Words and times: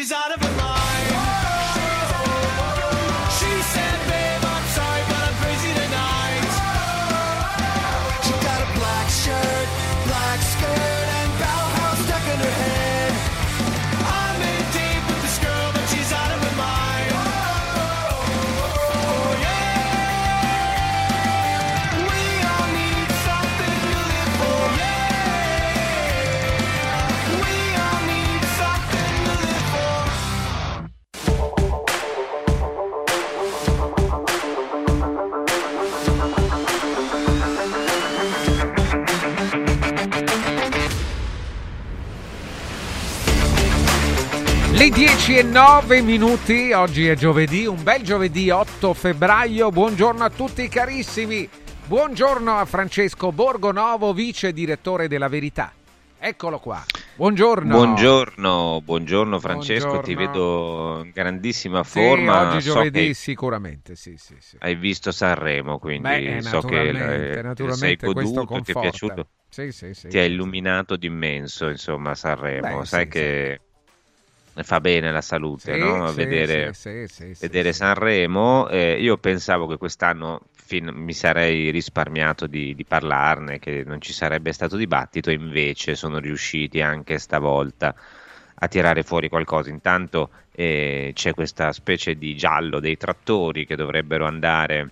She's 0.00 0.12
out 0.12 0.32
of 0.32 0.42
her 0.42 0.59
11 45.30 45.38
e 45.38 45.42
9 45.44 46.02
minuti, 46.02 46.72
oggi 46.72 47.06
è 47.06 47.14
giovedì, 47.14 47.64
un 47.64 47.80
bel 47.84 48.02
giovedì 48.02 48.50
8 48.50 48.92
febbraio, 48.92 49.70
buongiorno 49.70 50.24
a 50.24 50.30
tutti 50.30 50.66
carissimi, 50.68 51.48
buongiorno 51.86 52.58
a 52.58 52.64
Francesco 52.64 53.30
Borgonovo, 53.30 54.12
vice 54.12 54.52
direttore 54.52 55.06
della 55.06 55.28
Verità. 55.28 55.72
Eccolo 56.18 56.58
qua. 56.58 56.84
Buongiorno. 57.14 57.72
Buongiorno, 57.72 58.80
buongiorno 58.82 59.38
Francesco, 59.38 59.90
buongiorno. 59.90 60.02
ti 60.02 60.14
vedo 60.16 61.00
in 61.04 61.12
grandissima 61.14 61.84
forma. 61.84 62.50
Sì, 62.50 62.56
oggi 62.56 62.64
giovedì 62.64 63.14
so 63.14 63.20
sicuramente, 63.20 63.94
sì, 63.94 64.16
sì, 64.16 64.34
sì, 64.40 64.56
Hai 64.58 64.74
visto 64.74 65.12
Sanremo, 65.12 65.78
quindi 65.78 66.08
Beh, 66.08 66.42
so 66.42 66.60
che 66.60 66.88
eh, 66.88 67.72
sei 67.72 67.94
goduto, 67.94 68.46
ti 68.62 68.72
è 68.72 68.80
piaciuto. 68.80 69.28
Sì, 69.48 69.70
sì, 69.70 69.92
ti 70.08 70.18
ha 70.18 70.24
illuminato 70.24 70.96
d'immenso, 70.96 71.68
insomma, 71.68 72.16
Sanremo. 72.16 72.80
Beh, 72.80 72.84
Sai 72.84 73.06
che 73.06 73.60
fa 74.54 74.80
bene 74.80 75.10
la 75.12 75.20
salute, 75.20 75.76
Sì, 75.76 75.76
no? 75.76 76.12
sì, 76.44 76.44
Vedere, 76.44 76.74
sì, 76.74 77.06
vedere. 77.38 77.72
Sanremo. 77.72 78.68
Eh, 78.68 79.00
io 79.00 79.18
pensavo 79.18 79.66
che 79.66 79.76
quest'anno 79.78 80.42
fin- 80.54 80.90
mi 80.94 81.12
sarei 81.12 81.70
risparmiato 81.70 82.46
di, 82.46 82.74
di 82.74 82.84
parlarne, 82.84 83.58
che 83.58 83.82
non 83.84 84.00
ci 84.00 84.12
sarebbe 84.12 84.52
stato 84.52 84.76
dibattito, 84.76 85.30
invece 85.30 85.94
sono 85.94 86.18
riusciti 86.18 86.80
anche 86.80 87.18
stavolta 87.18 87.94
a 88.62 88.68
tirare 88.68 89.02
fuori 89.02 89.28
qualcosa. 89.28 89.70
Intanto 89.70 90.30
eh, 90.52 91.12
c'è 91.14 91.32
questa 91.34 91.72
specie 91.72 92.16
di 92.16 92.36
giallo 92.36 92.80
dei 92.80 92.96
trattori 92.96 93.64
che 93.66 93.76
dovrebbero 93.76 94.26
andare 94.26 94.90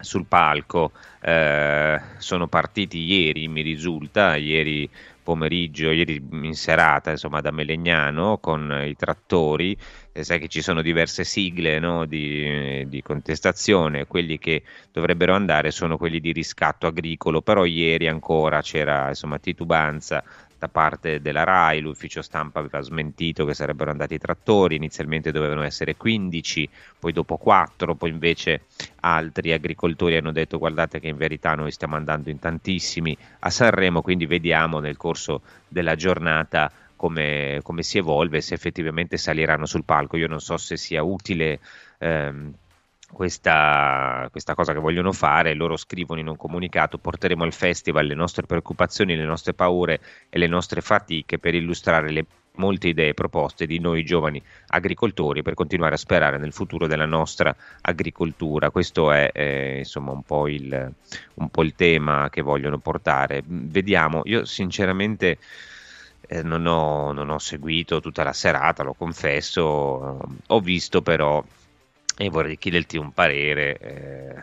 sul 0.00 0.26
palco. 0.26 0.92
eh, 1.20 2.00
sono 2.18 2.46
partiti 2.48 2.98
ieri, 3.04 3.48
mi 3.48 3.62
risulta, 3.62 4.36
ieri 4.36 4.88
pomeriggio, 5.28 5.90
ieri 5.90 6.26
in 6.30 6.54
serata, 6.54 7.10
insomma, 7.10 7.42
da 7.42 7.50
Melegnano 7.50 8.38
con 8.38 8.82
i 8.86 8.94
trattori. 8.96 9.76
E 10.10 10.24
sai 10.24 10.38
che 10.40 10.48
ci 10.48 10.62
sono 10.62 10.80
diverse 10.80 11.22
sigle 11.22 11.78
no, 11.78 12.06
di, 12.06 12.88
di 12.88 13.02
contestazione, 13.02 14.06
quelli 14.06 14.38
che 14.38 14.62
dovrebbero 14.90 15.34
andare 15.34 15.70
sono 15.70 15.98
quelli 15.98 16.18
di 16.18 16.32
riscatto 16.32 16.86
agricolo, 16.86 17.42
però 17.42 17.66
ieri 17.66 18.08
ancora 18.08 18.62
c'era 18.62 19.08
insomma 19.08 19.38
titubanza 19.38 20.24
da 20.58 20.68
parte 20.68 21.20
della 21.20 21.44
RAI, 21.44 21.80
l'ufficio 21.80 22.20
stampa 22.20 22.58
aveva 22.58 22.80
smentito 22.80 23.44
che 23.44 23.54
sarebbero 23.54 23.90
andati 23.90 24.14
i 24.14 24.18
trattori, 24.18 24.74
inizialmente 24.76 25.30
dovevano 25.30 25.62
essere 25.62 25.96
15, 25.96 26.68
poi 26.98 27.12
dopo 27.12 27.36
4, 27.36 27.94
poi 27.94 28.10
invece 28.10 28.62
altri 29.00 29.52
agricoltori 29.52 30.16
hanno 30.16 30.32
detto 30.32 30.58
guardate 30.58 30.98
che 30.98 31.08
in 31.08 31.16
verità 31.16 31.54
noi 31.54 31.70
stiamo 31.70 31.94
andando 31.94 32.30
in 32.30 32.40
tantissimi 32.40 33.16
a 33.40 33.50
Sanremo, 33.50 34.02
quindi 34.02 34.26
vediamo 34.26 34.80
nel 34.80 34.96
corso 34.96 35.42
della 35.68 35.94
giornata 35.94 36.70
come, 36.96 37.60
come 37.62 37.84
si 37.84 37.98
evolve, 37.98 38.40
se 38.40 38.54
effettivamente 38.54 39.16
saliranno 39.16 39.64
sul 39.64 39.84
palco. 39.84 40.16
Io 40.16 40.26
non 40.26 40.40
so 40.40 40.56
se 40.56 40.76
sia 40.76 41.04
utile 41.04 41.60
ehm, 41.98 42.52
questa, 43.10 44.28
questa 44.30 44.54
cosa 44.54 44.72
che 44.72 44.78
vogliono 44.78 45.12
fare, 45.12 45.54
loro 45.54 45.76
scrivono 45.76 46.20
in 46.20 46.28
un 46.28 46.36
comunicato, 46.36 46.98
porteremo 46.98 47.44
al 47.44 47.52
festival 47.52 48.06
le 48.06 48.14
nostre 48.14 48.46
preoccupazioni, 48.46 49.16
le 49.16 49.24
nostre 49.24 49.54
paure 49.54 50.00
e 50.28 50.38
le 50.38 50.46
nostre 50.46 50.80
fatiche 50.80 51.38
per 51.38 51.54
illustrare 51.54 52.10
le 52.10 52.26
molte 52.58 52.88
idee 52.88 53.14
proposte 53.14 53.66
di 53.66 53.78
noi 53.78 54.04
giovani 54.04 54.42
agricoltori 54.68 55.42
per 55.42 55.54
continuare 55.54 55.94
a 55.94 55.98
sperare 55.98 56.38
nel 56.38 56.52
futuro 56.52 56.86
della 56.86 57.06
nostra 57.06 57.54
agricoltura. 57.80 58.70
Questo 58.70 59.10
è 59.10 59.30
eh, 59.32 59.78
insomma 59.78 60.12
un 60.12 60.22
po, 60.22 60.48
il, 60.48 60.92
un 61.34 61.48
po' 61.48 61.62
il 61.62 61.74
tema 61.74 62.28
che 62.30 62.42
vogliono 62.42 62.78
portare. 62.78 63.42
Vediamo, 63.44 64.22
io 64.24 64.44
sinceramente 64.44 65.38
eh, 66.28 66.42
non, 66.42 66.66
ho, 66.66 67.12
non, 67.12 67.30
ho, 67.30 67.38
seguito 67.38 68.00
tutta 68.00 68.22
la 68.22 68.32
serata, 68.32 68.82
lo 68.82 68.94
confesso, 68.94 69.62
ho 70.46 70.60
visto 70.60 71.00
però, 71.00 71.42
e 72.20 72.28
vorrei 72.30 72.58
chiederti 72.58 72.96
un 72.96 73.12
parere, 73.12 73.78
eh, 73.78 74.34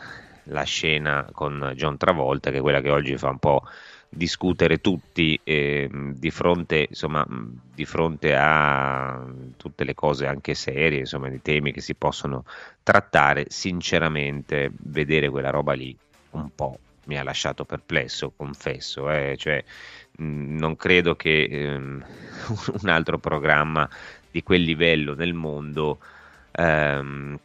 la 0.45 0.63
scena 0.63 1.27
con 1.31 1.73
John 1.75 1.97
Travolta, 1.97 2.49
che 2.49 2.57
è 2.57 2.61
quella 2.61 2.79
che 2.79 2.89
oggi 2.89 3.17
fa 3.17 3.29
un 3.29 3.39
po' 3.39 3.63
discutere 4.07 4.79
tutti 4.79 5.37
eh, 5.43 5.89
di, 5.91 6.31
fronte, 6.31 6.85
insomma, 6.87 7.25
di 7.27 7.83
fronte 7.83 8.33
a 8.33 9.25
tutte 9.57 9.83
le 9.83 9.93
cose 9.93 10.25
anche 10.25 10.53
serie, 10.53 10.99
insomma, 10.99 11.27
di 11.27 11.41
temi 11.41 11.73
che 11.73 11.81
si 11.81 11.95
possono 11.95 12.45
trattare, 12.81 13.45
sinceramente 13.49 14.71
vedere 14.83 15.29
quella 15.29 15.49
roba 15.49 15.73
lì 15.73 15.95
un 16.31 16.49
po' 16.55 16.79
mi 17.05 17.19
ha 17.19 17.23
lasciato 17.23 17.65
perplesso, 17.65 18.31
confesso, 18.35 19.11
eh, 19.11 19.35
cioè, 19.37 19.63
non 20.17 20.75
credo 20.75 21.15
che 21.15 21.43
ehm, 21.43 22.05
un 22.81 22.89
altro 22.89 23.17
programma 23.19 23.87
di 24.31 24.41
quel 24.43 24.61
livello 24.61 25.13
nel 25.13 25.33
mondo 25.33 25.99
ehm, 26.51 27.39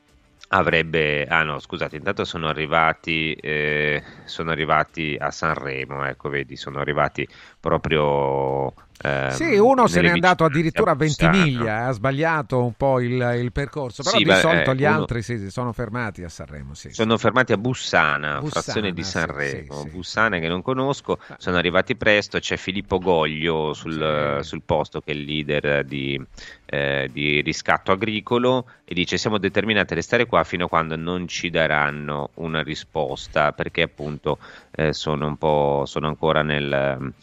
avrebbe 0.53 1.27
ah 1.27 1.43
no 1.45 1.59
scusate 1.61 1.97
intanto 1.97 2.25
sono 2.25 2.49
arrivati 2.49 3.33
eh, 3.35 4.03
sono 4.25 4.51
arrivati 4.51 5.17
a 5.19 5.31
Sanremo 5.31 6.05
ecco 6.07 6.29
vedi 6.29 6.57
sono 6.57 6.81
arrivati 6.81 7.27
proprio 7.61 8.73
eh, 9.03 9.31
sì, 9.31 9.57
uno 9.57 9.87
se 9.87 10.03
n'è 10.03 10.11
andato 10.11 10.45
addirittura 10.45 10.91
a 10.91 10.95
Ventimiglia, 10.95 11.87
ha 11.87 11.93
sbagliato 11.93 12.63
un 12.63 12.75
po' 12.75 13.01
il, 13.01 13.13
il 13.41 13.51
percorso, 13.51 14.03
però 14.03 14.19
sì, 14.19 14.25
di 14.25 14.29
beh, 14.29 14.37
solito 14.37 14.71
eh, 14.73 14.77
gli 14.77 14.85
uno... 14.85 14.95
altri 14.95 15.23
sì, 15.23 15.51
sono 15.51 15.73
fermati 15.73 16.23
a 16.23 16.29
Sanremo. 16.29 16.75
Sì, 16.75 16.91
sono 16.91 17.17
fermati 17.17 17.53
a 17.53 17.57
Bussana, 17.57 18.41
Bussana 18.41 18.61
frazione 18.61 18.93
di 18.93 19.03
Sanremo, 19.03 19.87
Bussana 19.87 20.39
che 20.39 20.49
non 20.49 20.61
conosco, 20.61 21.19
ah. 21.29 21.37
sono 21.39 21.57
arrivati 21.57 21.97
presto, 21.97 22.39
c'è 22.41 22.59
Filippo 22.59 22.99
Goglio 22.99 23.73
sul, 23.73 24.41
sul 24.43 24.63
posto 24.67 25.01
che 25.01 25.13
è 25.13 25.15
il 25.15 25.25
leader 25.25 25.83
di, 25.85 26.21
eh, 26.67 27.09
di 27.11 27.41
riscatto 27.41 27.93
agricolo 27.93 28.67
e 28.85 28.93
dice 28.93 29.17
siamo 29.17 29.39
determinati 29.39 29.95
a 29.95 29.97
restare 29.97 30.27
qua 30.27 30.45
fino 30.45 30.67
a 30.67 30.69
quando 30.69 30.97
non 30.97 31.27
ci 31.27 31.49
daranno 31.49 32.31
una 32.35 32.63
risposta 32.63 33.53
perché 33.53 33.81
appunto 33.81 34.37
eh, 34.73 34.93
sono 34.93 35.27
un 35.27 35.39
po' 35.39 35.85
sono 35.87 36.07
ancora 36.07 36.43
nel 36.43 37.15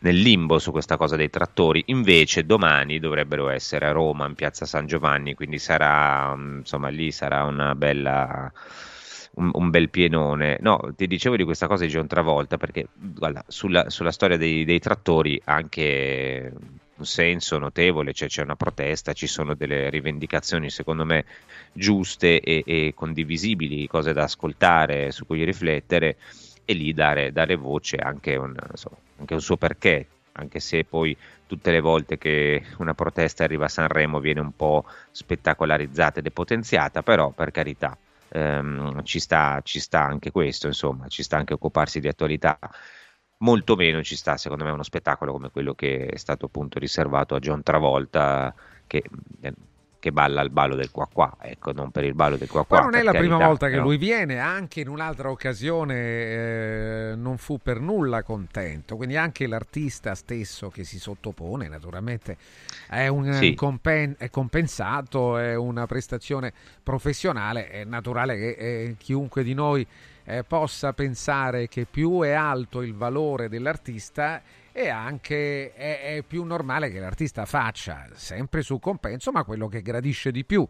nel 0.00 0.16
limbo 0.16 0.58
su 0.58 0.70
questa 0.70 0.96
cosa 0.96 1.16
dei 1.16 1.30
trattori, 1.30 1.82
invece 1.86 2.44
domani 2.46 2.98
dovrebbero 2.98 3.48
essere 3.48 3.86
a 3.86 3.92
Roma 3.92 4.26
in 4.26 4.34
piazza 4.34 4.66
San 4.66 4.86
Giovanni, 4.86 5.34
quindi 5.34 5.58
sarà, 5.58 6.34
mm, 6.36 6.58
insomma, 6.58 6.88
lì 6.88 7.10
sarà 7.10 7.44
una 7.44 7.74
bella... 7.74 8.52
Un, 9.34 9.70
bel 9.70 9.88
pienone. 9.88 10.58
No, 10.62 10.92
ti 10.96 11.06
dicevo 11.06 11.36
di 11.36 11.44
questa 11.44 11.68
cosa 11.68 11.84
di 11.84 11.90
John 11.90 12.08
Travolta 12.08 12.56
perché 12.56 12.88
guarda, 12.92 13.44
sulla, 13.46 13.88
sulla, 13.88 14.10
storia 14.10 14.36
dei, 14.36 14.64
dei, 14.64 14.80
trattori 14.80 15.40
anche 15.44 16.52
un 16.96 17.04
senso 17.06 17.58
notevole, 17.58 18.12
cioè 18.12 18.26
c'è 18.26 18.42
una 18.42 18.56
protesta, 18.56 19.12
ci 19.12 19.28
sono 19.28 19.54
delle 19.54 19.90
rivendicazioni 19.90 20.70
secondo 20.70 21.04
me 21.04 21.24
giuste 21.72 22.40
e, 22.40 22.64
e 22.66 22.92
condivisibili, 22.96 23.86
cose 23.86 24.12
da 24.12 24.24
ascoltare, 24.24 25.12
su 25.12 25.24
cui 25.24 25.44
riflettere 25.44 26.16
e 26.64 26.72
lì 26.72 26.92
dare, 26.92 27.30
dare 27.30 27.54
voce 27.54 27.96
anche 27.96 28.34
un, 28.34 28.56
insomma, 28.70 28.96
anche 29.18 29.34
un 29.34 29.40
suo 29.40 29.56
perché, 29.56 30.06
anche 30.32 30.60
se 30.60 30.84
poi 30.84 31.16
tutte 31.46 31.70
le 31.70 31.80
volte 31.80 32.18
che 32.18 32.62
una 32.78 32.94
protesta 32.94 33.44
arriva 33.44 33.64
a 33.66 33.68
Sanremo 33.68 34.20
viene 34.20 34.40
un 34.40 34.54
po' 34.54 34.84
spettacolarizzata 35.10 36.20
e 36.20 36.22
depotenziata, 36.22 37.02
però 37.02 37.30
per 37.30 37.50
carità 37.50 37.96
ehm, 38.28 39.02
ci, 39.04 39.18
sta, 39.18 39.60
ci 39.64 39.80
sta 39.80 40.02
anche 40.02 40.30
questo, 40.30 40.66
insomma, 40.66 41.08
ci 41.08 41.22
sta 41.22 41.36
anche 41.36 41.54
occuparsi 41.54 42.00
di 42.00 42.08
attualità. 42.08 42.58
Molto 43.40 43.76
meno 43.76 44.02
ci 44.02 44.16
sta, 44.16 44.36
secondo 44.36 44.64
me, 44.64 44.70
uno 44.70 44.82
spettacolo 44.82 45.32
come 45.32 45.50
quello 45.50 45.74
che 45.74 46.06
è 46.06 46.16
stato 46.16 46.46
appunto 46.46 46.78
riservato 46.78 47.34
a 47.34 47.38
John 47.38 47.62
Travolta, 47.62 48.54
che 48.86 49.04
eh, 50.08 50.10
che 50.10 50.12
balla 50.12 50.40
il 50.42 50.50
ballo 50.50 50.74
del 50.74 50.90
qua 50.90 51.08
qua, 51.12 51.36
ecco, 51.40 51.72
non 51.72 51.90
per 51.90 52.04
il 52.04 52.14
ballo 52.14 52.36
del 52.36 52.48
qua 52.48 52.64
qua. 52.64 52.78
Ma 52.78 52.84
non 52.84 52.94
è 52.94 53.02
la 53.02 53.12
carità, 53.12 53.34
prima 53.34 53.46
volta 53.46 53.68
che 53.68 53.76
lui 53.76 53.96
viene, 53.96 54.38
anche 54.38 54.80
in 54.80 54.88
un'altra 54.88 55.30
occasione 55.30 55.94
eh, 55.94 57.12
non 57.16 57.38
fu 57.38 57.58
per 57.58 57.80
nulla 57.80 58.22
contento, 58.22 58.96
quindi 58.96 59.16
anche 59.16 59.46
l'artista 59.46 60.14
stesso 60.14 60.68
che 60.68 60.84
si 60.84 60.98
sottopone 60.98 61.68
naturalmente 61.68 62.36
è, 62.88 63.06
un, 63.08 63.32
sì. 63.34 63.54
compen- 63.54 64.16
è 64.18 64.30
compensato, 64.30 65.36
è 65.36 65.54
una 65.54 65.86
prestazione 65.86 66.52
professionale, 66.82 67.68
è 67.68 67.84
naturale 67.84 68.36
che 68.36 68.48
eh, 68.50 68.94
chiunque 68.98 69.42
di 69.42 69.54
noi 69.54 69.86
eh, 70.24 70.44
possa 70.44 70.92
pensare 70.92 71.68
che 71.68 71.86
più 71.90 72.20
è 72.20 72.32
alto 72.32 72.82
il 72.82 72.94
valore 72.94 73.48
dell'artista 73.48 74.42
e 74.78 74.88
anche 74.90 75.74
è, 75.74 76.18
è 76.18 76.22
più 76.22 76.44
normale 76.44 76.88
che 76.88 77.00
l'artista 77.00 77.44
faccia 77.46 78.06
sempre 78.14 78.62
su 78.62 78.78
compenso, 78.78 79.32
ma 79.32 79.42
quello 79.42 79.66
che 79.66 79.82
gradisce 79.82 80.30
di 80.30 80.44
più. 80.44 80.64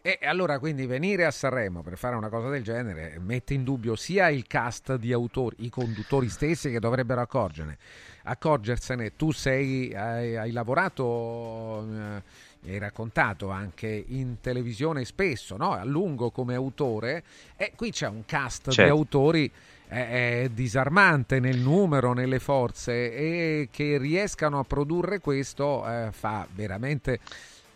E 0.00 0.18
allora 0.22 0.58
quindi 0.58 0.86
venire 0.86 1.26
a 1.26 1.30
Sanremo 1.30 1.82
per 1.82 1.98
fare 1.98 2.16
una 2.16 2.30
cosa 2.30 2.48
del 2.48 2.62
genere 2.62 3.18
mette 3.20 3.52
in 3.52 3.62
dubbio 3.62 3.96
sia 3.96 4.30
il 4.30 4.46
cast 4.46 4.94
di 4.94 5.12
autori, 5.12 5.56
i 5.58 5.68
conduttori 5.68 6.30
stessi 6.30 6.70
che 6.70 6.80
dovrebbero 6.80 7.20
accorgerne, 7.20 7.76
accorgersene. 8.22 9.14
Tu 9.14 9.30
sei, 9.30 9.94
hai, 9.94 10.38
hai 10.38 10.52
lavorato, 10.52 11.86
eh, 11.86 12.70
hai 12.70 12.78
raccontato 12.78 13.50
anche 13.50 14.04
in 14.08 14.40
televisione 14.40 15.04
spesso, 15.04 15.58
no? 15.58 15.72
a 15.72 15.84
lungo 15.84 16.30
come 16.30 16.54
autore, 16.54 17.22
e 17.58 17.72
qui 17.76 17.90
c'è 17.90 18.08
un 18.08 18.24
cast 18.24 18.70
certo. 18.70 18.82
di 18.82 18.88
autori 18.88 19.52
è, 19.90 20.48
disarmante 20.52 21.40
nel 21.40 21.58
numero, 21.58 22.12
nelle 22.12 22.38
forze 22.38 23.12
e 23.12 23.68
che 23.72 23.98
riescano 23.98 24.60
a 24.60 24.64
produrre 24.64 25.18
questo 25.18 25.86
eh, 25.86 26.10
fa 26.12 26.46
veramente 26.54 27.18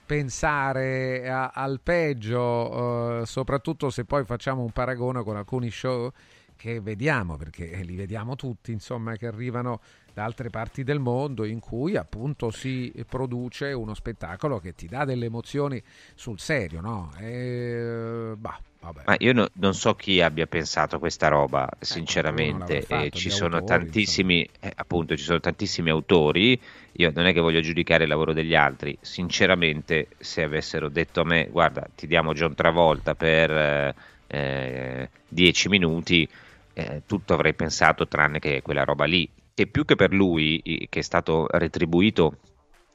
pensare 0.06 1.28
a, 1.28 1.48
al 1.48 1.80
peggio, 1.82 3.22
eh, 3.22 3.26
soprattutto 3.26 3.90
se 3.90 4.04
poi 4.04 4.24
facciamo 4.24 4.62
un 4.62 4.70
paragone 4.70 5.22
con 5.24 5.36
alcuni 5.36 5.70
show 5.70 6.12
che 6.56 6.80
vediamo, 6.80 7.36
perché 7.36 7.82
li 7.82 7.96
vediamo 7.96 8.36
tutti, 8.36 8.70
insomma, 8.70 9.16
che 9.16 9.26
arrivano 9.26 9.80
da 10.12 10.24
altre 10.24 10.48
parti 10.48 10.84
del 10.84 11.00
mondo 11.00 11.44
in 11.44 11.58
cui 11.58 11.96
appunto 11.96 12.50
si 12.52 12.92
produce 13.08 13.72
uno 13.72 13.94
spettacolo 13.94 14.60
che 14.60 14.74
ti 14.74 14.86
dà 14.86 15.04
delle 15.04 15.26
emozioni 15.26 15.82
sul 16.14 16.38
serio, 16.38 16.80
no? 16.80 17.12
E, 17.18 18.34
bah, 18.36 18.60
ma 19.04 19.14
io 19.18 19.32
no, 19.32 19.48
non 19.54 19.74
so 19.74 19.94
chi 19.94 20.20
abbia 20.20 20.46
pensato 20.46 20.98
questa 20.98 21.28
roba, 21.28 21.68
eh, 21.68 21.84
sinceramente. 21.84 22.82
Fatto, 22.82 23.04
eh, 23.04 23.10
ci 23.10 23.30
sono 23.30 23.56
autori, 23.56 23.84
tantissimi, 23.84 24.48
eh, 24.60 24.72
appunto, 24.74 25.16
ci 25.16 25.24
sono 25.24 25.40
tantissimi 25.40 25.90
autori. 25.90 26.60
Io 26.92 27.10
non 27.14 27.26
è 27.26 27.32
che 27.32 27.40
voglio 27.40 27.60
giudicare 27.60 28.04
il 28.04 28.08
lavoro 28.08 28.32
degli 28.32 28.54
altri. 28.54 28.96
Sinceramente, 29.00 30.08
se 30.18 30.42
avessero 30.42 30.88
detto 30.88 31.22
a 31.22 31.24
me, 31.24 31.48
guarda, 31.50 31.86
ti 31.94 32.06
diamo 32.06 32.34
John 32.34 32.54
Travolta 32.54 33.14
per 33.14 33.50
eh, 33.50 33.94
eh 34.26 35.08
dieci 35.28 35.68
minuti, 35.68 36.28
eh, 36.74 37.02
tutto 37.06 37.34
avrei 37.34 37.54
pensato 37.54 38.06
tranne 38.06 38.38
che 38.38 38.62
quella 38.62 38.84
roba 38.84 39.04
lì. 39.04 39.28
E 39.54 39.66
più 39.66 39.84
che 39.84 39.94
per 39.94 40.12
lui, 40.12 40.60
che 40.88 40.98
è 40.98 41.02
stato 41.02 41.46
retribuito, 41.50 42.38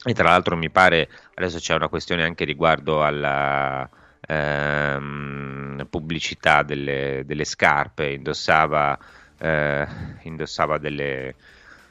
e 0.04 0.13
tra 0.13 0.30
l'altro 0.30 0.58
mi 0.58 0.70
pare, 0.70 1.10
adesso 1.36 1.58
c'è 1.60 1.74
una 1.74 1.88
questione 1.88 2.24
anche 2.24 2.46
riguardo 2.46 3.04
alla 3.04 3.90
ehm, 4.30 5.88
pubblicità 5.90 6.62
delle, 6.62 7.24
delle, 7.26 7.46
scarpe, 7.46 8.12
indossava, 8.12 8.98
eh, 9.40 9.88
indossava 10.24 10.78
delle, 10.78 11.36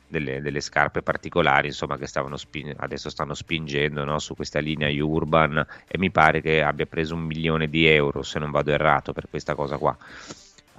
delle, 0.07 0.41
delle, 0.41 0.61
scarpe 0.61 1.03
particolari 1.03 1.67
insomma, 1.69 1.97
che 1.99 2.07
spin- 2.07 2.75
adesso 2.79 3.11
stanno 3.11 3.35
spingendo 3.35 4.05
no, 4.05 4.19
su 4.21 4.37
questa 4.37 4.61
linea 4.61 4.89
urban 5.05 5.67
e 5.89 5.99
mi 5.99 6.11
pare 6.11 6.41
che 6.41 6.63
abbia 6.63 6.87
preso 6.87 7.15
un 7.15 7.23
milione 7.23 7.69
di 7.69 7.87
euro 7.87 8.23
se 8.23 8.39
non 8.39 8.51
vado 8.51 8.71
errato 8.71 9.13
per 9.13 9.29
questa 9.29 9.55
cosa 9.55 9.77
qua 9.77 9.97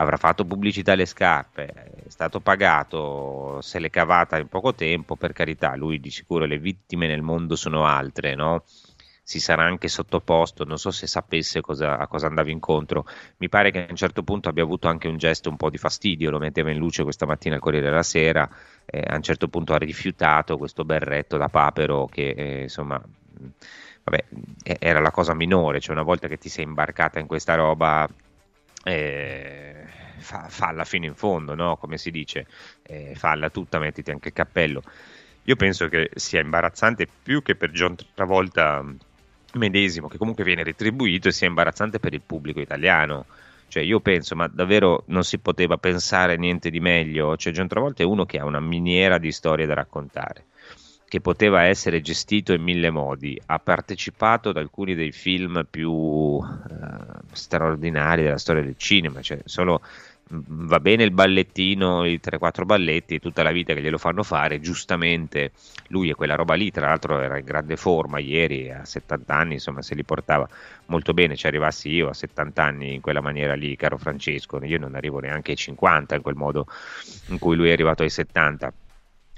avrà 0.02 0.16
fatto 0.16 0.46
pubblicità 0.46 0.94
alle 0.94 1.06
scarpe, 1.06 1.66
è 2.06 2.10
stato 2.10 2.40
pagato, 2.40 3.60
se 3.62 3.80
l'è 3.80 3.90
cavata 3.90 4.38
in 4.38 4.48
poco 4.48 4.74
tempo, 4.74 5.18
per 5.18 5.34
carità, 5.34 5.76
lui 5.76 6.00
di 6.00 6.10
sicuro 6.10 6.46
le 6.46 6.58
vittime 6.58 7.06
nel 7.06 7.22
mondo 7.22 7.58
sono 7.58 7.86
altre, 7.86 8.34
no? 8.34 8.64
Si 9.30 9.40
sarà 9.40 9.64
anche 9.64 9.88
sottoposto, 9.90 10.64
non 10.64 10.80
so 10.80 10.90
se 10.90 11.06
sapesse 11.06 11.62
cosa, 11.62 12.00
a 12.00 12.08
cosa 12.08 12.26
andava 12.26 12.50
incontro, 12.50 13.06
mi 13.38 13.48
pare 13.48 13.70
che 13.70 13.86
a 13.86 13.88
un 13.88 13.96
certo 13.96 14.24
punto 14.24 14.50
abbia 14.50 14.64
avuto 14.64 14.88
anche 14.88 15.08
un 15.08 15.18
gesto 15.18 15.52
un 15.52 15.56
po' 15.56 15.70
di 15.70 15.78
fastidio, 15.78 16.32
lo 16.32 16.40
metteva 16.40 16.72
in 16.72 16.80
luce 16.80 17.04
questa 17.04 17.28
mattina 17.28 17.54
al 17.54 17.62
Corriere 17.62 17.86
della 17.86 18.02
Sera, 18.02 18.50
eh, 18.86 19.04
a 19.06 19.14
un 19.14 19.22
certo 19.22 19.48
punto 19.48 19.76
ha 19.76 19.78
rifiutato 19.78 20.58
questo 20.58 20.84
berretto 20.84 21.38
da 21.38 21.48
papero 21.48 22.08
che 22.08 22.30
eh, 22.30 22.62
insomma 22.64 23.00
vabbè, 24.04 24.26
era 24.80 25.00
la 25.00 25.12
cosa 25.12 25.36
minore, 25.36 25.80
cioè 25.80 25.94
una 25.94 26.04
volta 26.04 26.28
che 26.28 26.40
ti 26.40 26.50
sei 26.50 26.64
imbarcata 26.64 27.20
in 27.20 27.28
questa 27.28 27.54
roba 27.54 28.10
eh, 28.84 29.86
fa, 30.18 30.50
falla 30.50 30.86
fino 30.86 31.06
in 31.06 31.14
fondo, 31.14 31.54
no? 31.54 31.78
come 31.78 32.00
si 32.00 32.10
dice, 32.10 32.48
eh, 32.82 33.14
falla 33.14 33.52
tutta, 33.52 33.78
mettiti 33.78 34.10
anche 34.10 34.30
il 34.30 34.34
cappello. 34.34 34.82
io 35.44 35.56
penso 35.56 35.88
che 35.88 36.10
sia 36.16 36.42
imbarazzante 36.42 37.08
più 37.22 37.44
che 37.44 37.56
per 37.56 37.70
John 37.70 37.96
Travolta 38.16 38.84
medesimo, 39.54 40.08
che 40.08 40.18
comunque 40.18 40.44
viene 40.44 40.64
retribuito, 40.64 41.28
e 41.28 41.32
sia 41.32 41.48
imbarazzante 41.48 42.00
per 42.00 42.14
il 42.14 42.22
pubblico 42.26 42.60
italiano. 42.60 43.26
Cioè, 43.68 43.84
io 43.84 44.00
penso, 44.00 44.36
ma 44.36 44.48
davvero 44.48 45.04
non 45.08 45.24
si 45.24 45.38
poteva 45.38 45.78
pensare 45.78 46.38
niente 46.38 46.70
di 46.70 46.80
meglio? 46.80 47.38
Cioè, 47.38 47.54
John 47.54 47.68
Travolta 47.68 48.02
è 48.02 48.06
uno 48.06 48.26
che 48.26 48.40
ha 48.40 48.46
una 48.46 48.60
miniera 48.60 49.18
di 49.18 49.32
storie 49.32 49.66
da 49.66 49.76
raccontare 49.76 50.46
che 51.10 51.22
poteva 51.22 51.64
essere 51.64 52.02
gestito 52.02 52.54
in 52.54 52.62
mille 52.62 52.92
modi, 52.92 53.42
ha 53.48 53.58
partecipato 53.58 54.50
ad 54.50 54.58
alcuni 54.58 54.94
dei 54.94 55.12
film 55.12 55.66
più 55.70 56.40
eh, 56.40 57.20
straordinari 57.32 58.22
della 58.22 58.38
storia 58.38 58.62
del 58.62 58.78
cinema, 58.78 59.20
cioè 59.22 59.40
solo 59.44 59.82
va 60.32 60.80
bene 60.80 61.04
il 61.04 61.12
ballettino, 61.12 62.06
i 62.06 62.20
3-4 62.24 62.66
balletti, 62.66 63.20
tutta 63.20 63.42
la 63.42 63.52
vita 63.52 63.74
che 63.74 63.82
glielo 63.82 63.98
fanno 63.98 64.24
fare, 64.24 64.60
giustamente 64.60 65.52
lui 65.88 66.10
e 66.10 66.14
quella 66.14 66.36
roba 66.36 66.54
lì, 66.54 66.70
tra 66.70 66.88
l'altro 66.88 67.20
era 67.20 67.38
in 67.38 67.46
grande 67.46 67.76
forma 67.76 68.20
ieri, 68.20 68.72
a 68.72 68.86
70 68.86 69.34
anni, 69.34 69.54
insomma 69.54 69.82
se 69.82 69.96
li 69.96 70.04
portava 70.04 70.48
molto 70.88 71.14
bene, 71.14 71.36
ci 71.36 71.48
arrivassi 71.48 71.90
io 71.90 72.10
a 72.10 72.14
70 72.14 72.64
anni 72.64 72.94
in 72.94 73.02
quella 73.02 73.22
maniera 73.22 73.56
lì, 73.56 73.76
caro 73.76 73.98
Francesco, 73.98 74.64
io 74.64 74.78
non 74.78 74.96
arrivo 74.96 75.20
neanche 75.20 75.52
ai 75.52 75.58
50 75.58 76.16
in 76.16 76.22
quel 76.22 76.36
modo 76.36 76.68
in 77.28 77.40
cui 77.40 77.56
lui 77.56 77.70
è 77.70 77.74
arrivato 77.74 78.04
ai 78.04 78.10
70 78.10 78.74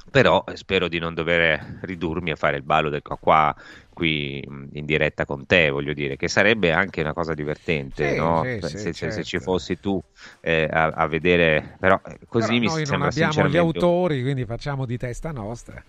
però 0.10 0.44
eh, 0.48 0.58
spero 0.58 0.88
di 0.88 1.00
non 1.00 1.14
dover 1.14 1.80
ridurmi 1.82 2.32
a 2.32 2.36
fare 2.36 2.58
il 2.58 2.64
ballo 2.64 2.90
del 2.90 3.02
qua 3.02 3.56
qui 4.02 4.44
in 4.74 4.84
diretta 4.86 5.28
con 5.28 5.46
te, 5.46 5.70
voglio 5.70 5.94
dire, 5.94 6.18
che 6.18 6.28
sarebbe 6.28 6.72
anche 6.72 7.02
una 7.02 7.14
cosa 7.14 7.36
divertente, 7.36 8.14
sì, 8.14 8.18
no? 8.18 8.42
sì, 8.44 8.58
se, 8.62 8.68
sì, 8.68 8.78
se, 8.78 8.94
certo. 8.94 9.16
se, 9.16 9.24
ci 9.24 9.40
fossi 9.40 9.80
tu 9.80 10.02
eh, 10.40 10.68
a, 10.68 10.86
a, 10.88 11.08
vedere, 11.08 11.76
però 11.80 12.02
eh, 12.04 12.18
così 12.28 12.48
però 12.48 12.60
mi 12.60 12.66
noi 12.66 12.86
sembra 12.88 12.98
non 12.98 13.08
abbiamo 13.08 13.48
gli 13.48 13.58
autori, 13.58 14.24
quindi 14.24 14.46
facciamo 14.46 14.88
di 14.88 14.98
testa 14.98 15.32
nostra. 15.32 15.84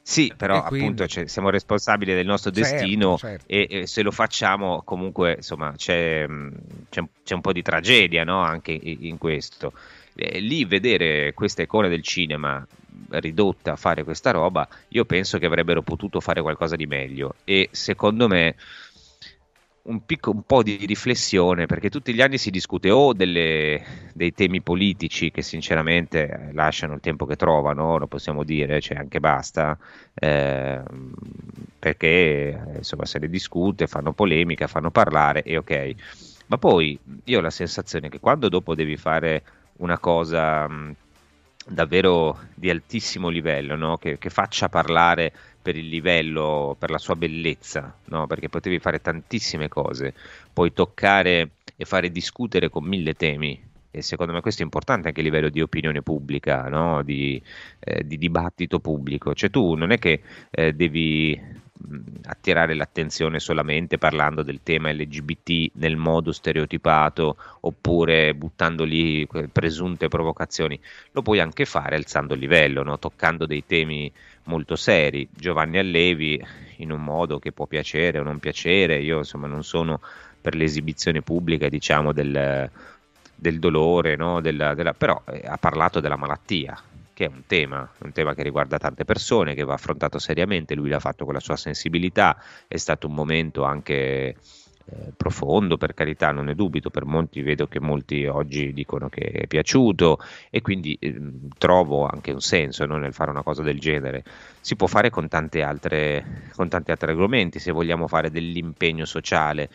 Sì, 0.00 0.32
però 0.34 0.62
quindi... 0.62 0.86
appunto 0.86 1.06
cioè, 1.06 1.26
siamo 1.26 1.50
responsabili 1.50 2.14
del 2.14 2.24
nostro 2.24 2.50
certo, 2.50 2.70
destino 2.70 3.18
certo. 3.18 3.44
E, 3.46 3.66
e, 3.68 3.86
se 3.86 4.00
lo 4.00 4.10
facciamo 4.10 4.80
comunque 4.82 5.34
insomma 5.34 5.74
c'è, 5.76 6.26
c'è, 6.88 7.04
c'è 7.22 7.34
un 7.34 7.40
po' 7.42 7.52
di 7.52 7.60
tragedia 7.60 8.24
no? 8.24 8.40
anche 8.40 8.72
in 8.72 9.18
questo. 9.18 9.74
Eh, 10.22 10.38
lì 10.40 10.66
vedere 10.66 11.32
questa 11.32 11.62
icona 11.62 11.88
del 11.88 12.02
cinema 12.02 12.66
ridotta 13.12 13.72
a 13.72 13.76
fare 13.76 14.04
questa 14.04 14.30
roba, 14.32 14.68
io 14.88 15.06
penso 15.06 15.38
che 15.38 15.46
avrebbero 15.46 15.80
potuto 15.80 16.20
fare 16.20 16.42
qualcosa 16.42 16.76
di 16.76 16.86
meglio 16.86 17.36
e 17.44 17.70
secondo 17.72 18.28
me 18.28 18.54
un, 19.84 20.04
picco, 20.04 20.30
un 20.30 20.42
po' 20.42 20.62
di 20.62 20.84
riflessione 20.84 21.64
perché 21.64 21.88
tutti 21.88 22.12
gli 22.12 22.20
anni 22.20 22.36
si 22.36 22.50
discute 22.50 22.90
o 22.90 23.14
delle, 23.14 23.82
dei 24.12 24.34
temi 24.34 24.60
politici 24.60 25.30
che 25.30 25.40
sinceramente 25.40 26.50
lasciano 26.52 26.92
il 26.92 27.00
tempo 27.00 27.24
che 27.24 27.36
trovano, 27.36 27.96
lo 27.96 28.06
possiamo 28.06 28.44
dire, 28.44 28.78
cioè 28.82 28.98
anche 28.98 29.20
basta, 29.20 29.78
eh, 30.14 30.82
perché 31.78 32.62
insomma 32.76 33.06
se 33.06 33.18
ne 33.20 33.28
discute, 33.30 33.86
fanno 33.86 34.12
polemica, 34.12 34.66
fanno 34.66 34.90
parlare 34.90 35.42
e 35.44 35.56
ok. 35.56 35.94
Ma 36.48 36.58
poi 36.58 36.98
io 37.24 37.38
ho 37.38 37.40
la 37.40 37.50
sensazione 37.50 38.10
che 38.10 38.20
quando 38.20 38.48
dopo 38.50 38.74
devi 38.74 38.96
fare 38.98 39.42
una 39.80 39.98
cosa 39.98 40.68
mh, 40.68 40.94
davvero 41.66 42.38
di 42.54 42.70
altissimo 42.70 43.28
livello, 43.28 43.76
no? 43.76 43.96
che, 43.96 44.18
che, 44.18 44.30
faccia 44.30 44.68
parlare 44.68 45.32
per 45.60 45.76
il 45.76 45.88
livello, 45.88 46.76
per 46.78 46.90
la 46.90 46.98
sua 46.98 47.16
bellezza, 47.16 47.94
no? 48.06 48.26
perché 48.26 48.48
potevi 48.48 48.78
fare 48.78 49.00
tantissime 49.00 49.68
cose, 49.68 50.14
puoi 50.52 50.72
toccare 50.72 51.50
e 51.76 51.84
fare 51.84 52.10
discutere 52.10 52.68
con 52.68 52.84
mille 52.84 53.14
temi. 53.14 53.68
E 53.92 54.02
secondo 54.02 54.32
me 54.32 54.40
questo 54.40 54.62
è 54.62 54.64
importante 54.64 55.08
anche 55.08 55.20
a 55.20 55.24
livello 55.24 55.48
di 55.48 55.60
opinione 55.60 56.00
pubblica, 56.00 56.68
no? 56.68 57.02
di, 57.02 57.42
eh, 57.80 58.06
di, 58.06 58.18
dibattito 58.18 58.78
pubblico. 58.78 59.34
Cioè 59.34 59.50
tu 59.50 59.74
non 59.74 59.90
è 59.90 59.98
che 59.98 60.22
eh, 60.50 60.72
devi 60.72 61.40
attirare 62.24 62.74
l'attenzione 62.74 63.40
solamente 63.40 63.98
parlando 63.98 64.42
del 64.42 64.60
tema 64.62 64.92
LGBT 64.92 65.72
nel 65.74 65.96
modo 65.96 66.32
stereotipato 66.32 67.36
oppure 67.60 68.34
buttando 68.34 68.84
lì 68.84 69.26
presunte 69.52 70.08
provocazioni, 70.08 70.78
lo 71.12 71.22
puoi 71.22 71.40
anche 71.40 71.64
fare 71.64 71.96
alzando 71.96 72.34
il 72.34 72.40
livello, 72.40 72.82
no? 72.82 72.98
toccando 72.98 73.46
dei 73.46 73.64
temi 73.66 74.12
molto 74.44 74.76
seri. 74.76 75.28
Giovanni 75.32 75.78
Allevi 75.78 76.44
in 76.76 76.90
un 76.90 77.02
modo 77.02 77.38
che 77.38 77.52
può 77.52 77.66
piacere 77.66 78.18
o 78.18 78.22
non 78.22 78.38
piacere, 78.38 78.98
io 78.98 79.18
insomma 79.18 79.46
non 79.46 79.64
sono 79.64 80.00
per 80.40 80.54
l'esibizione 80.54 81.22
pubblica 81.22 81.68
diciamo 81.68 82.12
del, 82.12 82.70
del 83.34 83.58
dolore, 83.58 84.16
no? 84.16 84.40
della, 84.40 84.74
della, 84.74 84.94
però 84.94 85.22
eh, 85.26 85.42
ha 85.44 85.56
parlato 85.58 86.00
della 86.00 86.16
malattia, 86.16 86.80
che 87.20 87.26
è 87.26 87.28
un 87.28 87.42
tema, 87.46 87.86
un 87.98 88.12
tema 88.12 88.32
che 88.32 88.42
riguarda 88.42 88.78
tante 88.78 89.04
persone, 89.04 89.54
che 89.54 89.62
va 89.62 89.74
affrontato 89.74 90.18
seriamente, 90.18 90.74
lui 90.74 90.88
l'ha 90.88 91.00
fatto 91.00 91.26
con 91.26 91.34
la 91.34 91.40
sua 91.40 91.56
sensibilità, 91.56 92.42
è 92.66 92.78
stato 92.78 93.08
un 93.08 93.12
momento 93.12 93.62
anche 93.62 93.92
eh, 93.92 94.36
profondo, 95.14 95.76
per 95.76 95.92
carità, 95.92 96.30
non 96.30 96.46
ne 96.46 96.54
dubito, 96.54 96.88
per 96.88 97.04
molti 97.04 97.42
vedo 97.42 97.66
che 97.66 97.78
molti 97.78 98.24
oggi 98.24 98.72
dicono 98.72 99.10
che 99.10 99.26
è 99.32 99.46
piaciuto 99.46 100.18
e 100.48 100.62
quindi 100.62 100.96
eh, 100.98 101.14
trovo 101.58 102.06
anche 102.06 102.32
un 102.32 102.40
senso 102.40 102.86
no, 102.86 102.96
nel 102.96 103.12
fare 103.12 103.30
una 103.30 103.42
cosa 103.42 103.62
del 103.62 103.78
genere. 103.78 104.24
Si 104.58 104.74
può 104.74 104.86
fare 104.86 105.10
con, 105.10 105.28
altre, 105.30 106.48
con 106.56 106.70
tanti 106.70 106.90
altri 106.90 107.10
argomenti, 107.10 107.58
se 107.58 107.70
vogliamo 107.70 108.08
fare 108.08 108.30
dell'impegno 108.30 109.04
sociale, 109.04 109.68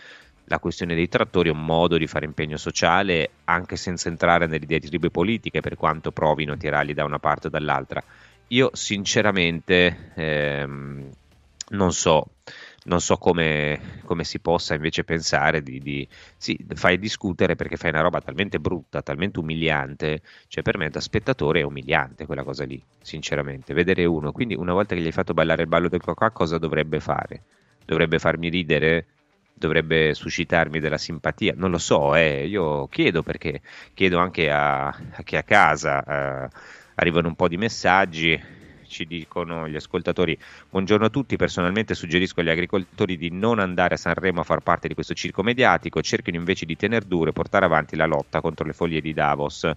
la 0.46 0.60
questione 0.60 0.96
dei 0.96 1.08
trattori 1.08 1.50
è 1.50 1.52
un 1.52 1.66
modo 1.66 1.98
di 1.98 2.08
fare 2.08 2.26
impegno 2.26 2.58
sociale 2.58 3.32
anche 3.46 3.76
senza 3.76 4.10
entrare 4.10 4.48
nelle 4.48 4.66
diatribe 4.66 5.10
politiche 5.10 5.62
per 5.62 5.76
quanto 5.76 6.12
provino 6.12 6.54
a 6.54 6.58
tirarli 6.58 6.94
da 6.94 7.04
una 7.04 7.20
parte 7.20 7.48
o 7.48 7.50
dall'altra. 7.50 8.04
Io 8.50 8.70
sinceramente 8.74 10.12
ehm, 10.14 11.10
non 11.70 11.92
so, 11.94 12.28
non 12.84 13.02
so 13.02 13.18
come, 13.18 14.02
come, 14.06 14.24
si 14.24 14.40
possa 14.40 14.76
invece 14.76 15.04
pensare 15.04 15.64
di, 15.64 15.80
di 15.80 16.08
sì, 16.38 16.58
fai 16.76 17.00
discutere 17.00 17.56
perché 17.56 17.76
fai 17.76 17.90
una 17.90 18.02
roba 18.02 18.22
talmente 18.22 18.60
brutta, 18.60 19.02
talmente 19.02 19.40
umiliante, 19.40 20.22
cioè 20.48 20.62
per 20.62 20.78
me 20.78 20.90
da 20.90 21.00
spettatore 21.00 21.62
è 21.62 21.64
umiliante 21.64 22.28
quella 22.28 22.44
cosa 22.44 22.66
lì, 22.66 22.80
sinceramente, 23.02 23.74
vedere 23.74 24.06
uno, 24.06 24.32
quindi 24.32 24.54
una 24.54 24.74
volta 24.74 24.94
che 24.94 25.02
gli 25.02 25.08
hai 25.08 25.12
fatto 25.12 25.34
ballare 25.34 25.64
il 25.64 25.68
ballo 25.68 25.90
del 25.90 26.02
cocà 26.02 26.30
cosa 26.30 26.60
dovrebbe 26.60 27.00
fare? 27.00 27.42
Dovrebbe 27.84 28.20
farmi 28.20 28.50
ridere? 28.50 29.06
Dovrebbe 29.58 30.14
suscitarmi 30.14 30.80
della 30.80 30.98
simpatia, 30.98 31.54
non 31.56 31.72
lo 31.72 31.78
so, 31.78 32.14
eh, 32.14 32.46
io 32.46 32.88
chiedo 32.88 33.24
perché 33.24 33.62
chiedo 33.94 34.20
anche 34.20 34.52
a, 34.52 34.88
a 34.88 35.24
chi 35.24 35.38
a 35.38 35.44
casa, 35.44 36.04
eh, 36.04 36.50
arrivano 36.96 37.30
un 37.30 37.36
po' 37.36 37.48
di 37.48 37.56
messaggi, 37.56 38.40
ci 38.88 39.06
dicono 39.06 39.68
gli 39.68 39.76
ascoltatori, 39.76 40.38
buongiorno 40.70 41.06
a 41.06 41.10
tutti, 41.10 41.38
personalmente 41.38 41.96
suggerisco 41.96 42.42
agli 42.42 42.50
agricoltori 42.50 43.18
di 43.18 43.32
non 43.32 43.60
andare 43.60 43.96
a 43.96 43.98
Sanremo 43.98 44.42
a 44.42 44.44
far 44.44 44.60
parte 44.60 44.90
di 44.90 44.94
questo 44.94 45.14
circo 45.14 45.42
mediatico, 45.42 46.02
cerchino 46.02 46.38
invece 46.38 46.66
di 46.66 46.76
tener 46.76 47.04
duro 47.04 47.30
e 47.30 47.34
portare 47.34 47.66
avanti 47.66 47.96
la 47.96 48.06
lotta 48.06 48.42
contro 48.42 48.66
le 48.66 48.74
follie 48.74 49.02
di 49.02 49.14
Davos 49.14 49.72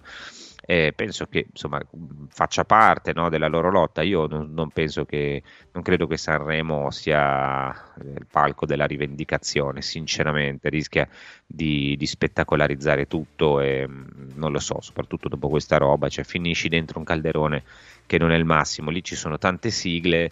eh, 0.69 0.93
penso 0.95 1.25
che 1.25 1.47
insomma, 1.49 1.81
faccia 2.27 2.63
parte 2.63 3.11
no, 3.11 3.29
della 3.29 3.47
loro 3.47 3.71
lotta. 3.71 4.03
Io 4.03 4.27
non, 4.27 4.53
non, 4.53 4.69
penso 4.69 5.03
che, 5.03 5.41
non 5.71 5.81
credo 5.81 6.05
che 6.05 6.15
Sanremo 6.15 6.91
sia 6.91 7.69
il 8.03 8.27
palco 8.29 8.67
della 8.67 8.85
rivendicazione, 8.85 9.81
sinceramente, 9.81 10.69
rischia 10.69 11.09
di, 11.43 11.95
di 11.97 12.05
spettacolarizzare 12.05 13.07
tutto 13.07 13.59
e 13.61 13.87
mm, 13.87 14.33
non 14.35 14.51
lo 14.51 14.59
so, 14.59 14.79
soprattutto 14.79 15.27
dopo 15.27 15.49
questa 15.49 15.77
roba, 15.77 16.07
cioè 16.07 16.23
finisci 16.23 16.69
dentro 16.69 16.99
un 16.99 17.05
calderone 17.05 17.63
che 18.05 18.19
non 18.19 18.29
è 18.31 18.35
il 18.35 18.45
massimo, 18.45 18.91
lì 18.91 19.03
ci 19.03 19.15
sono 19.15 19.39
tante 19.39 19.71
sigle. 19.71 20.31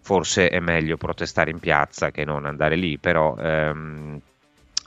Forse 0.00 0.50
è 0.50 0.60
meglio 0.60 0.98
protestare 0.98 1.50
in 1.50 1.60
piazza 1.60 2.10
che 2.10 2.26
non 2.26 2.44
andare 2.44 2.76
lì, 2.76 2.98
però 2.98 3.34
ehm, 3.38 4.20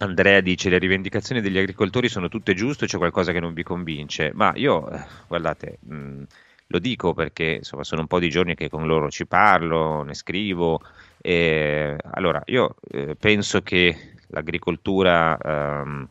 Andrea 0.02 0.40
dice 0.40 0.70
le 0.70 0.78
rivendicazioni 0.78 1.42
degli 1.42 1.58
agricoltori 1.58 2.08
sono 2.08 2.30
tutte 2.30 2.54
giuste, 2.54 2.86
c'è 2.86 2.98
qualcosa 2.98 3.32
che 3.34 3.40
non 3.40 3.54
vi 3.54 3.64
convince, 3.64 4.32
ma 4.34 4.54
io, 4.56 4.90
eh, 4.90 5.06
guardate, 5.28 5.80
mh, 5.82 6.24
lo 6.68 6.80
dico 6.80 7.14
perché 7.14 7.56
insomma, 7.58 7.84
sono 7.84 8.02
un 8.02 8.08
po' 8.08 8.20
di 8.20 8.30
giorni 8.30 8.56
che 8.56 8.70
con 8.70 8.88
loro 8.88 9.10
ci 9.10 9.26
parlo, 9.26 10.04
ne 10.04 10.14
scrivo, 10.14 10.82
e, 11.22 11.98
allora 12.12 12.42
io 12.46 12.76
eh, 12.92 13.16
penso 13.16 13.62
che 13.62 14.14
l'agricoltura... 14.28 15.38
Ehm, 15.38 16.10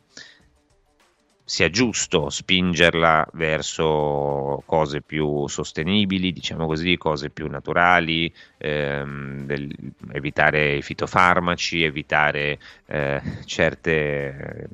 sia 1.48 1.70
giusto 1.70 2.28
spingerla 2.28 3.26
verso 3.32 4.62
cose 4.66 5.00
più 5.00 5.46
sostenibili, 5.46 6.30
diciamo 6.30 6.66
così, 6.66 6.98
cose 6.98 7.30
più 7.30 7.48
naturali, 7.48 8.30
ehm, 8.58 9.46
del, 9.46 9.74
evitare 10.12 10.76
i 10.76 10.82
fitofarmaci, 10.82 11.84
evitare 11.84 12.58
eh, 12.84 13.22
certe, 13.46 14.68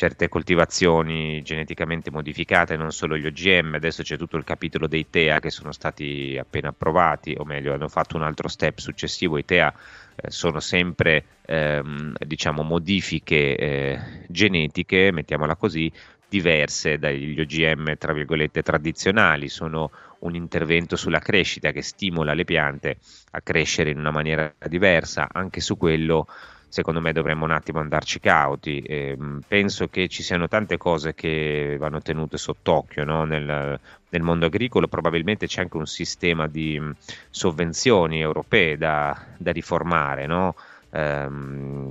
certe, 0.00 0.30
coltivazioni 0.30 1.42
geneticamente 1.42 2.10
modificate, 2.10 2.74
non 2.74 2.90
solo 2.90 3.18
gli 3.18 3.26
OGM, 3.26 3.74
adesso 3.74 4.02
c'è 4.02 4.16
tutto 4.16 4.38
il 4.38 4.44
capitolo 4.44 4.86
dei 4.86 5.10
TEA 5.10 5.40
che 5.40 5.50
sono 5.50 5.72
stati 5.72 6.38
appena 6.40 6.68
approvati, 6.68 7.34
o 7.36 7.44
meglio 7.44 7.74
hanno 7.74 7.88
fatto 7.88 8.16
un 8.16 8.22
altro 8.22 8.48
step 8.48 8.78
successivo, 8.78 9.36
i 9.36 9.44
TEA 9.44 9.70
eh, 10.16 10.30
sono 10.30 10.58
sempre 10.58 11.24
ehm, 11.44 12.14
diciamo 12.16 12.62
modifiche 12.62 13.56
eh, 13.56 14.00
genetiche, 14.26 15.12
mettiamola 15.12 15.54
così, 15.56 15.92
diverse 16.30 16.96
dagli 16.96 17.38
OGM 17.38 17.98
tra 17.98 18.14
virgolette 18.14 18.62
tradizionali, 18.62 19.50
sono 19.50 19.90
un 20.20 20.34
intervento 20.34 20.96
sulla 20.96 21.18
crescita 21.18 21.72
che 21.72 21.82
stimola 21.82 22.32
le 22.32 22.44
piante 22.44 22.96
a 23.32 23.42
crescere 23.42 23.90
in 23.90 23.98
una 23.98 24.12
maniera 24.12 24.50
diversa, 24.66 25.28
anche 25.30 25.60
su 25.60 25.76
quello 25.76 26.26
secondo 26.70 27.00
me 27.00 27.12
dovremmo 27.12 27.44
un 27.44 27.50
attimo 27.50 27.80
andarci 27.80 28.20
cauti. 28.20 28.80
Eh, 28.80 29.18
penso 29.46 29.88
che 29.88 30.08
ci 30.08 30.22
siano 30.22 30.48
tante 30.48 30.78
cose 30.78 31.14
che 31.14 31.76
vanno 31.78 32.00
tenute 32.00 32.38
sott'occhio 32.38 33.04
no? 33.04 33.24
nel, 33.24 33.78
nel, 34.08 34.22
mondo 34.22 34.46
agricolo, 34.46 34.86
probabilmente 34.86 35.46
c'è 35.46 35.62
anche 35.62 35.76
un 35.76 35.86
sistema 35.86 36.46
di 36.46 36.78
mh, 36.78 36.94
sovvenzioni 37.28 38.20
europee 38.20 38.78
da, 38.78 39.14
da 39.36 39.52
riformare. 39.52 40.26
No? 40.26 40.54
Eh, 40.90 41.28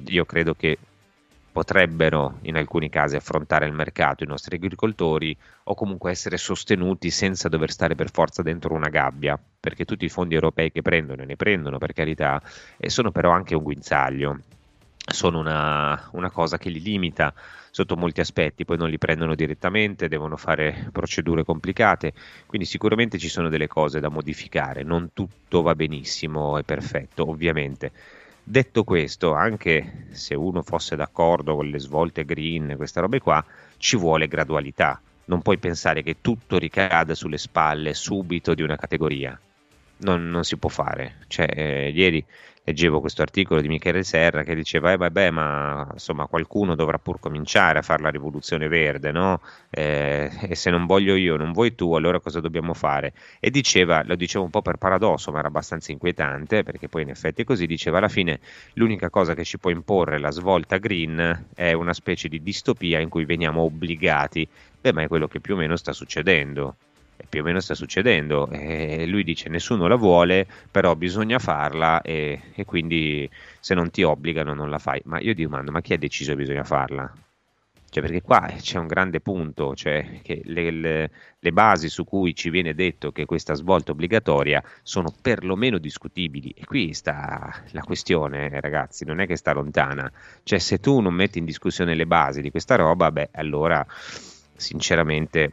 io 0.06 0.26
credo 0.26 0.56
che 0.56 0.78
potrebbero 1.52 2.38
in 2.44 2.56
alcuni 2.56 2.90
casi 2.90 3.18
affrontare 3.18 3.66
il 3.66 3.74
mercato 3.74 4.24
i 4.24 4.28
nostri 4.28 4.56
agricoltori 4.56 5.36
o 5.64 5.74
comunque 5.74 6.12
essere 6.12 6.38
sostenuti 6.38 7.10
senza 7.10 7.50
dover 7.50 7.72
stare 7.72 7.96
per 7.96 8.12
forza 8.12 8.42
dentro 8.42 8.74
una 8.74 8.88
gabbia, 8.88 9.38
perché 9.60 9.84
tutti 9.84 10.06
i 10.06 10.10
fondi 10.10 10.36
europei 10.36 10.72
che 10.72 10.82
prendono, 10.82 11.24
e 11.24 11.26
ne 11.26 11.36
prendono 11.36 11.78
per 11.78 11.92
carità, 11.92 12.42
e 12.78 12.90
sono 12.90 13.12
però 13.12 13.32
anche 13.32 13.56
un 13.56 13.64
guinzaglio 13.64 14.40
sono 15.12 15.40
una, 15.40 16.10
una, 16.14 16.30
cosa 16.30 16.58
che 16.58 16.70
li 16.70 16.82
limita 16.82 17.34
sotto 17.72 17.96
molti 17.96 18.20
aspetti, 18.20 18.66
poi 18.66 18.78
non 18.78 18.90
li 18.90 18.98
prendono 18.98 19.36
direttamente, 19.36 20.08
devono 20.08 20.38
fare 20.38 20.90
procedure 20.92 21.44
complicate, 21.44 22.14
quindi 22.46 22.68
sicuramente 22.68 23.18
ci 23.18 23.30
sono 23.30 23.50
delle 23.50 23.68
cose 23.68 24.00
da 24.00 24.10
modificare, 24.10 24.84
non 24.84 25.10
tutto 25.14 25.62
va 25.62 25.76
benissimo 25.76 26.58
e 26.58 26.64
perfetto, 26.64 27.30
ovviamente. 27.30 27.92
Detto 28.44 28.84
questo, 28.84 29.34
anche 29.34 30.08
se 30.12 30.34
uno 30.34 30.64
fosse 30.64 30.96
d'accordo 30.96 31.56
con 31.56 31.68
le 31.68 31.80
svolte 31.80 32.26
green, 32.26 32.74
queste 32.78 33.00
robe 33.00 33.20
qua, 33.20 33.44
ci 33.78 33.96
vuole 33.96 34.28
gradualità. 34.28 35.00
Non 35.26 35.44
puoi 35.44 35.60
pensare 35.60 36.02
che 36.02 36.18
tutto 36.22 36.58
ricada 36.58 37.14
sulle 37.14 37.38
spalle 37.38 37.94
subito 37.94 38.56
di 38.56 38.64
una 38.64 38.76
categoria. 38.76 39.40
Non, 40.02 40.30
non 40.30 40.44
si 40.44 40.58
può 40.58 40.70
fare. 40.70 41.18
Cioè, 41.28 41.48
eh, 41.54 41.90
ieri 41.90 42.26
leggevo 42.70 43.00
questo 43.00 43.24
articolo 43.24 43.62
di 43.62 43.68
Michele 43.68 44.04
Serra 44.04 44.44
che 44.44 44.54
diceva, 44.54 44.92
eh 44.92 44.98
vabbè, 44.98 45.32
ma 45.32 45.88
insomma 45.92 46.28
qualcuno 46.28 46.76
dovrà 46.76 47.00
pur 47.00 47.20
cominciare 47.20 47.80
a 47.80 47.82
fare 47.82 48.04
la 48.04 48.10
rivoluzione 48.10 48.68
verde, 48.68 49.12
no? 49.12 49.42
Eh, 49.70 50.30
e 50.48 50.56
se 50.56 50.70
non 50.70 50.86
voglio 50.86 51.16
io, 51.16 51.36
non 51.36 51.52
vuoi 51.52 51.74
tu, 51.74 51.96
allora 51.96 52.20
cosa 52.20 52.40
dobbiamo 52.40 52.74
fare? 52.74 53.14
E 53.40 53.50
diceva, 53.50 54.04
lo 54.06 54.16
diceva 54.16 54.44
un 54.44 54.52
po' 54.52 54.62
per 54.62 54.78
paradosso, 54.78 55.32
ma 55.32 55.40
era 55.40 55.48
abbastanza 55.48 55.92
inquietante, 55.92 56.64
perché 56.64 56.88
poi 56.88 57.02
in 57.04 57.10
effetti 57.10 57.42
è 57.42 57.46
così, 57.46 57.66
diceva 57.66 57.98
alla 57.98 58.08
fine 58.08 58.40
l'unica 58.74 59.10
cosa 59.10 59.34
che 59.34 59.44
ci 59.44 59.58
può 59.58 59.72
imporre 59.72 60.20
la 60.20 60.32
svolta 60.32 60.78
green 60.78 61.48
è 61.56 61.74
una 61.74 61.94
specie 61.94 62.28
di 62.28 62.42
distopia 62.44 63.00
in 63.00 63.10
cui 63.10 63.26
veniamo 63.26 63.62
obbligati, 63.64 64.48
beh, 64.80 64.94
ma 64.94 65.02
è 65.02 65.08
quello 65.08 65.28
che 65.28 65.40
più 65.40 65.56
o 65.56 65.58
meno 65.58 65.76
sta 65.76 65.92
succedendo 65.92 66.76
più 67.28 67.42
o 67.42 67.44
meno 67.44 67.60
sta 67.60 67.74
succedendo. 67.74 68.50
E 68.50 69.06
lui 69.08 69.24
dice 69.24 69.50
nessuno 69.50 69.88
la 69.88 69.96
vuole, 69.96 70.48
però 70.70 70.96
bisogna 70.96 71.40
farla 71.40 72.02
e, 72.02 72.42
e, 72.54 72.66
quindi 72.66 73.30
se 73.60 73.74
non 73.74 73.90
ti 73.92 74.04
obbligano 74.04 74.54
non 74.54 74.70
la 74.70 74.80
fai. 74.80 75.02
Ma 75.06 75.20
io 75.20 75.34
ti 75.34 75.44
domando, 75.44 75.72
ma 75.72 75.82
chi 75.82 75.94
ha 75.94 75.98
deciso 75.98 76.32
che 76.32 76.38
bisogna 76.38 76.64
farla? 76.64 77.12
Cioè, 77.92 78.04
perché 78.04 78.22
qua 78.22 78.54
c'è 78.56 78.78
un 78.78 78.86
grande 78.86 79.20
punto, 79.20 79.76
cioè 79.76 80.20
che 80.22 80.42
le, 80.46 80.70
le, 80.70 81.12
le, 81.40 81.52
basi 81.52 81.90
su 81.90 82.04
cui 82.04 82.36
ci 82.36 82.52
viene 82.52 82.76
detto 82.76 83.12
che 83.12 83.26
questa 83.26 83.56
svolta 83.56 83.92
obbligatoria 83.92 84.64
sono 84.84 85.12
perlomeno 85.20 85.80
discutibili. 85.80 86.54
E 86.56 86.66
qui 86.66 86.94
sta 86.94 87.52
la 87.72 87.82
questione, 87.82 88.62
ragazzi, 88.62 89.06
non 89.06 89.20
è 89.20 89.26
che 89.26 89.36
sta 89.36 89.54
lontana. 89.54 90.12
Cioè, 90.44 90.60
se 90.60 90.80
tu 90.80 91.00
non 91.00 91.16
metti 91.16 91.40
in 91.40 91.46
discussione 91.46 91.96
le 91.96 92.06
basi 92.06 92.42
di 92.42 92.52
questa 92.52 92.76
roba, 92.76 93.12
beh, 93.12 93.30
allora 93.32 93.84
sinceramente 94.56 95.50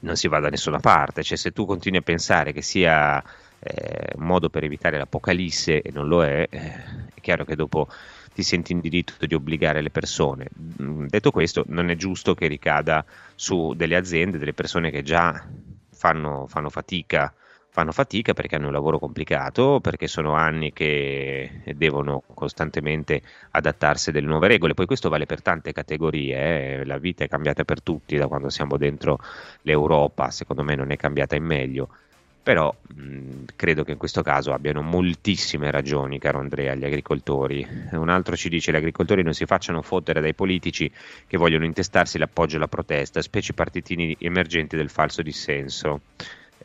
non 0.00 0.16
si 0.16 0.28
va 0.28 0.40
da 0.40 0.48
nessuna 0.48 0.78
parte. 0.78 1.22
Cioè, 1.22 1.36
se 1.36 1.52
tu 1.52 1.66
continui 1.66 1.98
a 1.98 2.02
pensare 2.02 2.52
che 2.52 2.62
sia 2.62 3.22
eh, 3.58 4.12
un 4.16 4.24
modo 4.24 4.48
per 4.48 4.64
evitare 4.64 4.98
l'apocalisse 4.98 5.82
e 5.82 5.90
non 5.92 6.08
lo 6.08 6.24
è, 6.24 6.46
eh, 6.48 6.72
è 7.14 7.20
chiaro 7.20 7.44
che 7.44 7.56
dopo 7.56 7.88
ti 8.32 8.42
senti 8.42 8.72
in 8.72 8.80
diritto 8.80 9.26
di 9.26 9.34
obbligare 9.34 9.80
le 9.80 9.90
persone. 9.90 10.48
Mm, 10.82 11.06
detto 11.06 11.30
questo, 11.30 11.64
non 11.68 11.90
è 11.90 11.96
giusto 11.96 12.34
che 12.34 12.46
ricada 12.46 13.04
su 13.34 13.74
delle 13.74 13.96
aziende, 13.96 14.38
delle 14.38 14.54
persone 14.54 14.90
che 14.90 15.02
già 15.02 15.46
fanno, 15.90 16.46
fanno 16.48 16.68
fatica 16.68 17.32
fanno 17.74 17.90
fatica 17.90 18.34
perché 18.34 18.54
hanno 18.54 18.68
un 18.68 18.72
lavoro 18.72 19.00
complicato, 19.00 19.80
perché 19.80 20.06
sono 20.06 20.34
anni 20.34 20.72
che 20.72 21.62
devono 21.74 22.22
costantemente 22.32 23.20
adattarsi 23.50 24.10
alle 24.10 24.20
nuove 24.20 24.46
regole. 24.46 24.74
Poi 24.74 24.86
questo 24.86 25.08
vale 25.08 25.26
per 25.26 25.42
tante 25.42 25.72
categorie, 25.72 26.82
eh. 26.82 26.84
la 26.84 26.98
vita 26.98 27.24
è 27.24 27.28
cambiata 27.28 27.64
per 27.64 27.82
tutti 27.82 28.14
da 28.16 28.28
quando 28.28 28.48
siamo 28.48 28.76
dentro 28.76 29.18
l'Europa, 29.62 30.30
secondo 30.30 30.62
me 30.62 30.76
non 30.76 30.92
è 30.92 30.96
cambiata 30.96 31.34
in 31.34 31.42
meglio. 31.42 31.88
Però 32.44 32.72
mh, 32.94 33.42
credo 33.56 33.82
che 33.82 33.90
in 33.90 33.98
questo 33.98 34.22
caso 34.22 34.52
abbiano 34.52 34.80
moltissime 34.80 35.72
ragioni, 35.72 36.20
caro 36.20 36.38
Andrea, 36.38 36.76
gli 36.76 36.84
agricoltori. 36.84 37.66
Un 37.90 38.08
altro 38.08 38.36
ci 38.36 38.48
dice 38.48 38.70
gli 38.70 38.76
agricoltori 38.76 39.24
non 39.24 39.34
si 39.34 39.46
facciano 39.46 39.82
fottere 39.82 40.20
dai 40.20 40.34
politici 40.34 40.88
che 41.26 41.36
vogliono 41.36 41.64
intestarsi 41.64 42.18
l'appoggio 42.18 42.54
alla 42.54 42.68
protesta, 42.68 43.20
specie 43.20 43.52
partitini 43.52 44.16
emergenti 44.20 44.76
del 44.76 44.90
falso 44.90 45.22
dissenso. 45.22 46.02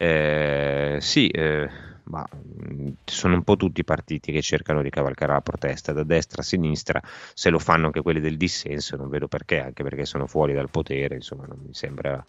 Eh, 0.02 0.98
sì, 1.02 1.28
eh, 1.28 1.70
ma 2.06 2.26
mm, 2.34 2.90
sono 3.04 3.36
un 3.36 3.44
po' 3.44 3.58
tutti 3.58 3.82
i 3.82 3.84
partiti 3.84 4.32
che 4.32 4.42
cercano 4.42 4.82
di 4.82 4.90
cavalcare 4.90 5.34
la 5.34 5.42
protesta, 5.42 5.92
da 5.92 6.04
destra 6.04 6.42
a 6.42 6.46
sinistra, 6.46 7.02
se 7.34 7.50
lo 7.50 7.60
fanno 7.60 7.88
anche 7.88 8.02
quelli 8.02 8.22
del 8.22 8.38
dissenso, 8.38 8.96
non 8.96 9.10
vedo 9.10 9.28
perché, 9.28 9.60
anche 9.60 9.84
perché 9.84 10.06
sono 10.06 10.26
fuori 10.26 10.54
dal 10.54 10.70
potere, 10.70 11.16
insomma, 11.16 11.46
non 11.48 11.60
mi 11.66 11.74
sembra 11.74 12.26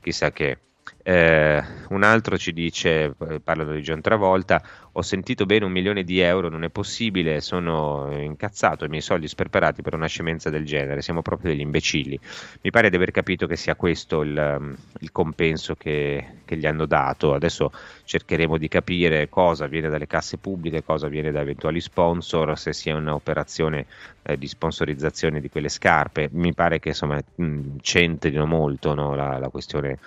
chissà 0.00 0.32
che. 0.32 0.58
Eh, 1.06 1.62
un 1.88 2.02
altro 2.02 2.38
ci 2.38 2.52
dice, 2.54 3.14
eh, 3.28 3.40
parlano 3.40 3.72
di 3.72 3.82
John 3.82 4.00
Travolta, 4.00 4.62
ho 4.92 5.02
sentito 5.02 5.44
bene 5.44 5.66
un 5.66 5.72
milione 5.72 6.02
di 6.02 6.20
euro, 6.20 6.48
non 6.48 6.64
è 6.64 6.70
possibile, 6.70 7.42
sono 7.42 8.10
incazzato, 8.16 8.86
i 8.86 8.88
miei 8.88 9.02
soldi 9.02 9.28
sperperati 9.28 9.82
per 9.82 9.94
una 9.94 10.06
scemenza 10.06 10.48
del 10.48 10.64
genere, 10.64 11.02
siamo 11.02 11.20
proprio 11.20 11.50
degli 11.50 11.60
imbecilli. 11.60 12.18
Mi 12.62 12.70
pare 12.70 12.88
di 12.88 12.96
aver 12.96 13.10
capito 13.10 13.46
che 13.46 13.56
sia 13.56 13.74
questo 13.74 14.22
il, 14.22 14.56
mm, 14.60 14.74
il 15.00 15.12
compenso 15.12 15.74
che, 15.74 16.38
che, 16.44 16.56
gli 16.56 16.64
hanno 16.64 16.86
dato, 16.86 17.34
adesso 17.34 17.70
cercheremo 18.04 18.56
di 18.56 18.68
capire 18.68 19.28
cosa 19.28 19.66
viene 19.66 19.90
dalle 19.90 20.06
casse 20.06 20.38
pubbliche, 20.38 20.84
cosa 20.84 21.08
viene 21.08 21.32
da 21.32 21.40
eventuali 21.40 21.80
sponsor, 21.80 22.58
se 22.58 22.72
sia 22.72 22.96
un'operazione 22.96 23.86
eh, 24.22 24.38
di 24.38 24.46
sponsorizzazione 24.46 25.40
di 25.40 25.50
quelle 25.50 25.68
scarpe, 25.68 26.28
mi 26.32 26.54
pare 26.54 26.78
che 26.78 26.90
insomma 26.90 27.20
mm, 27.42 27.76
centrino 27.82 28.46
molto 28.46 28.94
no, 28.94 29.14
la, 29.14 29.38
la 29.38 29.48
questione 29.48 29.98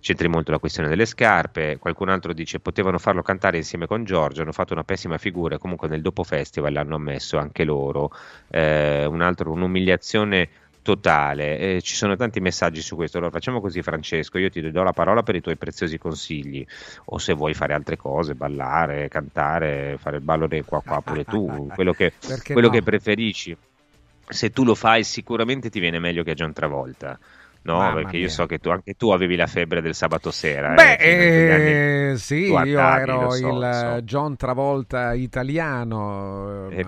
c'entri 0.00 0.28
molto 0.28 0.50
la 0.50 0.58
questione 0.58 0.88
delle 0.88 1.06
scarpe. 1.06 1.78
Qualcun 1.78 2.08
altro 2.08 2.32
dice 2.32 2.60
potevano 2.60 2.98
farlo 2.98 3.22
cantare 3.22 3.56
insieme 3.56 3.86
con 3.86 4.04
Giorgio 4.04 4.42
hanno 4.42 4.52
fatto 4.52 4.72
una 4.72 4.84
pessima 4.84 5.18
figura, 5.18 5.58
comunque 5.58 5.88
nel 5.88 6.02
dopo 6.02 6.22
festival 6.24 6.72
l'hanno 6.72 6.96
ammesso 6.96 7.38
anche 7.38 7.64
loro, 7.64 8.10
eh, 8.48 9.04
un 9.04 9.20
altro, 9.20 9.52
un'umiliazione 9.52 10.48
totale. 10.82 11.58
Eh, 11.58 11.82
ci 11.82 11.94
sono 11.94 12.16
tanti 12.16 12.40
messaggi 12.40 12.80
su 12.80 12.96
questo. 12.96 13.18
Allora 13.18 13.32
facciamo 13.32 13.60
così, 13.60 13.82
Francesco. 13.82 14.38
Io 14.38 14.50
ti 14.50 14.70
do 14.70 14.82
la 14.82 14.92
parola 14.92 15.22
per 15.22 15.34
i 15.34 15.40
tuoi 15.40 15.56
preziosi 15.56 15.98
consigli. 15.98 16.66
O 17.06 17.18
se 17.18 17.32
vuoi 17.32 17.54
fare 17.54 17.74
altre 17.74 17.96
cose, 17.96 18.34
ballare, 18.34 19.08
cantare, 19.08 19.96
fare 19.98 20.16
il 20.16 20.22
ballo 20.22 20.46
del 20.46 20.64
qua 20.64 20.82
qua 20.82 21.00
pure 21.00 21.24
tu, 21.24 21.68
quello 21.74 21.92
che, 21.92 22.12
quello 22.44 22.68
no? 22.68 22.72
che 22.72 22.82
preferisci. 22.82 23.56
Se 24.28 24.50
tu 24.50 24.64
lo 24.64 24.74
fai, 24.74 25.02
sicuramente 25.02 25.70
ti 25.70 25.80
viene 25.80 25.98
meglio 25.98 26.22
che 26.22 26.32
a 26.32 26.34
John 26.34 26.52
Travolta. 26.52 27.18
No, 27.62 27.76
Mamma 27.76 27.94
perché 27.94 28.16
mia. 28.16 28.26
io 28.26 28.28
so 28.30 28.46
che 28.46 28.58
tu, 28.58 28.70
anche 28.70 28.94
tu 28.94 29.10
avevi 29.10 29.36
la 29.36 29.46
febbre 29.46 29.82
del 29.82 29.94
sabato 29.94 30.30
sera. 30.30 30.72
Beh, 30.72 30.94
eh, 30.94 32.14
sì, 32.16 32.46
io 32.46 32.58
ero 32.58 33.30
so, 33.30 33.48
il 33.48 33.70
so. 33.72 34.02
John 34.02 34.36
Travolta 34.36 35.12
italiano. 35.12 36.68
Eh, 36.70 36.86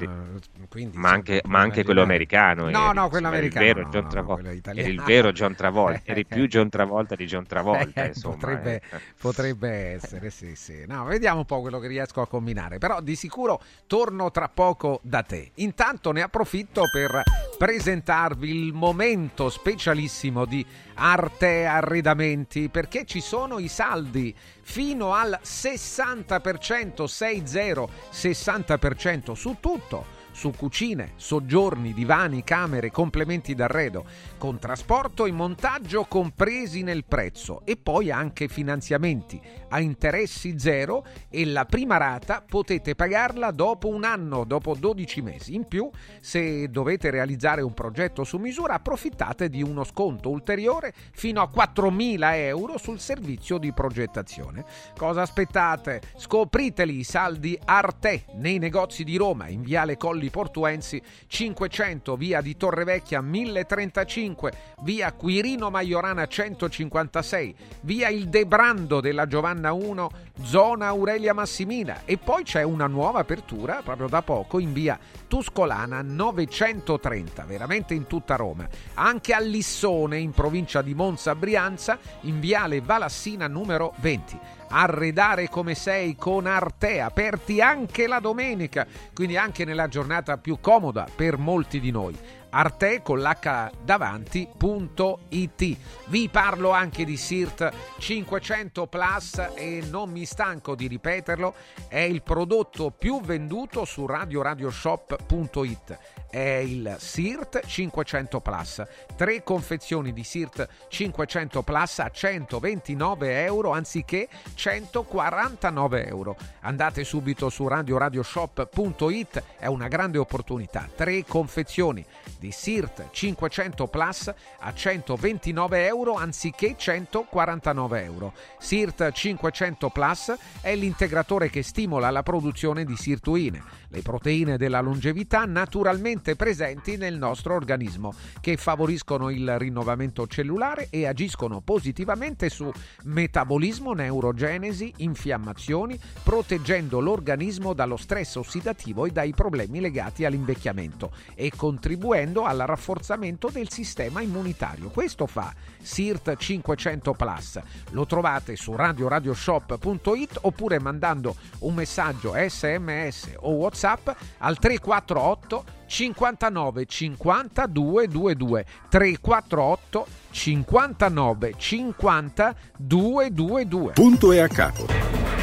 quindi, 0.71 0.97
ma, 0.97 1.11
anche, 1.11 1.43
ma 1.45 1.61
anche 1.61 1.85
quello 1.85 2.01
americano. 2.01 2.71
No, 2.71 2.87
eri, 2.87 2.95
no, 2.95 3.09
quello 3.11 3.29
americano. 3.29 3.67
Il 3.67 3.75
vero 3.75 3.89
John 3.91 4.09
Travolta. 4.09 4.43
No, 4.43 4.81
eri 4.81 4.91
il 4.91 5.03
vero 5.03 5.33
John 5.33 5.55
Travolta. 5.55 6.01
eri 6.05 6.25
più 6.25 6.47
John 6.47 6.71
Travolta 6.71 7.15
di 7.17 7.27
John 7.27 7.47
Travolta. 7.47 8.05
Eh, 8.05 8.07
insomma, 8.09 8.35
potrebbe, 8.37 8.83
eh. 8.91 9.01
potrebbe, 9.21 9.71
essere, 9.71 10.31
sì, 10.31 10.55
sì. 10.57 10.85
No, 10.87 11.05
vediamo 11.05 11.41
un 11.41 11.45
po' 11.45 11.61
quello 11.61 11.81
che 11.81 11.89
riesco 11.89 12.23
a 12.23 12.27
combinare. 12.27 12.79
Però 12.79 13.03
di 13.03 13.15
sicuro 13.15 13.61
torno 13.87 14.31
tra 14.31 14.49
poco 14.49 15.01
da 15.03 15.23
te. 15.23 15.51
Intanto 15.57 16.13
ne 16.13 16.23
approfitto 16.23 16.85
per 16.91 17.23
presentarvi 17.59 18.49
il 18.49 18.73
momento 18.73 19.51
specialissimo 19.51 20.47
di 20.47 20.62
Arte 20.94 21.64
Arredamenti 21.64 22.68
perché 22.68 23.05
ci 23.05 23.20
sono 23.20 23.59
i 23.59 23.68
saldi 23.68 24.35
fino 24.62 25.14
al 25.14 25.38
60%, 25.42 27.05
60, 27.05 27.88
60% 28.12 29.33
su 29.33 29.57
tutto 29.61 30.12
su 30.33 30.51
cucine, 30.57 31.12
soggiorni, 31.16 31.92
divani, 31.95 32.42
camere, 32.42 32.90
complementi 32.90 33.55
d'arredo, 33.55 34.05
con 34.38 34.59
trasporto 34.59 35.27
e 35.27 35.33
montaggio 35.33 36.05
compresi 36.05 36.83
nel 36.83 37.05
prezzo 37.05 37.62
e 37.64 37.77
poi 37.77 38.11
anche 38.11 38.49
finanziamenti 38.49 39.40
a 39.68 39.81
interessi 39.81 40.59
zero 40.59 41.05
e 41.29 41.47
la 41.47 41.64
prima 41.64 41.97
rata 41.97 42.42
potete 42.47 42.95
pagarla 42.95 43.51
dopo 43.51 43.88
un 43.88 44.05
anno, 44.05 44.45
dopo 44.45 44.75
12 44.75 45.23
mesi. 45.23 45.55
In 45.55 45.66
più, 45.66 45.88
se 46.21 46.68
dovete 46.68 47.11
realizzare 47.11 47.62
un 47.62 47.75
progetto 47.75 48.25
su 48.25 48.38
misura, 48.38 48.75
approfittate 48.75 49.49
di 49.49 49.62
uno 49.62 49.85
sconto 49.85 50.31
ulteriore 50.31 50.92
fino 51.12 51.40
a 51.40 51.51
4.000 51.53 52.35
euro 52.35 52.79
sul 52.79 52.99
servizio 52.99 53.59
di 53.59 53.73
progettazione. 53.73 54.64
Cosa 54.97 55.23
aspettate? 55.23 56.01
Scopriteli 56.16 56.99
i 56.99 57.05
saldi 57.05 57.59
Arte 57.64 58.25
nei 58.35 58.59
negozi 58.59 59.05
di 59.05 59.16
Roma, 59.16 59.49
in 59.49 59.62
Viale 59.62 59.97
Colli 59.97 60.22
Portuensi 60.31 61.01
500, 61.27 62.17
via 62.17 62.41
di 62.41 62.57
Torrevecchia 62.57 63.21
1035, 63.21 64.53
via 64.83 65.13
Quirino 65.13 65.71
Maiorana 65.71 66.27
156, 66.27 67.55
via 67.83 68.09
Il 68.09 68.29
Debrando 68.29 69.01
della 69.01 69.27
Giovanna 69.27 69.73
1, 69.73 70.11
zona 70.43 70.89
Aurelia 70.89 71.35
Massimina 71.35 72.03
e 72.05 72.19
poi 72.19 72.43
c'è 72.43 72.63
una 72.63 72.87
nuova 72.87 73.21
apertura 73.21 73.81
proprio 73.83 74.09
da 74.09 74.23
poco 74.23 74.59
in 74.59 74.73
via 74.73 74.99
Tuscolana 75.29 76.03
930, 76.03 77.45
veramente 77.45 77.95
in 77.95 78.07
tutta 78.07 78.37
Roma. 78.37 78.69
Anche 78.95 79.33
a 79.33 79.41
Lissone, 79.41 80.19
in 80.19 80.33
provincia 80.33 80.83
di 80.83 80.95
Monza 80.95 81.35
Brianza, 81.35 81.99
in 82.23 82.41
viale 82.41 82.81
Valassina 82.81 83.47
numero 83.47 83.95
20 84.01 84.61
arredare 84.73 85.49
come 85.49 85.75
sei 85.75 86.17
con 86.17 86.47
Arte, 86.47 87.01
aperti 87.01 87.61
anche 87.61 88.07
la 88.07 88.19
domenica, 88.19 88.87
quindi 89.13 89.37
anche 89.37 89.65
nella 89.65 89.89
giornata 89.89 90.39
più 90.39 90.59
comoda 90.61 91.07
per 91.15 91.37
molti 91.37 91.79
di 91.79 91.91
noi. 91.91 92.19
Arte 92.55 93.01
con 93.01 93.21
l'H 93.21 93.71
davanti.it. 93.83 95.77
Vi 96.07 96.29
parlo 96.29 96.71
anche 96.71 97.07
di 97.07 97.17
SIRT 97.17 97.73
500 97.99 98.87
Plus 98.88 99.43
e 99.55 99.83
non 99.88 100.11
mi 100.11 100.27
stanco 100.27 100.75
di 100.75 100.87
ripeterlo, 100.87 101.55
è 101.88 102.01
il 102.01 102.23
prodotto 102.23 102.91
più 102.91 103.23
venduto 103.23 103.87
su 103.87 104.05
radioradioshop.it. 104.05 105.99
È 106.29 106.38
il 106.38 106.97
SIRT 106.99 107.67
500 107.67 108.41
Plus. 108.41 108.83
Tre 109.17 109.43
confezioni 109.43 110.12
di 110.12 110.25
SIRT 110.25 110.69
500 110.88 111.62
Plus 111.62 111.99
a 112.01 112.11
129 112.11 113.45
euro 113.45 113.73
anziché 113.73 114.29
149 114.55 116.07
euro. 116.07 116.37
Andate 116.61 117.05
subito 117.05 117.49
su 117.49 117.67
radioradioshop.it, 117.67 119.43
è 119.59 119.67
una 119.67 119.88
grande 119.88 120.19
opportunità. 120.19 120.88
Tre 120.95 121.25
confezioni 121.25 122.05
di 122.43 122.51
SIRT 122.51 123.11
500 123.13 123.87
Plus 123.87 124.33
a 124.59 124.75
129 124.75 125.87
euro 125.87 126.15
anziché 126.15 126.75
149 126.77 128.03
euro. 128.03 128.33
SIRT 128.59 129.13
500 129.13 129.91
Plus 129.91 130.35
è 130.61 130.75
l'integratore 130.75 131.49
che 131.51 131.63
stimola 131.63 132.11
la 132.11 132.25
produzione 132.25 132.85
di 132.85 132.97
sirtuine, 132.97 133.63
le 133.91 134.03
proteine 134.03 134.57
della 134.57 134.81
longevità 134.81 135.45
naturalmente 135.45 136.35
presenti 136.35 136.97
nel 136.97 137.17
nostro 137.17 137.55
organismo, 137.55 138.13
che 138.41 138.57
favoriscono 138.57 139.31
il 139.31 139.57
rinnovamento 139.61 140.27
cellulare 140.27 140.89
e 140.91 141.07
agiscono 141.07 141.61
positivamente 141.61 142.49
su 142.49 142.73
metabolismo, 143.05 143.93
neurogenesi, 143.93 144.93
infiammazioni, 144.97 145.97
proteggendo 146.25 146.99
l'organismo 146.99 147.73
dallo 147.73 147.97
stress 147.97 148.35
ossidativo 148.35 149.07
e 149.07 149.13
dai 149.13 149.33
problemi 149.33 149.79
legati 149.79 150.25
all'invecchiamento 150.25 151.13
e 151.37 151.53
contribuendo 151.55 152.31
al 152.40 152.59
rafforzamento 152.59 153.51
del 153.51 153.71
sistema 153.71 154.23
immunitario. 154.23 154.88
Questo 154.88 155.27
fa 155.27 155.53
SIRT 155.81 156.37
500 156.37 157.12
Plus. 157.12 157.61
Lo 157.90 158.07
trovate 158.07 158.57
su 158.57 158.75
radioradioshop.it 158.75 160.38
oppure 160.42 160.79
mandando 160.79 161.37
un 161.61 161.75
messaggio 161.75 162.33
SMS 162.35 163.35
o 163.40 163.51
WhatsApp 163.51 164.09
al 164.38 164.59
348 164.59 165.81
59 165.87 166.87
50 166.87 167.66
222 167.66 168.66
348 168.88 170.07
59 170.31 171.55
50 171.59 172.55
222 172.79 173.92
Punto 173.92 174.33
e 174.33 174.38
a 174.40 174.49
capo. 174.49 175.42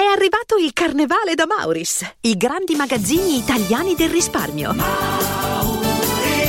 È 0.00 0.02
arrivato 0.02 0.56
il 0.56 0.72
carnevale 0.72 1.34
da 1.34 1.44
Mauris, 1.44 2.10
i 2.22 2.34
grandi 2.38 2.74
magazzini 2.74 3.36
italiani 3.36 3.94
del 3.94 4.08
risparmio. 4.08 5.49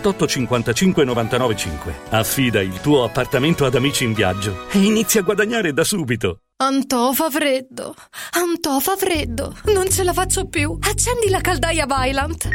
55 0.00 1.04
99 1.04 1.56
5. 1.56 1.94
Affida 2.10 2.60
il 2.60 2.80
tuo 2.80 3.04
appartamento 3.04 3.64
ad 3.64 3.74
Amici 3.74 4.04
in 4.04 4.12
Viaggio 4.14 4.66
e 4.70 4.78
inizia 4.78 5.20
a 5.20 5.24
guadagnare 5.24 5.72
da 5.72 5.84
subito. 5.84 6.40
Antò 6.56 7.12
fa 7.12 7.30
freddo, 7.30 7.94
Antò 8.32 8.80
fa 8.80 8.96
freddo, 8.96 9.54
non 9.66 9.88
ce 9.90 10.02
la 10.04 10.12
faccio 10.12 10.46
più. 10.48 10.76
Accendi 10.80 11.28
la 11.28 11.40
caldaia 11.40 11.86
Vylant. 11.86 12.48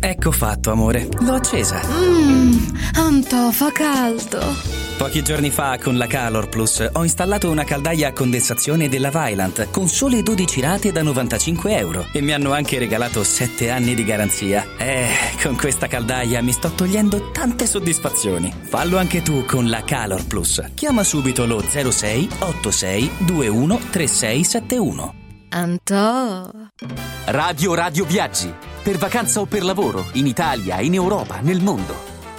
Ecco 0.00 0.30
fatto, 0.32 0.70
amore. 0.72 1.08
L'ho 1.20 1.34
accesa. 1.34 1.80
Mmm, 1.86 2.76
Antò 2.94 3.50
fa 3.50 3.70
caldo. 3.70 4.40
Pochi 5.02 5.24
giorni 5.24 5.50
fa 5.50 5.78
con 5.82 5.96
la 5.96 6.06
Calor 6.06 6.48
Plus 6.48 6.88
ho 6.92 7.02
installato 7.02 7.50
una 7.50 7.64
caldaia 7.64 8.06
a 8.06 8.12
condensazione 8.12 8.88
della 8.88 9.10
Vylant 9.10 9.68
con 9.72 9.88
sole 9.88 10.22
12 10.22 10.60
rate 10.60 10.92
da 10.92 11.02
95 11.02 11.76
euro 11.76 12.06
e 12.12 12.20
mi 12.20 12.30
hanno 12.30 12.52
anche 12.52 12.78
regalato 12.78 13.24
7 13.24 13.68
anni 13.68 13.96
di 13.96 14.04
garanzia. 14.04 14.64
Eh, 14.78 15.08
con 15.42 15.56
questa 15.56 15.88
caldaia 15.88 16.40
mi 16.40 16.52
sto 16.52 16.70
togliendo 16.70 17.32
tante 17.32 17.66
soddisfazioni. 17.66 18.54
Fallo 18.62 18.96
anche 18.96 19.22
tu 19.22 19.44
con 19.44 19.68
la 19.68 19.82
Calor 19.82 20.24
Plus. 20.24 20.62
Chiama 20.72 21.02
subito 21.02 21.46
lo 21.46 21.60
06 21.60 22.28
86 22.38 23.10
21 23.22 23.80
3671. 23.90 25.14
Antò. 25.48 26.48
Radio 27.24 27.74
Radio 27.74 28.04
Viaggi. 28.04 28.54
Per 28.84 28.98
vacanza 28.98 29.40
o 29.40 29.46
per 29.46 29.64
lavoro, 29.64 30.10
in 30.12 30.28
Italia, 30.28 30.80
in 30.80 30.94
Europa, 30.94 31.40
nel 31.40 31.60
mondo. 31.60 32.11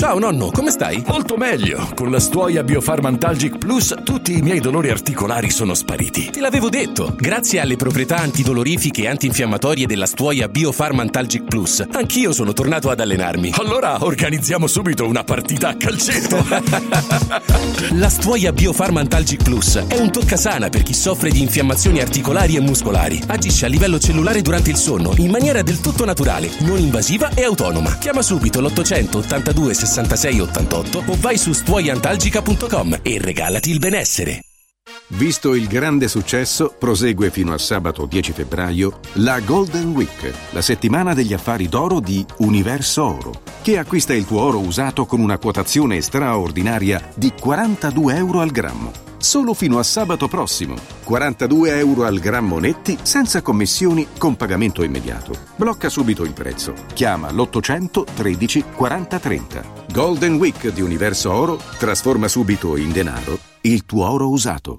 Ciao 0.00 0.20
nonno, 0.20 0.52
come 0.52 0.70
stai? 0.70 1.02
Molto 1.08 1.36
meglio. 1.36 1.90
Con 1.96 2.12
la 2.12 2.20
stuoia 2.20 2.62
Biofarmantalgic 2.62 3.58
Plus 3.58 3.96
tutti 4.04 4.38
i 4.38 4.42
miei 4.42 4.60
dolori 4.60 4.90
articolari 4.90 5.50
sono 5.50 5.74
spariti. 5.74 6.30
Te 6.30 6.38
l'avevo 6.38 6.68
detto. 6.68 7.16
Grazie 7.18 7.58
alle 7.58 7.74
proprietà 7.74 8.18
antidolorifiche 8.18 9.02
e 9.02 9.08
antinfiammatorie 9.08 9.88
della 9.88 10.06
stuoia 10.06 10.48
Biofarmantalgic 10.48 11.42
Plus, 11.42 11.84
anch'io 11.90 12.32
sono 12.32 12.52
tornato 12.52 12.90
ad 12.90 13.00
allenarmi. 13.00 13.50
Allora 13.56 14.04
organizziamo 14.04 14.68
subito 14.68 15.04
una 15.04 15.24
partita 15.24 15.70
a 15.70 15.74
calcetto. 15.76 16.46
la 17.98 18.08
stuoia 18.08 18.52
Biofarmantalgic 18.52 19.42
Plus 19.42 19.78
è 19.88 19.98
un 19.98 20.12
toccasana 20.12 20.68
per 20.68 20.84
chi 20.84 20.94
soffre 20.94 21.30
di 21.30 21.40
infiammazioni 21.40 22.00
articolari 22.00 22.54
e 22.54 22.60
muscolari. 22.60 23.20
Agisce 23.26 23.66
a 23.66 23.68
livello 23.68 23.98
cellulare 23.98 24.42
durante 24.42 24.70
il 24.70 24.76
sonno 24.76 25.12
in 25.16 25.30
maniera 25.32 25.62
del 25.62 25.80
tutto 25.80 26.04
naturale, 26.04 26.48
non 26.60 26.78
invasiva 26.78 27.30
e 27.34 27.42
autonoma. 27.42 27.98
Chiama 27.98 28.22
subito 28.22 28.60
l'882 28.60 29.86
66 29.88 30.40
88 30.40 31.02
o 31.06 31.16
vai 31.18 31.38
su 31.38 31.52
stuoiantalgica.com 31.52 33.00
e 33.02 33.18
regalati 33.18 33.70
il 33.70 33.78
benessere. 33.78 34.42
Visto 35.08 35.54
il 35.54 35.66
grande 35.66 36.06
successo, 36.06 36.74
prosegue 36.78 37.30
fino 37.30 37.52
a 37.52 37.58
sabato 37.58 38.04
10 38.04 38.32
febbraio 38.32 39.00
la 39.14 39.40
Golden 39.40 39.92
Week, 39.92 40.32
la 40.50 40.60
settimana 40.60 41.14
degli 41.14 41.32
affari 41.32 41.68
d'oro 41.68 42.00
di 42.00 42.24
Universo 42.38 43.04
Oro, 43.04 43.42
che 43.62 43.78
acquista 43.78 44.12
il 44.12 44.26
tuo 44.26 44.42
oro 44.42 44.58
usato 44.58 45.06
con 45.06 45.20
una 45.20 45.38
quotazione 45.38 46.00
straordinaria 46.00 47.10
di 47.14 47.32
42 47.38 48.16
euro 48.16 48.40
al 48.40 48.50
grammo. 48.50 49.07
Solo 49.18 49.52
fino 49.52 49.78
a 49.78 49.82
sabato 49.82 50.28
prossimo. 50.28 50.76
42 51.04 51.76
euro 51.78 52.04
al 52.04 52.18
grammo 52.18 52.58
netti 52.58 52.96
senza 53.02 53.42
commissioni 53.42 54.06
con 54.16 54.36
pagamento 54.36 54.82
immediato. 54.82 55.32
Blocca 55.56 55.88
subito 55.88 56.22
il 56.22 56.32
prezzo. 56.32 56.72
Chiama 56.94 57.30
l'800 57.30 58.04
13 58.14 58.64
40 58.74 59.18
30. 59.18 59.62
Golden 59.92 60.34
Week 60.34 60.72
di 60.72 60.80
Universo 60.80 61.32
Oro 61.32 61.60
trasforma 61.78 62.28
subito 62.28 62.76
in 62.76 62.92
denaro 62.92 63.38
il 63.62 63.84
tuo 63.84 64.08
oro 64.08 64.28
usato. 64.28 64.78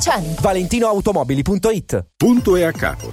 Lanciani. 0.00 0.34
ValentinoAutomobili.it 0.40 2.06
Punto 2.16 2.56
e 2.56 2.64
a 2.64 2.72
capo. 2.72 3.10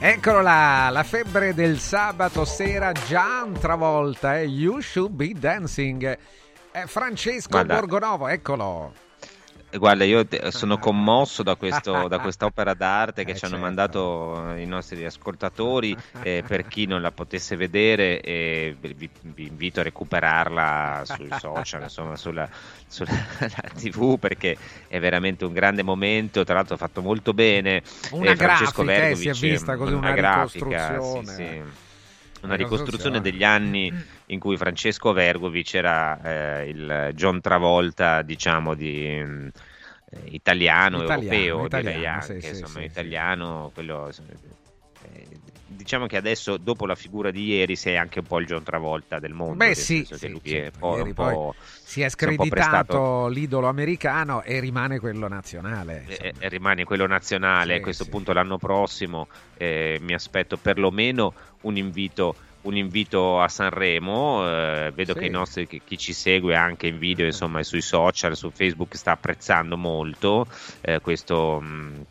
Eccolo 0.00 0.42
là, 0.42 0.90
la 0.92 1.02
febbre 1.02 1.52
del 1.54 1.80
sabato 1.80 2.44
sera, 2.44 2.92
Gian 2.92 3.58
Travolta, 3.58 4.38
eh? 4.38 4.44
You 4.44 4.80
Should 4.80 5.12
Be 5.12 5.32
Dancing. 5.34 6.16
Eh, 6.70 6.86
Francesco 6.86 7.50
Guarda. 7.50 7.74
Borgonovo, 7.74 8.28
eccolo. 8.28 8.92
Guarda, 9.70 10.04
io 10.04 10.26
te- 10.26 10.50
sono 10.50 10.78
commosso 10.78 11.42
da, 11.42 11.54
questo, 11.54 12.08
da 12.08 12.18
questa 12.18 12.46
opera 12.46 12.72
d'arte 12.74 13.24
che 13.24 13.34
ci 13.34 13.44
hanno 13.44 13.58
mandato 13.58 14.54
i 14.56 14.64
nostri 14.66 15.04
ascoltatori. 15.04 15.96
eh, 16.22 16.42
per 16.46 16.66
chi 16.66 16.86
non 16.86 17.02
la 17.02 17.10
potesse 17.10 17.54
vedere, 17.56 18.20
eh, 18.20 18.74
vi, 18.80 19.10
vi 19.20 19.46
invito 19.46 19.80
a 19.80 19.82
recuperarla 19.82 21.02
sui 21.04 21.28
social, 21.38 21.82
insomma, 21.82 22.16
sulla, 22.16 22.48
sulla 22.86 23.12
la 23.40 23.68
TV, 23.74 24.18
perché 24.18 24.56
è 24.88 24.98
veramente 24.98 25.44
un 25.44 25.52
grande 25.52 25.82
momento. 25.82 26.44
Tra 26.44 26.54
l'altro, 26.54 26.76
fatto 26.76 27.02
molto 27.02 27.34
bene. 27.34 27.82
Una 28.12 28.32
Eh, 28.32 28.36
Francesco 28.36 28.82
grafica, 28.82 28.82
eh, 28.82 29.00
Vergovic, 29.00 29.34
si 29.36 29.44
è 29.44 29.50
vista 29.50 29.76
così 29.76 29.92
una 29.92 30.12
grafica, 30.12 30.96
ricostruzione. 30.96 31.24
sì, 31.24 31.34
sì. 31.34 31.86
Una 32.42 32.54
ricostruzione 32.54 33.20
degli 33.20 33.42
anni 33.42 33.92
in 34.26 34.38
cui 34.38 34.56
Francesco 34.56 35.12
Vergovic 35.12 35.74
era 35.74 36.20
eh, 36.60 36.68
il 36.68 37.10
John 37.14 37.40
Travolta, 37.40 38.22
diciamo, 38.22 38.74
di, 38.74 39.20
mm, 39.20 39.48
eh, 40.10 40.20
italiano, 40.30 41.02
Italiano, 41.02 41.02
europeo, 41.02 41.66
italiano, 41.66 41.90
direi 41.90 42.06
anche, 42.06 42.40
sì, 42.40 42.40
sì, 42.40 42.48
insomma, 42.60 42.78
sì, 42.80 42.84
italiano, 42.84 43.70
quello, 43.74 44.08
eh, 45.02 45.26
diciamo 45.68 46.06
che 46.06 46.16
adesso, 46.16 46.56
dopo 46.56 46.86
la 46.86 46.94
figura 46.94 47.30
di 47.30 47.44
ieri, 47.44 47.76
sei 47.76 47.96
anche 47.96 48.20
un 48.20 48.26
po' 48.26 48.40
il 48.40 48.46
John 48.46 48.62
Travolta 48.62 49.18
del 49.18 49.32
mondo, 49.34 49.54
Beh 49.56 49.74
sì, 49.74 50.06
sì, 50.10 50.28
lui 50.28 50.40
sì, 50.42 50.56
è 50.56 50.70
po', 50.70 50.94
un 51.02 51.12
po'- 51.12 51.54
si 51.58 52.00
è 52.00 52.08
screditato 52.08 53.28
l'idolo 53.28 53.68
americano 53.68 54.42
e 54.42 54.60
rimane 54.60 54.98
quello 54.98 55.28
nazionale. 55.28 56.04
eh, 56.08 56.32
eh, 56.38 56.48
rimane 56.48 56.84
quello 56.84 57.06
nazionale. 57.06 57.74
Sì, 57.74 57.78
a 57.78 57.82
questo 57.82 58.04
sì. 58.04 58.10
punto 58.10 58.32
l'anno 58.32 58.58
prossimo 58.58 59.28
eh, 59.56 59.98
mi 60.00 60.14
aspetto 60.14 60.56
perlomeno 60.56 61.34
un 61.62 61.76
invito. 61.76 62.36
Un 62.60 62.76
invito 62.76 63.40
a 63.40 63.46
Sanremo, 63.48 64.44
eh, 64.44 64.90
vedo 64.92 65.12
Sì. 65.12 65.20
che 65.20 65.26
i 65.26 65.30
nostri, 65.30 65.66
che 65.68 65.80
chi 65.84 65.96
ci 65.96 66.12
segue 66.12 66.56
anche 66.56 66.88
in 66.88 66.98
video, 66.98 67.24
insomma, 67.24 67.60
e 67.60 67.64
sui 67.64 67.80
social, 67.80 68.36
su 68.36 68.50
Facebook, 68.50 68.96
sta 68.96 69.12
apprezzando 69.12 69.76
molto 69.78 70.44
eh, 70.80 70.98
questo, 71.00 71.60
mh, 71.60 72.04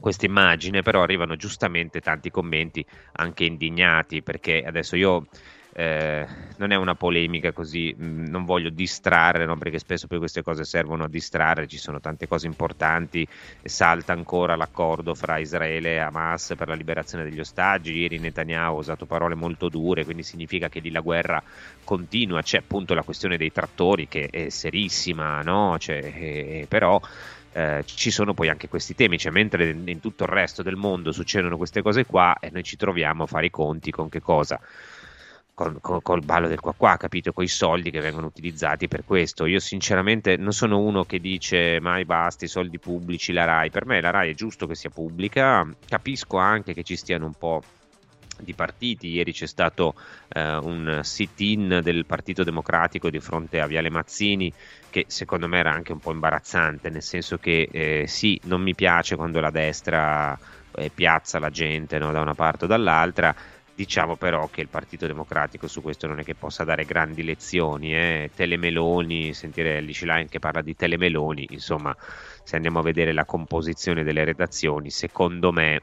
questa 0.00 0.26
immagine, 0.26 0.82
però 0.82 1.02
arrivano 1.02 1.36
giustamente 1.36 2.00
tanti 2.00 2.30
commenti 2.30 2.84
anche 3.12 3.44
indignati, 3.44 4.22
perché 4.22 4.62
adesso 4.62 4.96
io 4.96 5.26
eh, 5.72 6.26
non 6.56 6.72
è 6.72 6.76
una 6.76 6.94
polemica 6.94 7.52
così, 7.52 7.94
mh, 7.96 8.28
non 8.28 8.44
voglio 8.44 8.70
distrarre, 8.70 9.44
no? 9.44 9.56
perché 9.56 9.78
spesso 9.78 10.06
poi 10.06 10.18
queste 10.18 10.42
cose 10.42 10.64
servono 10.64 11.04
a 11.04 11.08
distrarre, 11.08 11.66
ci 11.66 11.78
sono 11.78 12.00
tante 12.00 12.26
cose 12.26 12.46
importanti, 12.46 13.26
salta 13.62 14.12
ancora 14.12 14.56
l'accordo 14.56 15.14
fra 15.14 15.38
Israele 15.38 15.94
e 15.94 15.98
Hamas 15.98 16.54
per 16.56 16.68
la 16.68 16.74
liberazione 16.74 17.24
degli 17.24 17.40
ostaggi, 17.40 17.96
ieri 17.96 18.18
Netanyahu 18.18 18.76
ha 18.76 18.78
usato 18.78 19.06
parole 19.06 19.34
molto 19.34 19.68
dure, 19.68 20.04
quindi 20.04 20.22
significa 20.22 20.68
che 20.68 20.80
lì 20.80 20.90
la 20.90 21.00
guerra 21.00 21.42
continua, 21.84 22.42
c'è 22.42 22.58
appunto 22.58 22.94
la 22.94 23.02
questione 23.02 23.36
dei 23.36 23.52
trattori 23.52 24.08
che 24.08 24.28
è 24.30 24.48
serissima, 24.48 25.40
no? 25.42 25.76
Cioè, 25.78 25.96
eh, 25.98 26.66
però 26.68 27.00
eh, 27.52 27.82
ci 27.84 28.10
sono 28.10 28.34
poi 28.34 28.48
anche 28.48 28.68
questi 28.68 28.94
temi, 28.94 29.18
cioè 29.18 29.32
mentre 29.32 29.70
in 29.70 30.00
tutto 30.00 30.24
il 30.24 30.30
resto 30.30 30.62
del 30.62 30.76
mondo 30.76 31.12
succedono 31.12 31.56
queste 31.56 31.82
cose 31.82 32.06
qua 32.06 32.36
e 32.38 32.50
noi 32.50 32.62
ci 32.62 32.76
troviamo 32.76 33.24
a 33.24 33.26
fare 33.26 33.46
i 33.46 33.50
conti 33.50 33.90
con 33.90 34.08
che 34.08 34.20
cosa? 34.20 34.60
Col, 35.52 35.78
col- 35.80 36.02
col 36.02 36.24
ballo 36.24 36.48
del 36.48 36.60
qua 36.60 36.72
qua, 36.74 36.96
capito? 36.96 37.32
Con 37.32 37.44
i 37.44 37.48
soldi 37.48 37.90
che 37.90 38.00
vengono 38.00 38.26
utilizzati 38.26 38.88
per 38.88 39.04
questo. 39.04 39.46
Io 39.46 39.58
sinceramente 39.58 40.36
non 40.36 40.52
sono 40.52 40.78
uno 40.78 41.04
che 41.04 41.18
dice 41.18 41.80
mai 41.80 42.04
basta 42.04 42.44
i 42.44 42.48
soldi 42.48 42.78
pubblici, 42.78 43.32
la 43.32 43.44
RAI. 43.44 43.70
Per 43.70 43.84
me 43.84 44.00
la 44.00 44.10
RAI 44.10 44.30
è 44.30 44.34
giusto 44.34 44.66
che 44.66 44.74
sia 44.74 44.90
pubblica, 44.90 45.68
capisco 45.86 46.38
anche 46.38 46.72
che 46.72 46.82
ci 46.82 46.96
stiano 46.96 47.26
un 47.26 47.34
po' 47.34 47.62
di 48.42 48.54
partiti. 48.54 49.08
Ieri 49.08 49.32
c'è 49.32 49.46
stato 49.46 49.94
eh, 50.28 50.56
un 50.56 51.00
sit-in 51.02 51.80
del 51.82 52.06
Partito 52.06 52.42
Democratico 52.42 53.10
di 53.10 53.20
fronte 53.20 53.60
a 53.60 53.66
Viale 53.66 53.90
Mazzini 53.90 54.52
che 54.90 55.04
secondo 55.06 55.46
me 55.48 55.58
era 55.58 55.72
anche 55.72 55.92
un 55.92 56.00
po' 56.00 56.10
imbarazzante, 56.10 56.90
nel 56.90 57.02
senso 57.02 57.38
che 57.38 57.68
eh, 57.70 58.06
sì, 58.06 58.38
non 58.44 58.60
mi 58.60 58.74
piace 58.74 59.16
quando 59.16 59.40
la 59.40 59.50
destra 59.50 60.38
eh, 60.74 60.90
piazza 60.92 61.38
la 61.38 61.50
gente 61.50 61.98
no, 61.98 62.12
da 62.12 62.20
una 62.20 62.34
parte 62.34 62.64
o 62.64 62.68
dall'altra. 62.68 63.34
Diciamo 63.72 64.16
però 64.16 64.46
che 64.48 64.60
il 64.60 64.68
Partito 64.68 65.06
Democratico 65.06 65.66
su 65.66 65.80
questo 65.80 66.06
non 66.06 66.18
è 66.18 66.22
che 66.22 66.34
possa 66.34 66.64
dare 66.64 66.84
grandi 66.84 67.22
lezioni. 67.22 67.94
Eh. 67.94 68.30
Telemeloni, 68.34 69.32
sentire 69.32 69.78
Alice 69.78 70.04
Line 70.04 70.26
che 70.28 70.38
parla 70.38 70.60
di 70.60 70.76
telemeloni, 70.76 71.46
insomma, 71.50 71.96
se 72.44 72.56
andiamo 72.56 72.80
a 72.80 72.82
vedere 72.82 73.14
la 73.14 73.24
composizione 73.24 74.02
delle 74.02 74.24
redazioni, 74.24 74.90
secondo 74.90 75.50
me 75.50 75.80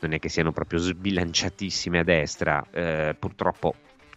non 0.00 0.12
è 0.12 0.18
che 0.18 0.28
siano 0.28 0.52
proprio 0.52 0.78
sbilanciatissime 0.78 1.98
a 2.00 2.04
destra. 2.04 2.64
Eh, 2.70 3.16
purtroppo 3.18 3.74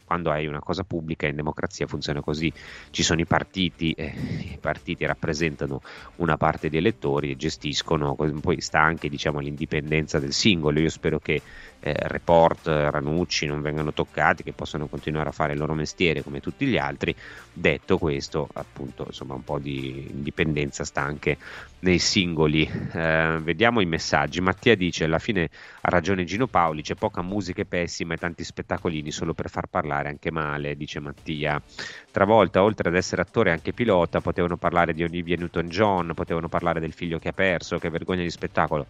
quando 0.09 0.31
hai 0.31 0.47
una 0.47 0.59
cosa 0.59 0.83
pubblica 0.83 1.27
in 1.27 1.35
democrazia 1.35 1.85
funziona 1.85 2.19
così, 2.19 2.51
ci 2.89 3.03
sono 3.03 3.21
i 3.21 3.27
partiti, 3.27 3.91
eh, 3.91 4.11
i 4.39 4.57
partiti 4.59 5.05
rappresentano 5.05 5.81
una 6.15 6.35
parte 6.35 6.67
di 6.67 6.77
elettori 6.77 7.29
e 7.29 7.35
gestiscono, 7.35 8.15
poi 8.15 8.59
sta 8.59 8.79
anche 8.79 9.07
diciamo, 9.07 9.37
l'indipendenza 9.37 10.17
del 10.17 10.33
singolo, 10.33 10.79
io 10.79 10.89
spero 10.89 11.19
che 11.19 11.39
eh, 11.79 11.95
Report, 11.95 12.67
Ranucci 12.67 13.45
non 13.45 13.61
vengano 13.61 13.93
toccati, 13.93 14.43
che 14.43 14.53
possano 14.53 14.87
continuare 14.87 15.29
a 15.29 15.31
fare 15.31 15.53
il 15.53 15.59
loro 15.59 15.73
mestiere 15.73 16.23
come 16.23 16.39
tutti 16.39 16.65
gli 16.65 16.77
altri, 16.77 17.15
detto 17.53 17.97
questo 17.97 18.47
appunto 18.53 19.05
insomma 19.07 19.33
un 19.33 19.43
po' 19.43 19.59
di 19.59 20.07
indipendenza 20.09 20.83
sta 20.83 21.01
anche 21.01 21.37
nei 21.79 21.99
singoli. 21.99 22.69
Eh, 22.91 23.39
vediamo 23.41 23.81
i 23.81 23.85
messaggi, 23.85 24.41
Mattia 24.41 24.75
dice 24.75 25.05
alla 25.05 25.19
fine 25.19 25.49
ha 25.81 25.89
ragione 25.89 26.25
Gino 26.25 26.47
Paoli, 26.47 26.81
c'è 26.81 26.95
poca 26.95 27.21
musica 27.21 27.61
e 27.61 27.65
pessima 27.65 28.13
e 28.13 28.17
tanti 28.17 28.43
spettacolini 28.43 29.11
solo 29.11 29.33
per 29.33 29.49
far 29.49 29.67
parlare 29.67 30.09
anche 30.09 30.31
male, 30.31 30.75
dice 30.75 30.99
Mattia. 30.99 31.61
Travolta, 32.11 32.63
oltre 32.63 32.89
ad 32.89 32.95
essere 32.95 33.21
attore 33.21 33.51
anche 33.51 33.71
pilota, 33.73 34.19
potevano 34.21 34.57
parlare 34.57 34.93
di 34.93 35.03
Olivia 35.03 35.37
Newton-John, 35.37 36.13
potevano 36.13 36.49
parlare 36.49 36.79
del 36.79 36.93
figlio 36.93 37.19
che 37.19 37.29
ha 37.29 37.33
perso, 37.33 37.77
che 37.77 37.89
vergogna 37.89 38.23
di 38.23 38.29
spettacolo. 38.29 38.87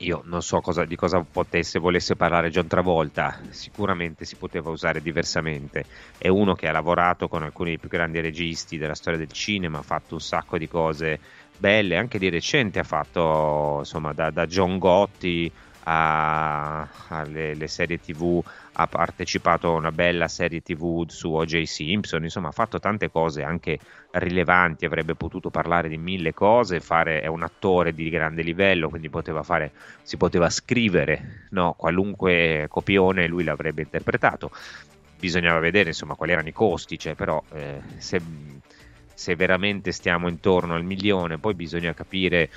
Io 0.00 0.20
non 0.24 0.42
so 0.42 0.60
cosa- 0.60 0.84
di 0.84 0.94
cosa 0.94 1.20
potesse, 1.24 1.78
volesse 1.78 2.16
parlare 2.16 2.50
John 2.50 2.66
Travolta, 2.66 3.40
sicuramente 3.48 4.26
si 4.26 4.36
poteva 4.36 4.68
usare 4.70 5.00
diversamente. 5.00 5.84
È 6.18 6.28
uno 6.28 6.54
che 6.54 6.68
ha 6.68 6.72
lavorato 6.72 7.28
con 7.28 7.42
alcuni 7.42 7.70
dei 7.70 7.78
più 7.78 7.88
grandi 7.88 8.20
registi 8.20 8.76
della 8.76 8.94
storia 8.94 9.18
del 9.18 9.32
cinema, 9.32 9.78
ha 9.78 9.82
fatto 9.82 10.14
un 10.14 10.20
sacco 10.20 10.58
di 10.58 10.68
cose 10.68 11.18
belle, 11.56 11.96
anche 11.96 12.18
di 12.18 12.28
recente 12.28 12.78
ha 12.78 12.84
fatto 12.84 13.76
insomma 13.78 14.12
da, 14.12 14.30
da 14.30 14.46
John 14.46 14.78
Gotti 14.78 15.50
alle 15.88 17.54
le 17.54 17.68
serie 17.68 18.00
tv, 18.00 18.42
ha 18.72 18.86
partecipato 18.88 19.68
a 19.68 19.76
una 19.76 19.92
bella 19.92 20.26
serie 20.26 20.60
tv 20.60 21.08
su 21.08 21.32
O.J. 21.32 21.62
Simpson, 21.62 22.24
insomma 22.24 22.48
ha 22.48 22.52
fatto 22.52 22.80
tante 22.80 23.10
cose 23.10 23.42
anche 23.42 23.78
rilevanti, 24.12 24.84
avrebbe 24.84 25.14
potuto 25.14 25.48
parlare 25.50 25.88
di 25.88 25.96
mille 25.96 26.34
cose, 26.34 26.80
fare, 26.80 27.20
è 27.20 27.26
un 27.26 27.42
attore 27.42 27.94
di 27.94 28.10
grande 28.10 28.42
livello, 28.42 28.88
quindi 28.88 29.08
poteva 29.08 29.42
fare, 29.42 29.72
si 30.02 30.16
poteva 30.16 30.50
scrivere 30.50 31.46
no, 31.50 31.74
qualunque 31.76 32.66
copione 32.68 33.28
lui 33.28 33.44
l'avrebbe 33.44 33.82
interpretato. 33.82 34.50
Bisognava 35.18 35.60
vedere 35.60 35.90
insomma 35.90 36.14
quali 36.14 36.32
erano 36.32 36.48
i 36.48 36.52
costi, 36.52 36.98
cioè, 36.98 37.14
però 37.14 37.42
eh, 37.52 37.80
se, 37.98 38.20
se 39.14 39.36
veramente 39.36 39.92
stiamo 39.92 40.28
intorno 40.28 40.74
al 40.74 40.84
milione, 40.84 41.38
poi 41.38 41.54
bisogna 41.54 41.94
capire 41.94 42.50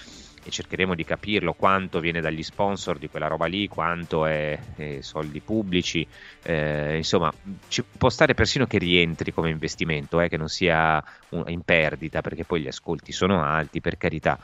e 0.43 0.49
cercheremo 0.51 0.95
di 0.95 1.03
capirlo 1.03 1.53
quanto 1.53 1.99
viene 1.99 2.21
dagli 2.21 2.43
sponsor 2.43 2.97
di 2.97 3.07
quella 3.07 3.27
roba 3.27 3.45
lì, 3.45 3.67
quanto 3.67 4.25
è, 4.25 4.57
è 4.75 5.01
soldi 5.01 5.41
pubblici, 5.41 6.07
eh, 6.41 6.97
insomma 6.97 7.31
ci 7.67 7.83
può 7.97 8.09
stare 8.09 8.33
persino 8.33 8.65
che 8.65 8.77
rientri 8.77 9.31
come 9.31 9.49
investimento, 9.49 10.19
eh, 10.21 10.29
che 10.29 10.37
non 10.37 10.47
sia 10.49 11.03
un- 11.29 11.43
in 11.47 11.61
perdita 11.61 12.21
perché 12.21 12.45
poi 12.45 12.61
gli 12.61 12.67
ascolti 12.67 13.11
sono 13.11 13.43
alti, 13.43 13.81
per 13.81 13.97
carità. 13.97 14.39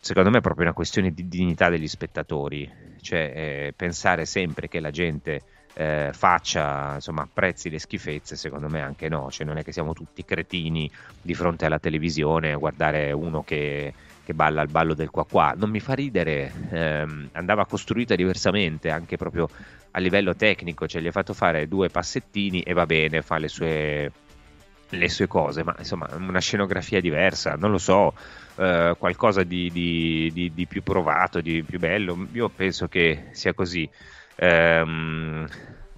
Secondo 0.00 0.30
me 0.30 0.38
è 0.38 0.40
proprio 0.40 0.64
una 0.64 0.74
questione 0.74 1.12
di 1.12 1.28
dignità 1.28 1.68
degli 1.68 1.86
spettatori, 1.86 2.68
cioè 3.00 3.32
eh, 3.68 3.72
pensare 3.76 4.24
sempre 4.24 4.68
che 4.68 4.80
la 4.80 4.90
gente 4.90 5.42
eh, 5.74 6.10
faccia, 6.12 6.94
insomma, 6.94 7.22
apprezzi 7.22 7.68
le 7.70 7.78
schifezze, 7.78 8.34
secondo 8.36 8.68
me 8.68 8.80
anche 8.80 9.08
no, 9.08 9.30
cioè 9.30 9.46
non 9.46 9.58
è 9.58 9.62
che 9.62 9.72
siamo 9.72 9.92
tutti 9.92 10.24
cretini 10.24 10.90
di 11.20 11.34
fronte 11.34 11.66
alla 11.66 11.78
televisione 11.78 12.52
a 12.52 12.56
guardare 12.56 13.12
uno 13.12 13.42
che, 13.44 13.94
che 14.26 14.34
balla 14.34 14.60
al 14.60 14.68
ballo 14.68 14.94
del 14.94 15.08
qua 15.10 15.24
qua, 15.24 15.54
non 15.56 15.70
mi 15.70 15.78
fa 15.78 15.94
ridere, 15.94 16.52
ehm, 16.70 17.28
andava 17.32 17.64
costruita 17.64 18.16
diversamente 18.16 18.90
anche 18.90 19.16
proprio 19.16 19.48
a 19.92 20.00
livello 20.00 20.34
tecnico, 20.34 20.88
cioè 20.88 21.00
gli 21.00 21.06
ha 21.06 21.12
fatto 21.12 21.32
fare 21.32 21.68
due 21.68 21.88
passettini 21.88 22.60
e 22.62 22.72
va 22.72 22.86
bene, 22.86 23.22
fa 23.22 23.38
le 23.38 23.46
sue 23.46 24.12
le 24.88 25.08
sue 25.08 25.26
cose, 25.26 25.62
ma 25.64 25.74
insomma 25.78 26.08
una 26.16 26.40
scenografia 26.40 27.00
diversa, 27.00 27.54
non 27.56 27.70
lo 27.70 27.78
so, 27.78 28.14
eh, 28.56 28.94
qualcosa 28.98 29.42
di, 29.44 29.70
di- 29.72 30.30
di- 30.32 30.52
di 30.52 30.66
più 30.66 30.82
provato, 30.82 31.40
di 31.40 31.62
più 31.62 31.78
bello, 31.78 32.26
io 32.32 32.48
penso 32.48 32.88
che 32.88 33.28
sia 33.30 33.52
così. 33.52 33.88
Ehm, 34.36 35.46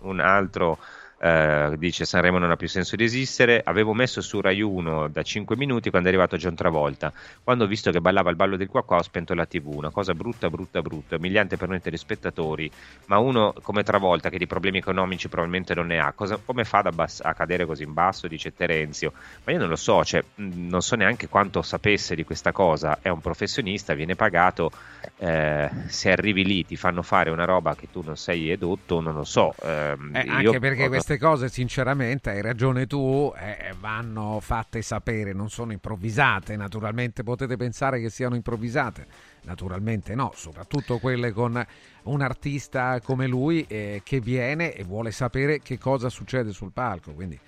un 0.01 0.21
altro 0.21 0.79
eh, 1.21 1.75
dice 1.79 2.05
Sanremo 2.05 2.39
non 2.39 2.51
ha 2.51 2.57
più 2.57 2.69
senso 2.69 2.97
di 2.97 3.05
esistere. 3.05 3.61
Avevo 3.65 3.93
messo 3.93 4.21
su 4.21 4.41
Rai 4.41 4.61
1 4.61 5.09
da 5.09 5.23
5 5.23 5.57
minuti 5.57 5.91
quando 5.91 6.09
è 6.09 6.13
arrivato 6.13 6.37
John 6.37 6.55
Travolta. 6.55 7.13
Quando 7.43 7.65
ho 7.65 7.67
visto 7.67 7.91
che 7.91 8.01
ballava 8.01 8.31
il 8.31 8.37
ballo 8.37 8.57
del 8.57 8.69
qua 8.69 8.85
qua 8.85 8.99
ho 8.99 9.03
spento 9.03 9.35
la 9.35 9.47
TV. 9.47 9.69
Una 9.69 9.91
cosa 9.91 10.15
brutta, 10.15 10.49
brutta, 10.49 10.81
brutta, 10.81 11.17
umiliante 11.17 11.57
per 11.57 11.69
noi 11.69 11.81
telespettatori. 11.81 12.71
Ma 13.07 13.19
uno 13.19 13.55
come 13.63 13.83
Travolta, 13.83 14.29
che 14.29 14.39
di 14.39 14.47
problemi 14.47 14.79
economici 14.79 15.29
probabilmente 15.29 15.75
non 15.75 15.87
ne 15.87 15.99
ha, 15.99 16.13
cosa, 16.13 16.39
come 16.43 16.65
fa 16.65 16.83
bass- 16.83 17.23
a 17.25 17.35
cadere 17.35 17.67
così 17.67 17.83
in 17.83 17.93
basso? 17.93 18.29
Dice 18.29 18.55
Terenzio. 18.55 19.13
Ma 19.45 19.53
io 19.53 19.59
non 19.59 19.69
lo 19.69 19.77
so, 19.77 20.05
cioè, 20.05 20.23
non 20.37 20.83
so 20.83 20.95
neanche 20.95 21.29
quanto 21.29 21.63
sapesse 21.63 22.15
di 22.15 22.25
questa 22.25 22.53
cosa. 22.53 22.99
È 23.01 23.09
un 23.09 23.21
professionista, 23.21 23.95
viene 23.95 24.15
pagato. 24.15 24.71
Eh, 25.17 25.69
se 25.87 26.13
arrivi 26.13 26.45
lì 26.45 26.65
ti 26.65 26.77
fanno 26.77 27.03
fare 27.03 27.31
una 27.31 27.45
roba 27.45 27.75
che 27.75 27.89
tu 27.91 28.03
non 28.05 28.17
sei 28.17 28.51
edotto, 28.51 29.01
non 29.01 29.15
lo 29.15 29.25
so. 29.25 29.55
Eh, 29.63 29.97
anche 30.13 30.59
perché 30.61 30.89
questo 30.89 31.08
queste 31.09 31.27
cose, 31.27 31.49
sinceramente, 31.49 32.29
hai 32.29 32.43
ragione 32.43 32.87
tu, 32.87 33.33
eh, 33.35 33.73
vanno 33.81 34.41
fatte 34.43 34.83
sapere, 34.83 35.33
non 35.33 35.49
sono 35.49 35.73
improvvisate. 35.73 36.55
Naturalmente 36.55 37.23
potete 37.23 37.57
pensare 37.57 37.99
che 37.99 38.11
siano 38.11 38.35
improvvisate, 38.35 39.07
naturalmente 39.45 40.15
no, 40.15 40.33
soprattutto 40.35 40.99
quelle 40.99 41.33
con 41.33 41.65
un 42.03 42.21
artista 42.21 43.01
come 43.01 43.27
lui 43.27 43.65
eh, 43.69 44.03
che 44.05 44.21
viene 44.21 44.75
e 44.75 44.85
vuole 44.85 45.11
sapere 45.11 45.63
che 45.63 45.79
cosa 45.79 46.11
succede 46.11 46.53
sul 46.53 46.73
palco. 46.73 47.15
Quindi 47.15 47.41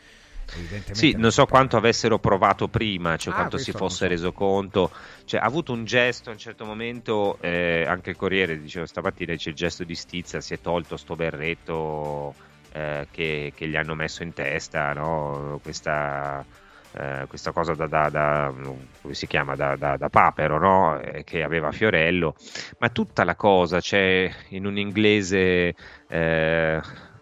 sì, 0.92 1.14
non 1.18 1.30
so 1.30 1.44
quanto 1.44 1.76
avessero 1.76 2.18
provato 2.18 2.66
prima, 2.66 3.18
cioè 3.18 3.34
ah, 3.34 3.36
quanto 3.36 3.58
si 3.58 3.72
fosse 3.72 4.04
so. 4.04 4.08
reso 4.08 4.32
conto. 4.32 4.90
Cioè, 5.26 5.38
ha 5.38 5.44
avuto 5.44 5.74
un 5.74 5.84
gesto 5.84 6.30
a 6.30 6.32
un 6.32 6.38
certo 6.38 6.64
momento, 6.64 7.36
eh, 7.42 7.84
anche 7.86 8.08
il 8.08 8.16
Corriere 8.16 8.58
diceva 8.58 8.86
stamattina 8.86 9.34
c'è 9.34 9.50
il 9.50 9.54
gesto 9.54 9.84
di 9.84 9.94
stizza, 9.94 10.40
si 10.40 10.54
è 10.54 10.60
tolto 10.62 10.96
sto 10.96 11.14
berretto 11.14 12.48
eh, 12.72 13.06
che, 13.10 13.52
che, 13.54 13.68
gli 13.68 13.76
hanno 13.76 13.94
messo 13.94 14.22
in 14.22 14.32
testa 14.32 14.92
no? 14.92 15.58
questa, 15.62 16.44
eh, 16.92 17.24
questa, 17.28 17.52
cosa 17.52 17.74
da, 17.74 17.86
da, 17.86 18.08
da, 18.08 18.54
come 19.00 19.14
si 19.14 19.26
chiama 19.26 19.54
da, 19.56 19.76
da 19.76 20.08
papero 20.08 20.58
no? 20.58 21.00
eh, 21.00 21.24
che 21.24 21.42
aveva 21.42 21.72
Fiorello 21.72 22.34
ma 22.78 22.88
tutta 22.90 23.24
la 23.24 23.34
cosa 23.34 23.80
c'è 23.80 24.30
in 24.48 24.66
un 24.66 24.78
inglese 24.78 25.74
eh, 26.08 26.80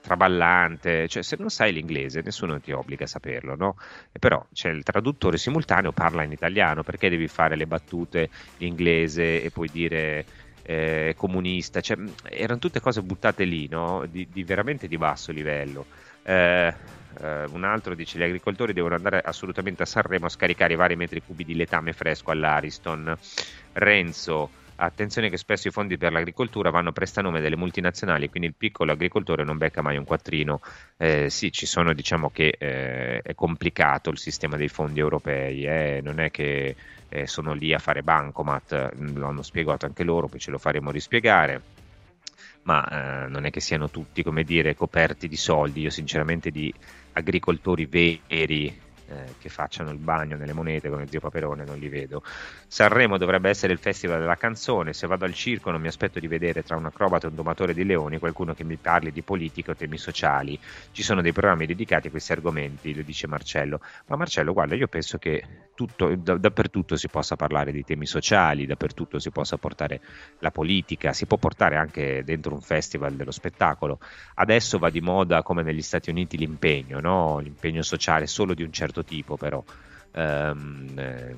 traballante, 0.09 1.07
cioè 1.07 1.23
se 1.23 1.37
non 1.39 1.51
sai 1.51 1.73
l'inglese 1.73 2.23
nessuno 2.23 2.59
ti 2.61 2.73
obbliga 2.73 3.05
a 3.05 3.09
saperlo, 3.09 3.55
no? 3.57 3.77
E 4.11 4.19
però 4.19 4.45
c'è 4.55 4.71
il 4.71 4.83
traduttore 4.83 5.37
simultaneo, 5.37 5.93
parla 5.93 6.23
in 6.23 6.33
italiano, 6.33 6.83
perché 6.83 7.11
devi 7.11 7.29
fare 7.29 7.57
le 7.57 7.67
battute 7.67 8.31
in 8.59 8.69
inglese 8.69 9.43
e 9.43 9.51
poi 9.51 9.69
dire 9.71 10.25
eh, 10.69 11.15
comunista, 11.17 11.81
cioè, 11.81 11.97
erano 12.25 12.59
tutte 12.59 12.79
cose 12.79 13.01
buttate 13.01 13.45
lì, 13.45 13.69
no? 13.69 14.05
di, 14.05 14.29
di, 14.31 14.45
veramente 14.45 14.87
di 14.87 14.99
basso 14.99 15.33
livello. 15.33 15.87
Eh, 16.23 16.75
eh, 17.23 17.45
un 17.45 17.65
altro 17.65 17.95
dice 17.95 18.19
gli 18.19 18.23
agricoltori 18.23 18.75
devono 18.75 18.95
andare 18.95 19.23
assolutamente 19.25 19.83
a 19.83 19.87
Sanremo 19.87 20.27
a 20.27 20.29
scaricare 20.29 20.75
i 20.75 20.77
vari 20.77 20.95
metri 20.95 21.23
cubi 21.23 21.47
di 21.47 21.55
letame 21.55 21.95
fresco 21.95 22.33
all'Ariston. 22.33 23.17
Renzo, 23.73 24.51
attenzione 24.77 25.31
che 25.31 25.39
spesso 25.39 25.69
i 25.69 25.71
fondi 25.71 25.97
per 25.97 26.13
l'agricoltura 26.13 26.69
vanno 26.69 26.93
prestanome 26.93 27.41
delle 27.41 27.57
multinazionali, 27.57 28.29
quindi 28.29 28.49
il 28.49 28.55
piccolo 28.55 28.93
agricoltore 28.93 29.45
non 29.45 29.57
becca 29.57 29.81
mai 29.81 29.97
un 29.97 30.05
quattrino. 30.05 30.61
Eh, 30.99 31.31
sì, 31.31 31.51
ci 31.51 31.65
sono, 31.65 31.95
diciamo 31.95 32.29
che 32.29 32.55
eh, 32.59 33.23
è 33.23 33.35
complicato 33.35 34.11
il 34.11 34.19
sistema 34.19 34.59
dei 34.59 34.69
fondi 34.69 35.01
europei, 35.01 35.65
eh, 35.65 36.01
non 36.03 36.21
è 36.21 36.31
che 36.31 36.77
eh, 37.09 37.27
sono 37.27 37.53
lì 37.53 37.73
a 37.73 37.79
fare 37.79 38.03
bancomat, 38.03 38.97
mm, 38.97 39.17
lo 39.17 39.27
hanno 39.27 39.43
spiegato 39.43 39.87
anche 39.87 40.05
loro, 40.05 40.29
poi 40.29 40.41
ce 40.41 40.51
lo 40.51 40.59
faremo 40.59 40.91
rispiegare, 40.91 41.63
ma 42.63 43.25
eh, 43.25 43.29
non 43.29 43.45
è 43.45 43.51
che 43.51 43.61
siano 43.61 43.89
tutti, 43.91 44.23
come 44.23 44.45
dire, 44.45 44.75
coperti 44.75 45.29
di 45.29 45.37
soldi, 45.37 45.83
io 45.83 45.91
sinceramente 45.91 46.51
di 46.51 46.73
agricoltori 47.13 47.87
veri 47.87 48.81
eh, 49.09 49.35
che 49.39 49.49
facciano 49.49 49.91
il 49.91 49.99
bagno 49.99 50.37
nelle 50.37 50.53
monete 50.53 50.91
come 50.91 51.07
zio 51.07 51.21
Paperone 51.21 51.65
non 51.65 51.79
li 51.79 51.89
vedo. 51.89 52.23
Sanremo 52.67 53.17
dovrebbe 53.17 53.49
essere 53.49 53.73
il 53.73 53.79
festival 53.79 54.21
della 54.21 54.37
canzone, 54.37 54.93
se 54.93 55.07
vado 55.07 55.25
al 55.25 55.35
circo 55.35 55.71
non 55.71 55.81
mi 55.81 55.89
aspetto 55.89 56.21
di 56.21 56.27
vedere 56.27 56.63
tra 56.63 56.77
un 56.77 56.87
acrobata 56.87 57.27
e 57.27 57.31
un 57.31 57.37
domatore 57.37 57.73
di 57.73 57.85
leoni 57.85 58.19
qualcuno 58.19 58.55
che 58.55 58.65
mi 58.65 58.77
parli 58.77 59.11
di 59.11 59.23
politica 59.23 59.73
o 59.73 59.75
temi 59.75 59.97
sociali. 59.97 60.59
Ci 60.93 61.03
sono 61.03 61.23
dei 61.23 61.33
programmi 61.33 61.67
dedicati 61.67 62.09
a 62.09 62.11
questi 62.11 62.33
argomenti, 62.33 62.95
lo 62.95 63.03
dice 63.03 63.27
Marcello. 63.27 63.81
Ma 64.07 64.17
Marcello, 64.17 64.53
guarda, 64.53 64.75
io 64.75 64.89
penso 64.89 65.19
che 65.19 65.43
tutto, 65.75 66.15
da, 66.17 66.37
dappertutto 66.37 66.97
si 66.97 67.09
possa 67.09 67.37
parlare 67.37 67.73
di 67.73 67.85
temi 67.85 68.05
sociali, 68.05 68.67
dappertutto 68.67 69.19
si 69.19 69.31
possa 69.31 69.57
portare 69.59 70.01
la 70.41 70.51
politica, 70.51 71.13
si 71.13 71.27
può 71.27 71.37
portare 71.37 71.77
anche 71.77 72.23
dentro 72.25 72.53
un 72.53 72.61
festival 72.61 73.15
dello 73.15 73.31
spettacolo. 73.31 74.01
Adesso 74.35 74.79
va 74.79 74.91
di 74.91 75.01
moda 75.01 75.43
come 75.43 75.63
negli 75.63 75.83
Stati 75.83 76.11
Uniti 76.11 76.37
l'impegno, 76.37 77.01
no? 77.01 77.39
l'impegno 77.39 77.83
sociale 77.83 78.27
solo 78.27 78.55
di 78.55 78.63
un 78.63 78.73
certo 78.73 78.98
tipo 79.05 79.37
però. 79.37 79.63
Um, 80.13 80.93
eh, 80.97 81.37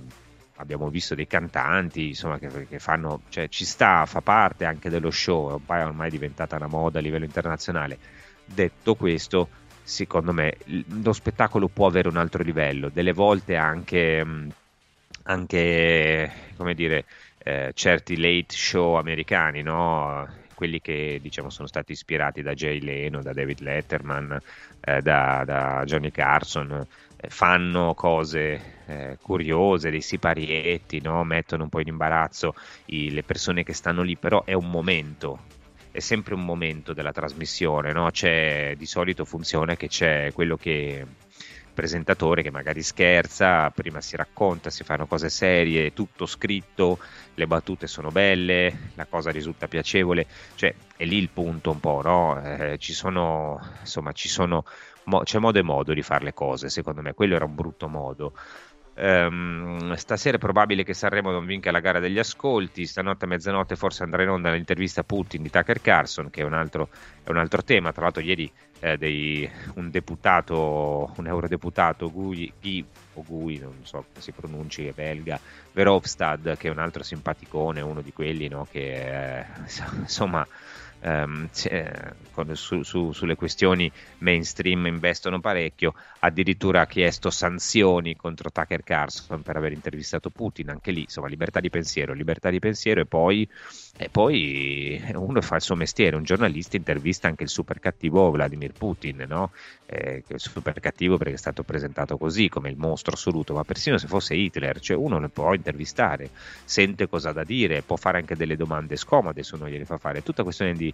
abbiamo 0.56 0.88
visto 0.90 1.14
dei 1.14 1.26
cantanti 1.26 2.08
insomma, 2.08 2.38
che, 2.38 2.66
che, 2.68 2.78
fanno, 2.78 3.22
cioè 3.30 3.48
ci 3.48 3.64
sta, 3.64 4.04
fa 4.06 4.20
parte 4.20 4.64
anche 4.64 4.90
dello 4.90 5.10
show, 5.10 5.60
è 5.66 5.84
ormai 5.84 6.10
diventata 6.10 6.56
una 6.56 6.66
moda 6.66 6.98
a 6.98 7.02
livello 7.02 7.24
internazionale. 7.24 7.98
Detto 8.44 8.94
questo, 8.94 9.48
secondo 9.82 10.32
me 10.32 10.58
lo 11.02 11.12
spettacolo 11.12 11.68
può 11.68 11.86
avere 11.86 12.08
un 12.08 12.16
altro 12.16 12.42
livello, 12.42 12.90
delle 12.90 13.12
volte 13.12 13.56
anche, 13.56 14.26
anche 15.24 16.32
come 16.56 16.74
dire, 16.74 17.04
eh, 17.38 17.70
certi 17.74 18.16
late 18.16 18.54
show 18.54 18.94
americani, 18.94 19.62
no? 19.62 20.28
quelli 20.60 20.82
che 20.82 21.18
diciamo 21.22 21.48
sono 21.48 21.66
stati 21.66 21.92
ispirati 21.92 22.42
da 22.42 22.52
Jay 22.52 22.80
Leno, 22.80 23.22
da 23.22 23.32
David 23.32 23.60
Letterman, 23.60 24.38
eh, 24.80 25.00
da, 25.00 25.42
da, 25.46 25.82
Johnny 25.86 26.10
Carson, 26.10 26.86
fanno 27.28 27.94
cose 27.94 28.78
eh, 28.86 29.18
curiose, 29.20 29.90
dei 29.90 30.00
siparietti, 30.00 31.00
no? 31.00 31.22
mettono 31.24 31.64
un 31.64 31.68
po' 31.68 31.80
in 31.80 31.88
imbarazzo 31.88 32.54
i, 32.86 33.10
le 33.10 33.22
persone 33.22 33.62
che 33.62 33.72
stanno 33.72 34.02
lì, 34.02 34.16
però 34.16 34.44
è 34.44 34.52
un 34.52 34.70
momento, 34.70 35.40
è 35.90 36.00
sempre 36.00 36.34
un 36.34 36.44
momento 36.44 36.92
della 36.92 37.12
trasmissione, 37.12 37.92
no? 37.92 38.10
di 38.10 38.86
solito 38.86 39.24
funziona 39.24 39.76
che 39.76 39.88
c'è 39.88 40.32
quello 40.32 40.56
che 40.56 41.06
presentatore 41.80 42.42
che 42.42 42.50
magari 42.50 42.82
scherza, 42.82 43.70
prima 43.70 44.02
si 44.02 44.14
racconta, 44.14 44.68
si 44.68 44.84
fanno 44.84 45.06
cose 45.06 45.30
serie, 45.30 45.94
tutto 45.94 46.26
scritto, 46.26 46.98
le 47.34 47.46
battute 47.46 47.86
sono 47.86 48.10
belle, 48.10 48.90
la 48.96 49.06
cosa 49.06 49.30
risulta 49.30 49.66
piacevole, 49.66 50.26
cioè 50.56 50.74
è 50.94 51.04
lì 51.04 51.16
il 51.16 51.30
punto 51.30 51.70
un 51.70 51.80
po', 51.80 52.02
no? 52.02 52.42
Eh, 52.42 52.76
ci 52.78 52.92
sono, 52.92 53.58
insomma, 53.80 54.12
ci 54.12 54.28
sono 54.28 54.64
mo- 55.04 55.22
c'è 55.22 55.38
modo 55.38 55.58
e 55.58 55.62
modo 55.62 55.92
di 55.92 56.02
fare 56.02 56.24
le 56.24 56.34
cose, 56.34 56.68
secondo 56.68 57.02
me, 57.02 57.14
quello 57.14 57.34
era 57.34 57.44
un 57.44 57.54
brutto 57.54 57.88
modo. 57.88 58.32
Um, 58.92 59.94
stasera 59.94 60.36
è 60.36 60.40
probabile 60.40 60.84
che 60.84 60.92
Sanremo 60.92 61.30
non 61.30 61.46
vinca 61.46 61.70
la 61.70 61.80
gara 61.80 62.00
degli 62.00 62.18
ascolti. 62.18 62.84
Stanotte 62.84 63.24
a 63.24 63.28
mezzanotte 63.28 63.76
forse 63.76 64.02
andrà 64.02 64.22
in 64.22 64.28
onda 64.28 64.50
l'intervista 64.50 65.02
Putin 65.02 65.42
di 65.42 65.50
Tucker 65.50 65.80
Carlson, 65.80 66.28
che 66.28 66.42
è 66.42 66.44
un 66.44 66.52
altro, 66.52 66.88
è 67.22 67.30
un 67.30 67.38
altro 67.38 67.62
tema. 67.62 67.92
Tra 67.92 68.02
l'altro, 68.02 68.22
ieri 68.22 68.50
eh, 68.80 68.98
dei, 68.98 69.48
un 69.74 69.90
deputato, 69.90 71.12
un 71.16 71.26
eurodeputato, 71.26 72.10
Gui, 72.10 72.52
Gui, 72.60 72.84
o 73.14 73.24
Gui, 73.26 73.58
non 73.58 73.76
so 73.82 74.04
come 74.08 74.20
si 74.20 74.32
pronunci, 74.32 74.86
è 74.86 74.92
belga, 74.92 75.40
Verhofstadt, 75.72 76.56
che 76.56 76.68
è 76.68 76.70
un 76.70 76.78
altro 76.78 77.02
simpaticone, 77.02 77.80
uno 77.80 78.02
di 78.02 78.12
quelli 78.12 78.48
no, 78.48 78.66
che 78.70 79.38
eh, 79.38 79.46
insomma 80.00 80.46
ehm, 81.00 81.48
con, 82.32 82.54
su, 82.56 82.82
su, 82.82 83.12
sulle 83.12 83.34
questioni 83.34 83.90
mainstream 84.18 84.86
investono 84.86 85.40
parecchio, 85.40 85.94
addirittura 86.20 86.82
ha 86.82 86.86
chiesto 86.86 87.30
sanzioni 87.30 88.16
contro 88.16 88.50
Tucker 88.50 88.82
Carlson 88.82 89.42
per 89.42 89.56
aver 89.56 89.72
intervistato 89.72 90.30
Putin, 90.30 90.70
anche 90.70 90.90
lì 90.90 91.02
insomma 91.02 91.28
libertà 91.28 91.60
di 91.60 91.70
pensiero, 91.70 92.12
libertà 92.12 92.50
di 92.50 92.58
pensiero 92.58 93.00
e 93.00 93.06
poi, 93.06 93.48
e 93.96 94.08
poi 94.08 95.02
uno 95.14 95.40
fa 95.40 95.56
il 95.56 95.62
suo 95.62 95.76
mestiere, 95.76 96.16
un 96.16 96.22
giornalista 96.22 96.76
intervista 96.76 97.28
anche 97.28 97.44
il 97.44 97.48
super 97.48 97.78
cattivo 97.80 98.30
Vladimir 98.30 98.72
Putin, 98.72 99.24
no? 99.28 99.50
eh, 99.90 100.22
super 100.36 100.78
cattivo 100.78 101.16
perché 101.16 101.34
è 101.34 101.38
stato 101.38 101.64
presentato 101.64 102.16
così 102.16 102.48
come 102.48 102.70
il 102.70 102.76
mostro 102.76 103.14
assoluto, 103.14 103.54
ma 103.54 103.64
persino 103.64 103.98
se 103.98 104.06
fosse 104.06 104.34
Hitler, 104.36 104.78
cioè 104.78 104.96
uno 104.96 105.18
ne 105.18 105.28
può 105.28 105.52
intervistare, 105.52 106.30
sente 106.64 107.08
cosa 107.08 107.32
da 107.32 107.42
dire, 107.42 107.82
può 107.82 107.96
fare 107.96 108.18
anche 108.18 108.36
delle 108.36 108.56
domande 108.56 108.96
scomode 108.96 109.42
se 109.42 109.56
uno 109.56 109.68
gliele 109.68 109.84
fa 109.84 109.98
fare, 109.98 110.18
è 110.18 110.22
tutta 110.22 110.44
questione 110.44 110.74
di, 110.74 110.89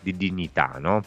di 0.00 0.16
dignità, 0.16 0.76
no? 0.78 1.04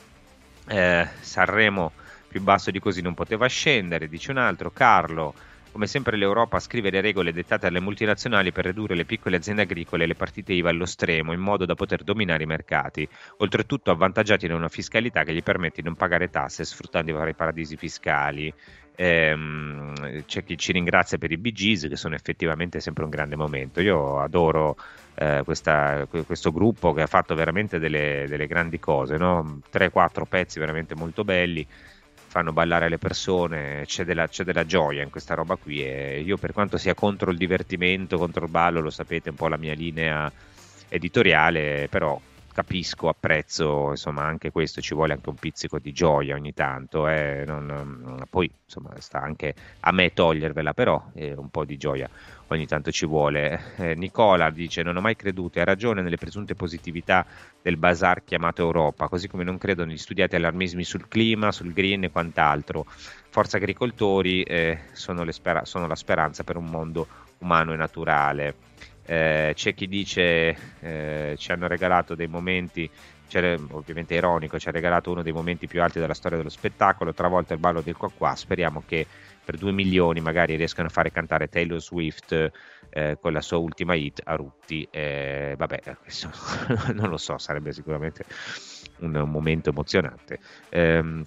Eh, 0.67 1.07
Sanremo 1.19 1.91
più 2.27 2.41
basso 2.41 2.71
di 2.71 2.79
così 2.79 3.01
non 3.01 3.13
poteva 3.13 3.47
scendere, 3.47 4.07
dice 4.07 4.31
un 4.31 4.37
altro, 4.37 4.71
Carlo 4.71 5.33
come 5.71 5.87
sempre 5.87 6.17
l'Europa 6.17 6.59
scrive 6.59 6.89
le 6.89 6.99
regole 6.99 7.31
dettate 7.31 7.67
alle 7.67 7.79
multinazionali 7.79 8.51
per 8.51 8.65
ridurre 8.65 8.93
le 8.93 9.05
piccole 9.05 9.37
aziende 9.37 9.61
agricole 9.61 10.03
e 10.03 10.07
le 10.07 10.15
partite 10.15 10.51
IVA 10.51 10.69
allo 10.69 10.85
stremo 10.85 11.31
in 11.31 11.39
modo 11.39 11.65
da 11.65 11.75
poter 11.75 12.03
dominare 12.03 12.43
i 12.43 12.47
mercati, 12.47 13.07
oltretutto 13.37 13.89
avvantaggiati 13.89 14.47
da 14.47 14.55
una 14.55 14.67
fiscalità 14.67 15.23
che 15.23 15.33
gli 15.33 15.41
permette 15.41 15.81
di 15.81 15.87
non 15.87 15.95
pagare 15.95 16.29
tasse 16.29 16.65
sfruttando 16.65 17.11
i 17.11 17.13
vari 17.13 17.33
paradisi 17.33 17.77
fiscali. 17.77 18.53
Ehm, 19.01 20.23
c'è 20.25 20.43
chi 20.43 20.55
ci 20.59 20.71
ringrazia 20.71 21.17
per 21.17 21.31
i 21.31 21.37
BGs 21.37 21.87
che 21.87 21.95
sono 21.95 22.13
effettivamente 22.13 22.79
sempre 22.79 23.03
un 23.03 23.09
grande 23.09 23.35
momento. 23.35 23.81
Io 23.81 24.19
adoro 24.19 24.77
eh, 25.15 25.41
questa, 25.43 26.05
questo 26.23 26.51
gruppo 26.51 26.93
che 26.93 27.01
ha 27.01 27.07
fatto 27.07 27.33
veramente 27.33 27.79
delle, 27.79 28.25
delle 28.27 28.45
grandi 28.45 28.77
cose, 28.77 29.17
no? 29.17 29.61
3-4 29.71 30.25
pezzi 30.29 30.59
veramente 30.59 30.93
molto 30.93 31.23
belli 31.23 31.65
fanno 32.27 32.53
ballare 32.53 32.89
le 32.89 32.99
persone, 32.99 33.83
c'è 33.85 34.05
della, 34.05 34.27
c'è 34.27 34.43
della, 34.43 34.65
gioia 34.65 35.03
in 35.03 35.09
questa 35.09 35.33
roba 35.33 35.55
qui 35.57 35.83
e 35.83 36.21
io 36.21 36.37
per 36.37 36.53
quanto 36.53 36.77
sia 36.77 36.93
contro 36.93 37.31
il 37.31 37.37
divertimento, 37.37 38.17
contro 38.17 38.45
il 38.45 38.51
ballo, 38.51 38.81
lo 38.81 38.91
sapete 38.91 39.29
un 39.29 39.35
po' 39.35 39.47
la 39.47 39.57
mia 39.57 39.73
linea 39.73 40.31
editoriale, 40.89 41.87
però 41.89 42.19
capisco, 42.53 43.09
apprezzo, 43.09 43.89
insomma 43.89 44.23
anche 44.23 44.51
questo 44.51 44.81
ci 44.81 44.93
vuole 44.93 45.13
anche 45.13 45.29
un 45.29 45.35
pizzico 45.35 45.79
di 45.79 45.91
gioia 45.91 46.35
ogni 46.35 46.53
tanto, 46.53 47.07
eh, 47.07 47.43
non, 47.45 48.23
poi 48.29 48.51
insomma 48.65 48.93
sta 48.99 49.21
anche 49.21 49.53
a 49.81 49.91
me 49.91 50.13
togliervela, 50.13 50.73
però 50.73 51.11
eh, 51.13 51.33
un 51.33 51.49
po' 51.49 51.65
di 51.65 51.77
gioia 51.77 52.09
ogni 52.47 52.65
tanto 52.67 52.91
ci 52.91 53.05
vuole. 53.05 53.75
Eh, 53.77 53.95
Nicola 53.95 54.49
dice 54.49 54.83
non 54.83 54.97
ho 54.97 55.01
mai 55.01 55.15
creduto, 55.15 55.59
hai 55.59 55.65
ragione 55.65 56.01
nelle 56.01 56.17
presunte 56.17 56.55
positività 56.55 57.25
del 57.61 57.77
bazar 57.77 58.23
chiamato 58.23 58.61
Europa, 58.61 59.07
così 59.07 59.27
come 59.27 59.43
non 59.43 59.57
credo 59.57 59.85
negli 59.85 59.97
studiati 59.97 60.35
allarmismi 60.35 60.83
sul 60.83 61.07
clima, 61.07 61.51
sul 61.51 61.73
green 61.73 62.03
e 62.03 62.11
quant'altro. 62.11 62.85
Forza 63.29 63.57
agricoltori 63.57 64.43
eh, 64.43 64.79
sono, 64.91 65.29
spera- 65.31 65.65
sono, 65.65 65.87
la 65.87 65.95
speranza 65.95 66.43
per 66.43 66.57
un 66.57 66.65
mondo 66.65 67.07
umano 67.39 67.73
e 67.73 67.77
naturale. 67.77 68.55
Eh, 69.05 69.51
c'è 69.55 69.73
chi 69.73 69.87
dice 69.87 70.55
eh, 70.79 71.35
ci 71.37 71.51
hanno 71.51 71.67
regalato 71.67 72.15
dei 72.15 72.27
momenti 72.27 72.89
ovviamente 73.71 74.15
ironico, 74.15 74.59
ci 74.59 74.67
ha 74.67 74.71
regalato 74.71 75.09
uno 75.09 75.21
dei 75.21 75.31
momenti 75.31 75.65
più 75.65 75.81
alti 75.81 75.99
della 75.99 76.13
storia 76.13 76.37
dello 76.37 76.49
spettacolo, 76.49 77.13
travolta 77.13 77.53
il 77.53 77.61
ballo 77.61 77.81
del 77.81 77.95
qua 77.95 78.11
qua, 78.11 78.35
speriamo 78.35 78.83
che 78.85 79.07
per 79.43 79.57
due 79.57 79.71
milioni 79.71 80.19
magari 80.19 80.55
riescano 80.55 80.87
a 80.89 80.91
fare 80.91 81.11
cantare 81.11 81.47
Taylor 81.47 81.81
Swift 81.81 82.51
eh, 82.89 83.17
con 83.19 83.33
la 83.33 83.41
sua 83.41 83.57
ultima 83.57 83.95
hit 83.95 84.21
a 84.23 84.35
Rutti. 84.35 84.87
Eh, 84.91 85.55
vabbè, 85.57 85.97
questo, 86.01 86.29
non 86.93 87.09
lo 87.09 87.17
so, 87.17 87.37
sarebbe 87.37 87.71
sicuramente 87.71 88.25
un, 88.99 89.15
un 89.15 89.29
momento 89.29 89.69
emozionante. 89.69 90.39
Um, 90.71 91.23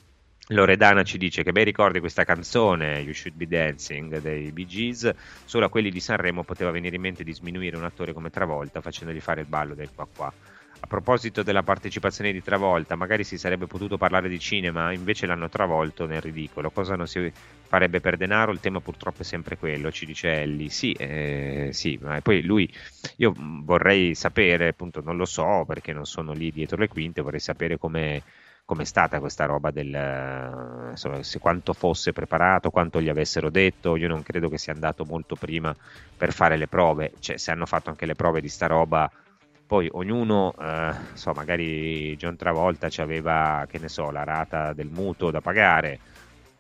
Loredana 0.49 1.03
ci 1.05 1.17
dice 1.17 1.43
che 1.43 1.53
bei 1.53 1.65
ricordi 1.65 2.01
questa 2.01 2.25
canzone 2.25 2.99
You 2.99 3.15
Should 3.15 3.37
Be 3.37 3.47
Dancing 3.47 4.19
dei 4.19 4.53
Bee 4.53 4.67
Gees 4.67 5.11
solo 5.45 5.65
a 5.65 5.71
quelli 5.71 5.91
di 5.91 6.01
Sanremo 6.01 6.45
poteva 6.45 6.71
venire 6.71 6.97
in 6.97 7.03
mente 7.03 7.25
di 7.25 7.33
sminuire 7.33 7.77
un 7.77 7.85
attore 7.85 8.13
come 8.13 8.29
Travolta 8.29 8.83
facendogli 8.83 9.21
fare 9.21 9.41
il 9.41 9.47
ballo 9.47 9.75
del 9.75 9.89
qua 9.95 10.07
qua 10.15 10.33
a 10.85 10.87
proposito 10.87 11.43
della 11.43 11.63
partecipazione 11.63 12.31
di 12.31 12.43
Travolta, 12.43 12.95
magari 12.95 13.25
si 13.25 13.39
sarebbe 13.39 13.67
potuto 13.67 13.97
parlare 13.97 14.29
di 14.29 14.39
cinema, 14.39 14.93
invece 14.93 15.25
l'hanno 15.25 15.49
travolto 15.49 16.05
nel 16.05 16.21
ridicolo. 16.21 16.71
Cosa 16.71 16.95
non 16.95 17.07
si 17.07 17.33
farebbe 17.63 18.01
per 18.01 18.19
denaro? 18.19 18.53
Il 18.53 18.61
tema 18.61 18.81
purtroppo 18.81 19.23
è 19.23 19.25
sempre 19.25 19.57
quello, 19.57 19.91
ci 19.91 20.05
dice 20.05 20.43
Ellie. 20.43 20.69
Sì, 20.69 20.93
eh, 20.93 21.71
sì, 21.73 21.99
ma 22.03 22.21
poi 22.21 22.43
lui, 22.43 22.71
io 23.17 23.33
vorrei 23.35 24.15
sapere, 24.15 24.69
appunto, 24.69 25.01
non 25.01 25.17
lo 25.17 25.25
so 25.25 25.65
perché 25.67 25.95
non 25.95 26.05
sono 26.05 26.33
lì 26.33 26.51
dietro 26.53 26.77
le 26.77 26.89
quinte, 26.89 27.23
vorrei 27.23 27.41
sapere 27.41 27.79
come 27.79 28.23
com'è 28.65 28.85
stata 28.85 29.21
questa 29.21 29.45
roba 29.45 29.71
del 29.71 30.89
insomma, 30.91 31.23
se 31.23 31.39
quanto 31.39 31.73
fosse 31.73 32.13
preparato, 32.13 32.71
quanto 32.71 33.01
gli 33.01 33.09
avessero 33.09 33.51
detto. 33.51 33.97
Io 33.97 34.09
non 34.09 34.23
credo 34.23 34.49
che 34.49 34.59
sia 34.59 34.73
andato 34.73 35.05
molto 35.05 35.37
prima 35.37 35.75
per 36.17 36.33
fare 36.33 36.57
le 36.57 36.67
prove, 36.67 37.13
cioè 37.19 37.37
se 37.37 37.51
hanno 37.51 37.67
fatto 37.67 37.91
anche 37.91 38.07
le 38.07 38.15
prove 38.15 38.41
di 38.41 38.49
sta 38.49 38.67
roba 38.67 39.11
poi 39.67 39.89
ognuno, 39.93 40.55
eh, 40.61 40.93
so, 41.15 41.33
magari 41.33 42.15
John 42.17 42.37
Travolta 42.37 42.89
aveva, 42.99 43.67
che 43.69 43.79
ne 43.79 43.89
so, 43.89 44.11
la 44.11 44.23
rata 44.23 44.73
del 44.73 44.89
mutuo 44.89 45.31
da 45.31 45.41
pagare, 45.41 45.99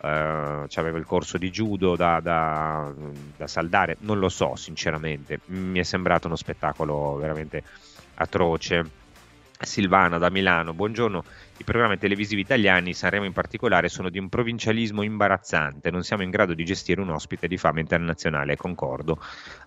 eh, 0.00 0.66
aveva 0.74 0.98
il 0.98 1.05
corso 1.05 1.36
di 1.36 1.50
judo 1.50 1.96
da, 1.96 2.20
da, 2.20 2.92
da, 3.36 3.46
saldare, 3.46 3.96
non 4.00 4.18
lo 4.18 4.28
so 4.28 4.57
sinceramente, 4.57 5.40
mi 5.46 5.78
è 5.78 5.82
sembrato 5.82 6.26
uno 6.26 6.36
spettacolo 6.36 7.16
veramente 7.16 7.62
atroce. 8.14 9.02
Silvana 9.61 10.18
da 10.18 10.30
Milano, 10.30 10.74
buongiorno. 10.74 11.24
I 11.57 11.64
programmi 11.64 11.98
televisivi 11.98 12.40
italiani, 12.40 12.94
Sanremo 12.94 13.24
in 13.24 13.32
particolare, 13.32 13.88
sono 13.88 14.11
di 14.11 14.18
un 14.18 14.28
provincialismo 14.28 15.02
imbarazzante. 15.02 15.90
Non 15.90 16.02
siamo 16.02 16.22
in 16.22 16.30
grado 16.30 16.52
di 16.52 16.64
gestire 16.64 17.00
un 17.00 17.11
ospite 17.11 17.46
di 17.46 17.57
fama 17.57 17.80
internazionale, 17.80 18.57
concordo. 18.57 19.18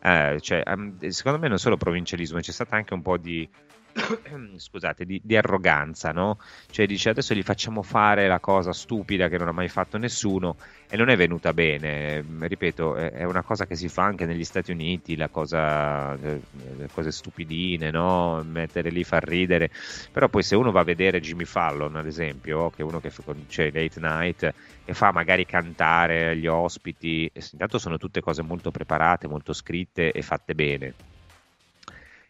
Eh, 0.03 0.37
cioè, 0.41 0.63
secondo 1.07 1.39
me 1.39 1.47
non 1.47 1.57
solo 1.57 1.77
provincialismo, 1.77 2.39
c'è 2.39 2.51
stata 2.51 2.75
anche 2.75 2.93
un 2.93 3.01
po' 3.01 3.17
di 3.17 3.49
scusate, 4.57 5.05
di, 5.05 5.19
di, 5.23 5.35
arroganza, 5.35 6.11
no? 6.11 6.39
Cioè 6.69 6.85
dice 6.85 7.09
adesso 7.09 7.33
gli 7.33 7.43
facciamo 7.43 7.81
fare 7.81 8.27
la 8.27 8.39
cosa 8.39 8.73
stupida 8.73 9.27
che 9.27 9.37
non 9.37 9.47
ha 9.47 9.51
mai 9.51 9.67
fatto 9.67 9.97
nessuno 9.97 10.57
e 10.89 10.95
non 10.97 11.09
è 11.09 11.15
venuta 11.15 11.53
bene. 11.53 12.23
Ripeto, 12.39 12.95
è, 12.95 13.23
una 13.23 13.43
cosa 13.43 13.65
che 13.65 13.75
si 13.75 13.87
fa 13.87 14.03
anche 14.03 14.25
negli 14.25 14.43
Stati 14.43 14.71
Uniti, 14.71 15.15
la 15.15 15.29
cosa, 15.29 16.15
le, 16.15 16.41
le 16.77 16.89
cose 16.91 17.11
stupidine, 17.11 17.91
no? 17.91 18.43
Mettere 18.47 18.89
lì, 18.89 19.03
far 19.03 19.23
ridere. 19.23 19.69
Però 20.11 20.27
poi 20.29 20.43
se 20.43 20.55
uno 20.55 20.71
va 20.71 20.81
a 20.81 20.85
vedere 20.85 21.19
Jimmy 21.19 21.45
Fallon, 21.45 21.76
ad 21.85 22.05
esempio, 22.05 22.69
che 22.69 22.81
è 22.81 22.85
uno 22.85 22.99
che 22.99 23.11
cioè, 23.47 23.71
late 23.71 23.99
night 23.99 24.51
e 24.83 24.93
fa 24.93 25.11
magari 25.11 25.45
cantare 25.45 26.35
gli 26.37 26.47
ospiti, 26.47 27.29
intanto 27.51 27.77
sono 27.79 27.97
tutte 27.97 28.21
cose 28.21 28.41
molto 28.43 28.71
preparate, 28.71 29.27
molto 29.27 29.53
scritte 29.53 30.11
e 30.11 30.21
fatte 30.21 30.55
bene 30.55 30.95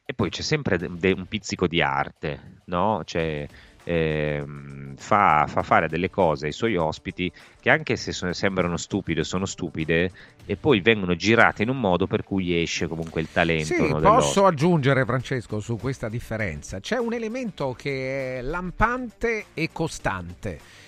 e 0.09 0.13
poi 0.13 0.29
c'è 0.29 0.41
sempre 0.41 0.77
de- 0.77 1.11
un 1.11 1.27
pizzico 1.27 1.67
di 1.67 1.81
arte, 1.81 2.61
no? 2.65 3.01
Cioè, 3.03 3.45
ehm, 3.87 4.95
fa, 4.97 5.45
fa, 5.47 5.63
fare 5.63 5.87
delle 5.87 6.09
cose 6.09 6.47
ai 6.47 6.51
suoi 6.51 6.75
ospiti 6.75 7.31
che 7.61 7.69
anche 7.69 7.95
se 7.95 8.11
sono, 8.11 8.33
sembrano 8.33 8.75
stupide, 8.75 9.23
sono 9.23 9.45
stupide 9.45 10.11
e 10.45 10.57
poi 10.57 10.81
vengono 10.81 11.15
girate 11.15 11.63
in 11.63 11.69
un 11.69 11.79
modo 11.79 12.05
per 12.05 12.23
cui 12.23 12.61
esce 12.61 12.87
comunque 12.87 13.21
il 13.21 13.29
talento. 13.31 13.65
Sì, 13.65 13.87
no, 13.87 13.99
posso 13.99 14.45
aggiungere 14.45 15.05
Francesco 15.05 15.59
su 15.61 15.77
questa 15.77 16.09
differenza. 16.09 16.79
C'è 16.79 16.97
un 16.97 17.13
elemento 17.13 17.73
che 17.77 18.39
è 18.39 18.41
lampante 18.41 19.45
e 19.53 19.69
costante 19.71 20.85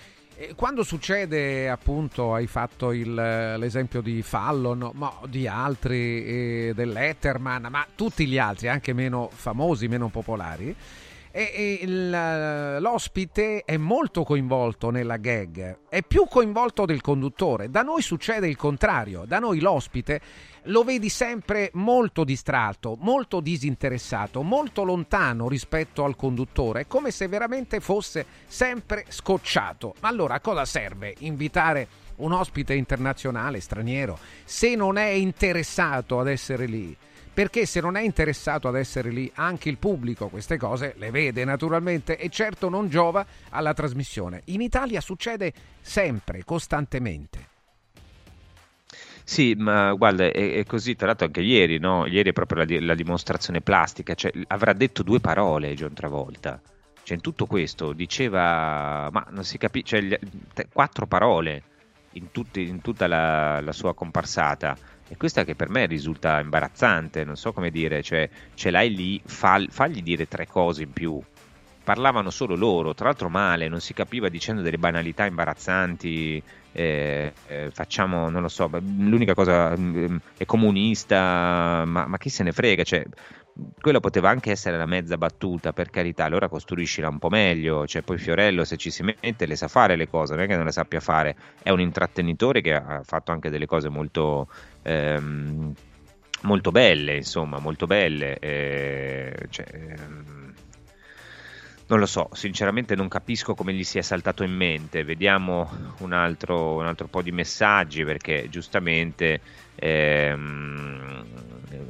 quando 0.55 0.83
succede, 0.83 1.69
appunto, 1.69 2.33
hai 2.33 2.47
fatto 2.47 2.93
il, 2.93 3.13
l'esempio 3.13 3.99
di 3.99 4.21
Fallon, 4.21 4.89
ma 4.93 5.13
di 5.27 5.47
altri, 5.47 6.23
eh, 6.23 6.71
dell'Etterman, 6.73 7.67
ma 7.69 7.85
tutti 7.93 8.25
gli 8.25 8.37
altri, 8.37 8.69
anche 8.69 8.93
meno 8.93 9.29
famosi, 9.33 9.89
meno 9.89 10.07
popolari, 10.07 10.73
e, 11.47 11.79
il, 11.81 12.79
l'ospite 12.81 13.63
è 13.63 13.77
molto 13.77 14.23
coinvolto 14.23 14.89
nella 14.89 15.17
gag, 15.17 15.79
è 15.87 16.01
più 16.03 16.25
coinvolto 16.29 16.85
del 16.85 16.99
conduttore. 16.99 17.69
Da 17.69 17.81
noi 17.81 18.01
succede 18.01 18.47
il 18.47 18.57
contrario, 18.57 19.23
da 19.25 19.39
noi 19.39 19.59
l'ospite 19.59 20.19
lo 20.63 20.83
vedi 20.83 21.07
sempre 21.07 21.69
molto 21.73 22.23
distratto, 22.23 22.97
molto 22.99 23.39
disinteressato, 23.39 24.41
molto 24.41 24.83
lontano 24.83 25.47
rispetto 25.47 26.03
al 26.03 26.15
conduttore, 26.15 26.87
come 26.87 27.11
se 27.11 27.27
veramente 27.27 27.79
fosse 27.79 28.25
sempre 28.45 29.05
scocciato. 29.07 29.95
Ma 30.01 30.09
allora 30.09 30.35
a 30.35 30.41
cosa 30.41 30.65
serve 30.65 31.15
invitare 31.19 31.87
un 32.17 32.33
ospite 32.33 32.73
internazionale, 32.73 33.61
straniero, 33.61 34.19
se 34.43 34.75
non 34.75 34.97
è 34.97 35.07
interessato 35.07 36.19
ad 36.19 36.27
essere 36.27 36.65
lì? 36.65 36.95
Perché 37.39 37.65
se 37.65 37.79
non 37.79 37.95
è 37.95 38.01
interessato 38.01 38.67
ad 38.67 38.75
essere 38.75 39.11
lì 39.11 39.31
anche 39.35 39.69
il 39.69 39.77
pubblico 39.77 40.27
queste 40.27 40.57
cose 40.57 40.95
le 40.97 41.09
vede 41.09 41.45
naturalmente 41.45 42.17
e 42.17 42.27
certo 42.27 42.67
non 42.67 42.89
giova 42.89 43.25
alla 43.51 43.73
trasmissione. 43.73 44.41
In 44.47 44.59
Italia 44.59 44.99
succede 44.99 45.53
sempre, 45.79 46.43
costantemente. 46.43 47.47
Sì, 49.23 49.55
ma 49.57 49.93
guarda, 49.93 50.25
è, 50.25 50.55
è 50.55 50.65
così, 50.65 50.97
tra 50.97 51.07
l'altro 51.07 51.27
anche 51.27 51.39
ieri, 51.39 51.79
no? 51.79 52.05
Ieri 52.07 52.31
è 52.31 52.33
proprio 52.33 52.65
la, 52.65 52.85
la 52.85 52.93
dimostrazione 52.93 53.61
plastica, 53.61 54.15
cioè 54.15 54.33
avrà 54.47 54.73
detto 54.73 55.01
due 55.01 55.21
parole 55.21 55.75
John 55.75 55.93
Travolta. 55.93 56.59
Cioè 57.03 57.15
in 57.15 57.21
tutto 57.23 57.45
questo 57.45 57.93
diceva, 57.93 59.07
ma 59.13 59.25
non 59.29 59.45
si 59.45 59.57
capisce, 59.57 60.09
cioè, 60.09 60.67
quattro 60.73 61.07
parole 61.07 61.63
in, 62.13 62.31
tutti, 62.31 62.67
in 62.67 62.81
tutta 62.81 63.07
la, 63.07 63.61
la, 63.61 63.71
sua 63.71 63.93
comparsata. 63.93 64.75
E 65.11 65.17
questa 65.17 65.43
che 65.43 65.55
per 65.55 65.69
me 65.69 65.87
risulta 65.87 66.39
imbarazzante, 66.39 67.23
non 67.23 67.35
so 67.35 67.51
come 67.51 67.71
dire, 67.71 68.03
cioè 68.03 68.29
ce 68.53 68.69
l'hai 68.69 68.93
lì, 68.93 69.19
fa, 69.25 69.59
fagli 69.67 70.03
dire 70.03 70.27
tre 70.27 70.45
cose 70.45 70.83
in 70.83 70.93
più. 70.93 71.19
Parlavano 71.83 72.29
solo 72.29 72.55
loro, 72.55 72.93
tra 72.93 73.05
l'altro 73.05 73.27
male, 73.27 73.67
non 73.67 73.81
si 73.81 73.93
capiva 73.93 74.29
dicendo 74.29 74.61
delle 74.61 74.77
banalità 74.77 75.25
imbarazzanti, 75.25 76.43
eh, 76.71 77.33
eh, 77.47 77.69
facciamo, 77.73 78.29
non 78.29 78.43
lo 78.43 78.47
so, 78.49 78.69
l'unica 78.71 79.33
cosa 79.33 79.75
mm, 79.75 80.17
è 80.37 80.45
comunista, 80.45 81.83
ma, 81.87 82.05
ma, 82.05 82.17
chi 82.19 82.29
se 82.29 82.43
ne 82.43 82.51
frega, 82.51 82.83
cioè, 82.83 83.03
quello 83.79 83.99
poteva 83.99 84.29
anche 84.29 84.51
essere 84.51 84.75
una 84.75 84.85
mezza 84.85 85.17
battuta, 85.17 85.73
per 85.73 85.89
carità, 85.89 86.25
allora 86.25 86.47
costruiscila 86.47 87.09
un 87.09 87.19
po' 87.19 87.29
meglio, 87.29 87.85
cioè 87.87 88.01
poi 88.01 88.17
Fiorello 88.17 88.63
se 88.63 88.77
ci 88.77 88.91
si 88.91 89.03
mette 89.03 89.45
le 89.45 89.55
sa 89.55 89.67
fare 89.67 89.95
le 89.95 90.07
cose, 90.07 90.35
non 90.35 90.43
è 90.43 90.47
che 90.47 90.55
non 90.55 90.65
le 90.65 90.71
sappia 90.71 90.99
fare, 90.99 91.35
è 91.61 91.69
un 91.69 91.79
intrattenitore 91.79 92.61
che 92.61 92.73
ha 92.73 93.01
fatto 93.03 93.31
anche 93.31 93.49
delle 93.49 93.65
cose 93.65 93.89
molto... 93.89 94.47
Ehm, 94.83 95.73
molto 96.41 96.71
belle, 96.71 97.17
insomma, 97.17 97.59
molto 97.59 97.85
belle. 97.85 98.37
Eh, 98.39 99.47
cioè, 99.49 99.65
ehm, 99.71 100.48
non 101.89 101.99
lo 101.99 102.05
so, 102.05 102.29
sinceramente 102.33 102.95
non 102.95 103.07
capisco 103.07 103.55
come 103.55 103.73
gli 103.73 103.83
sia 103.83 104.03
saltato 104.03 104.43
in 104.43 104.53
mente. 104.53 105.03
Vediamo 105.03 105.69
un 105.99 106.13
altro, 106.13 106.75
un 106.75 106.85
altro 106.85 107.07
po' 107.07 107.23
di 107.23 107.31
messaggi 107.31 108.03
perché 108.03 108.47
giustamente 108.49 109.41
ehm, 109.73 111.25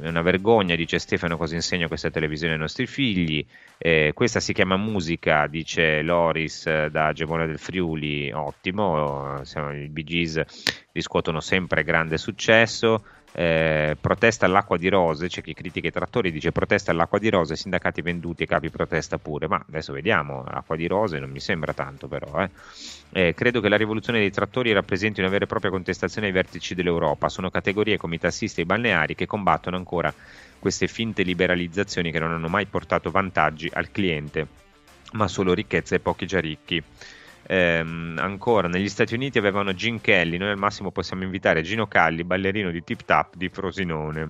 è 0.01 0.07
una 0.07 0.21
vergogna, 0.21 0.75
dice 0.75 0.99
Stefano, 0.99 1.35
cosa 1.35 1.55
insegna 1.55 1.87
questa 1.87 2.09
televisione 2.09 2.53
ai 2.53 2.59
nostri 2.59 2.87
figli. 2.87 3.45
Eh, 3.77 4.11
questa 4.13 4.39
si 4.39 4.53
chiama 4.53 4.77
musica, 4.77 5.47
dice 5.47 6.01
Loris 6.01 6.65
eh, 6.67 6.89
da 6.89 7.11
Gemona 7.11 7.45
del 7.45 7.59
Friuli, 7.59 8.31
ottimo, 8.31 9.43
siamo, 9.43 9.73
i 9.73 9.89
Bee 9.89 10.03
Gees 10.05 10.41
riscuotono 10.93 11.41
sempre 11.41 11.83
grande 11.83 12.17
successo. 12.17 13.03
Eh, 13.31 13.95
protesta 13.99 14.45
all'acqua 14.45 14.77
di 14.77 14.89
rose, 14.89 15.27
c'è 15.27 15.41
chi 15.41 15.53
critica 15.53 15.87
i 15.87 15.91
trattori, 15.91 16.31
dice 16.31 16.51
protesta 16.51 16.91
all'acqua 16.91 17.19
di 17.19 17.29
rose, 17.29 17.55
sindacati 17.55 18.01
venduti 18.01 18.43
e 18.43 18.45
capi 18.47 18.69
protesta 18.69 19.17
pure, 19.17 19.47
ma 19.47 19.63
adesso 19.67 19.93
vediamo, 19.93 20.43
acqua 20.43 20.75
di 20.75 20.87
rose 20.87 21.19
non 21.19 21.29
mi 21.29 21.39
sembra 21.39 21.73
tanto 21.73 22.07
però. 22.07 22.41
Eh. 22.41 22.49
Eh, 23.11 23.33
credo 23.33 23.61
che 23.61 23.69
la 23.69 23.77
rivoluzione 23.77 24.19
dei 24.19 24.31
trattori 24.31 24.71
rappresenti 24.71 25.19
una 25.19 25.29
vera 25.29 25.45
e 25.45 25.47
propria 25.47 25.71
contestazione 25.71 26.27
ai 26.27 26.33
vertici 26.33 26.75
dell'Europa, 26.75 27.29
sono 27.29 27.49
categorie 27.49 27.97
come 27.97 28.15
i 28.15 28.19
tassisti 28.19 28.61
e 28.61 28.63
i 28.63 28.67
balneari 28.67 29.15
che 29.15 29.25
combattono 29.25 29.77
ancora 29.77 30.13
queste 30.59 30.87
finte 30.87 31.23
liberalizzazioni 31.23 32.11
che 32.11 32.19
non 32.19 32.31
hanno 32.31 32.49
mai 32.49 32.65
portato 32.65 33.11
vantaggi 33.11 33.69
al 33.71 33.91
cliente, 33.91 34.47
ma 35.13 35.27
solo 35.27 35.53
ricchezza 35.53 35.95
e 35.95 35.99
pochi 35.99 36.25
già 36.25 36.39
ricchi. 36.39 36.83
Ehm, 37.51 38.15
ancora, 38.19 38.67
negli 38.67 38.89
Stati 38.89 39.15
Uniti 39.15 39.39
avevano 39.39 39.73
Gene 39.73 39.99
Kelly, 40.01 40.37
noi 40.37 40.51
al 40.51 40.57
massimo 40.59 40.91
possiamo 40.91 41.23
invitare 41.23 41.63
Gino 41.63 41.87
Calli, 41.87 42.23
ballerino 42.23 42.69
di 42.69 42.83
Tip 42.83 43.03
Tap 43.05 43.35
di 43.35 43.49
Frosinone, 43.49 44.29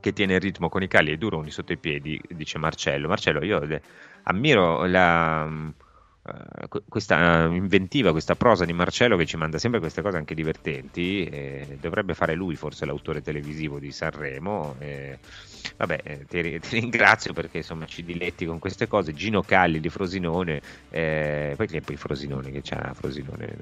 che 0.00 0.14
tiene 0.14 0.36
il 0.36 0.40
ritmo 0.40 0.70
con 0.70 0.82
i 0.82 0.88
calli 0.88 1.10
e 1.10 1.14
i 1.14 1.18
duroni 1.18 1.50
sotto 1.50 1.74
i 1.74 1.76
piedi, 1.76 2.18
dice 2.30 2.56
Marcello. 2.56 3.08
Marcello, 3.08 3.44
io 3.44 3.60
ammiro 4.22 4.86
la, 4.86 5.46
uh, 6.30 6.82
questa 6.88 7.46
inventiva, 7.46 8.10
questa 8.12 8.34
prosa 8.34 8.64
di 8.64 8.72
Marcello 8.72 9.16
che 9.16 9.26
ci 9.26 9.36
manda 9.36 9.58
sempre 9.58 9.80
queste 9.80 10.02
cose 10.02 10.16
anche 10.16 10.34
divertenti. 10.34 11.24
Eh, 11.24 11.78
dovrebbe 11.80 12.14
fare 12.14 12.34
lui 12.34 12.56
forse 12.56 12.86
l'autore 12.86 13.22
televisivo 13.22 13.78
di 13.78 13.90
Sanremo. 13.92 14.76
Eh, 14.78 15.18
Vabbè, 15.76 16.00
eh, 16.02 16.24
ti, 16.26 16.58
ti, 16.60 16.80
ringrazio 16.80 17.32
perché 17.32 17.58
insomma 17.58 17.86
ci 17.86 18.04
diletti 18.04 18.44
con 18.44 18.58
queste 18.58 18.86
cose. 18.86 19.14
Gino 19.14 19.42
Calli 19.42 19.80
di 19.80 19.88
Frosinone, 19.88 20.60
eh, 20.90 21.54
poi 21.56 21.80
poi 21.80 21.96
Frosinone 21.96 22.50
che 22.50 22.60
c'ha 22.62 22.92
Frosinone, 22.94 23.56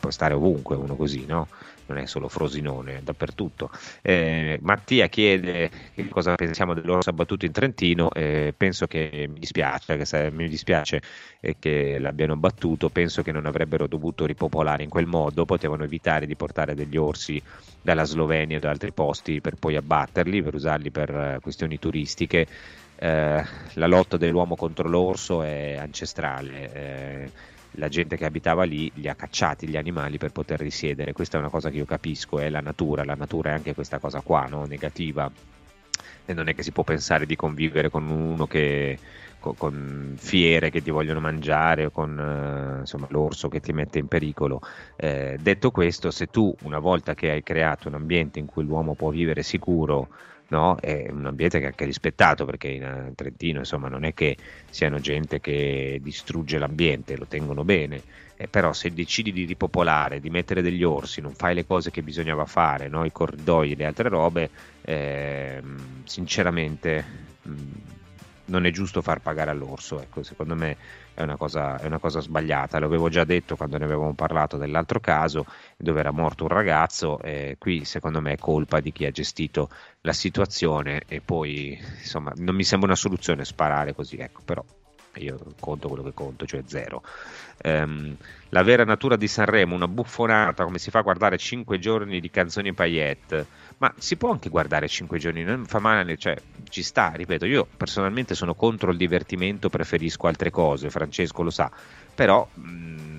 può, 0.00 0.10
stare 0.10 0.34
ovunque 0.34 0.76
uno 0.76 0.96
così, 0.96 1.24
no? 1.26 1.48
Non 1.86 1.98
è 1.98 2.06
solo 2.06 2.28
Frosinone, 2.28 3.02
dappertutto. 3.02 3.70
Eh, 4.00 4.58
Mattia 4.62 5.08
chiede 5.08 5.70
che 5.94 6.08
cosa 6.08 6.34
pensiamo 6.34 6.72
dell'orso 6.72 7.10
abbattuto 7.10 7.44
in 7.44 7.52
Trentino. 7.52 8.10
Eh, 8.12 8.54
penso 8.56 8.86
che 8.86 9.28
mi 9.28 9.38
dispiace, 9.38 9.96
che 9.96 10.30
mi 10.30 10.48
dispiace 10.48 11.02
eh, 11.40 11.56
l'abbiano 11.98 12.36
battuto. 12.36 12.88
Penso 12.88 13.22
che 13.22 13.32
non 13.32 13.46
avrebbero 13.46 13.86
dovuto 13.86 14.26
ripopolare 14.26 14.82
in 14.82 14.88
quel 14.88 15.06
modo. 15.06 15.44
Potevano 15.44 15.84
evitare 15.84 16.26
di 16.26 16.36
portare 16.36 16.74
degli 16.74 16.96
orsi 16.96 17.40
dalla 17.80 18.04
Slovenia 18.04 18.56
o 18.56 18.60
da 18.60 18.70
altri 18.70 18.92
posti 18.92 19.40
per 19.40 19.56
poi 19.56 19.76
abbatterli, 19.76 20.42
per 20.42 20.54
usarli 20.54 20.90
per 20.90 21.10
eh, 21.10 21.38
questioni 21.40 21.78
turistiche. 21.78 22.46
Eh, 22.96 23.44
la 23.74 23.86
lotta 23.86 24.16
dell'uomo 24.16 24.56
contro 24.56 24.88
l'orso 24.88 25.42
è 25.42 25.76
ancestrale. 25.76 26.72
Eh, 26.72 27.30
la 27.78 27.88
gente 27.88 28.16
che 28.16 28.24
abitava 28.24 28.64
lì 28.64 28.90
li 28.94 29.08
ha 29.08 29.14
cacciati 29.14 29.68
gli 29.68 29.76
animali 29.76 30.18
per 30.18 30.30
poter 30.30 30.60
risiedere. 30.60 31.12
Questa 31.12 31.36
è 31.36 31.40
una 31.40 31.50
cosa 31.50 31.70
che 31.70 31.78
io 31.78 31.84
capisco, 31.84 32.38
è 32.38 32.48
la 32.48 32.60
natura. 32.60 33.04
La 33.04 33.14
natura 33.14 33.50
è 33.50 33.54
anche 33.54 33.74
questa 33.74 33.98
cosa 33.98 34.20
qua, 34.20 34.46
no? 34.48 34.64
negativa. 34.64 35.30
E 36.26 36.32
non 36.32 36.48
è 36.48 36.54
che 36.54 36.62
si 36.62 36.70
può 36.70 36.84
pensare 36.84 37.26
di 37.26 37.36
convivere 37.36 37.90
con 37.90 38.08
uno 38.08 38.46
che 38.46 38.98
con, 39.44 39.54
con 39.56 40.14
fiere 40.16 40.70
che 40.70 40.82
ti 40.82 40.90
vogliono 40.90 41.20
mangiare 41.20 41.86
o 41.86 41.90
con 41.90 42.18
eh, 42.18 42.80
insomma, 42.80 43.06
l'orso 43.10 43.48
che 43.48 43.60
ti 43.60 43.72
mette 43.72 43.98
in 43.98 44.08
pericolo. 44.08 44.62
Eh, 44.96 45.36
detto 45.40 45.70
questo, 45.70 46.10
se 46.10 46.28
tu 46.28 46.54
una 46.62 46.78
volta 46.78 47.14
che 47.14 47.30
hai 47.30 47.42
creato 47.42 47.88
un 47.88 47.94
ambiente 47.94 48.38
in 48.38 48.46
cui 48.46 48.64
l'uomo 48.64 48.94
può 48.94 49.10
vivere 49.10 49.42
sicuro, 49.42 50.08
no? 50.48 50.76
è 50.80 51.08
un 51.10 51.26
ambiente 51.26 51.58
che 51.58 51.64
è 51.64 51.68
anche 51.68 51.84
rispettato 51.84 52.44
perché 52.46 52.68
in, 52.68 52.82
eh, 52.82 53.12
Trentino 53.14 53.58
insomma, 53.58 53.88
non 53.88 54.04
è 54.04 54.14
che 54.14 54.36
siano 54.70 54.98
gente 54.98 55.40
che 55.40 55.98
distrugge 56.02 56.58
l'ambiente, 56.58 57.16
lo 57.16 57.26
tengono 57.26 57.64
bene. 57.64 58.02
Eh, 58.36 58.48
però 58.48 58.72
se 58.72 58.92
decidi 58.92 59.30
di 59.30 59.44
ripopolare, 59.44 60.18
di 60.18 60.28
mettere 60.28 60.60
degli 60.60 60.82
orsi, 60.82 61.20
non 61.20 61.34
fai 61.34 61.54
le 61.54 61.66
cose 61.66 61.92
che 61.92 62.02
bisognava 62.02 62.46
fare, 62.46 62.88
no? 62.88 63.04
i 63.04 63.12
corridoi 63.12 63.76
le 63.76 63.84
altre 63.84 64.08
robe, 64.08 64.50
eh, 64.82 65.62
sinceramente 66.04 67.04
mh, 67.42 67.52
non 68.46 68.66
è 68.66 68.70
giusto 68.70 69.02
far 69.02 69.20
pagare 69.20 69.50
all'orso, 69.50 70.00
ecco, 70.00 70.22
secondo 70.22 70.54
me 70.54 70.76
è 71.14 71.22
una, 71.22 71.36
cosa, 71.36 71.78
è 71.78 71.86
una 71.86 71.98
cosa 71.98 72.20
sbagliata, 72.20 72.78
l'avevo 72.78 73.08
già 73.08 73.24
detto 73.24 73.56
quando 73.56 73.78
ne 73.78 73.84
avevamo 73.84 74.14
parlato 74.14 74.56
dell'altro 74.56 75.00
caso 75.00 75.46
dove 75.76 76.00
era 76.00 76.10
morto 76.10 76.44
un 76.44 76.50
ragazzo, 76.50 77.20
eh, 77.20 77.56
qui 77.58 77.84
secondo 77.84 78.20
me 78.20 78.32
è 78.32 78.38
colpa 78.38 78.80
di 78.80 78.92
chi 78.92 79.06
ha 79.06 79.10
gestito 79.10 79.70
la 80.02 80.12
situazione 80.12 81.02
e 81.06 81.20
poi 81.20 81.78
insomma 81.98 82.32
non 82.36 82.54
mi 82.54 82.64
sembra 82.64 82.88
una 82.88 82.96
soluzione 82.96 83.44
sparare 83.44 83.94
così, 83.94 84.16
ecco, 84.16 84.42
però 84.44 84.64
io 85.20 85.38
conto 85.60 85.88
quello 85.88 86.02
che 86.02 86.12
conto, 86.14 86.46
cioè 86.46 86.62
zero. 86.66 87.02
Um, 87.62 88.16
la 88.50 88.62
vera 88.62 88.84
natura 88.84 89.16
di 89.16 89.28
Sanremo, 89.28 89.74
una 89.74 89.88
buffonata 89.88 90.64
come 90.64 90.78
si 90.78 90.90
fa 90.90 91.00
a 91.00 91.02
guardare 91.02 91.38
5 91.38 91.78
giorni 91.78 92.20
di 92.20 92.30
canzoni 92.30 92.72
paillette, 92.72 93.46
ma 93.78 93.92
si 93.98 94.16
può 94.16 94.30
anche 94.30 94.48
guardare 94.48 94.88
5 94.88 95.18
giorni, 95.18 95.42
non 95.42 95.64
fa 95.66 95.78
male, 95.78 96.16
cioè 96.16 96.36
ci 96.68 96.82
sta, 96.82 97.12
ripeto, 97.14 97.46
io 97.46 97.66
personalmente 97.76 98.34
sono 98.34 98.54
contro 98.54 98.90
il 98.90 98.96
divertimento, 98.96 99.68
preferisco 99.68 100.26
altre 100.26 100.50
cose, 100.50 100.90
Francesco 100.90 101.42
lo 101.42 101.50
sa, 101.50 101.70
però 102.14 102.46
mh, 102.54 102.68
mm, 102.68 103.13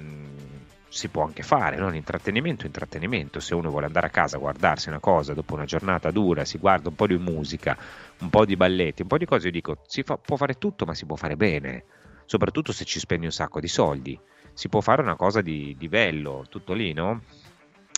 si 0.96 1.10
può 1.10 1.26
anche 1.26 1.43
fare, 1.43 1.76
no? 1.76 1.89
l'intrattenimento 1.89 2.66
intrattenimento, 2.66 3.41
se 3.41 3.54
uno 3.54 3.70
vuole 3.70 3.86
andare 3.86 4.08
a 4.08 4.10
casa 4.10 4.38
a 4.38 4.39
guardarsi 4.39 4.88
una 4.88 5.02
cosa 5.02 5.34
dopo 5.34 5.54
una 5.54 5.66
giornata 5.66 6.10
dura, 6.10 6.46
si 6.46 6.58
guarda 6.58 6.88
un 6.88 6.96
po' 6.96 7.06
di 7.06 7.18
musica, 7.18 7.78
un 8.20 8.30
po' 8.30 8.46
di 8.46 8.56
balletti, 8.56 9.02
un 9.02 9.10
po' 9.10 9.18
di 9.18 9.26
cose, 9.26 9.48
io 9.48 9.52
dico, 9.52 9.80
si 9.88 10.04
fa, 10.04 10.18
può 10.18 10.38
fare 10.38 10.54
tutto, 10.54 10.86
ma 10.86 10.93
si 10.93 11.06
può 11.06 11.18
fare 11.18 11.36
bene, 11.36 11.84
soprattutto 12.24 12.72
se 12.72 12.86
ci 12.86 13.00
spendi 13.00 13.26
un 13.26 13.34
sacco 13.34 13.60
di 13.60 13.68
soldi, 13.68 14.18
si 14.54 14.70
può 14.70 14.80
fare 14.80 15.02
una 15.02 15.18
cosa 15.18 15.41
di, 15.41 15.76
di 15.78 15.89
bello, 15.89 16.46
tutto 16.48 16.72
lì, 16.72 16.93
no? 16.93 17.24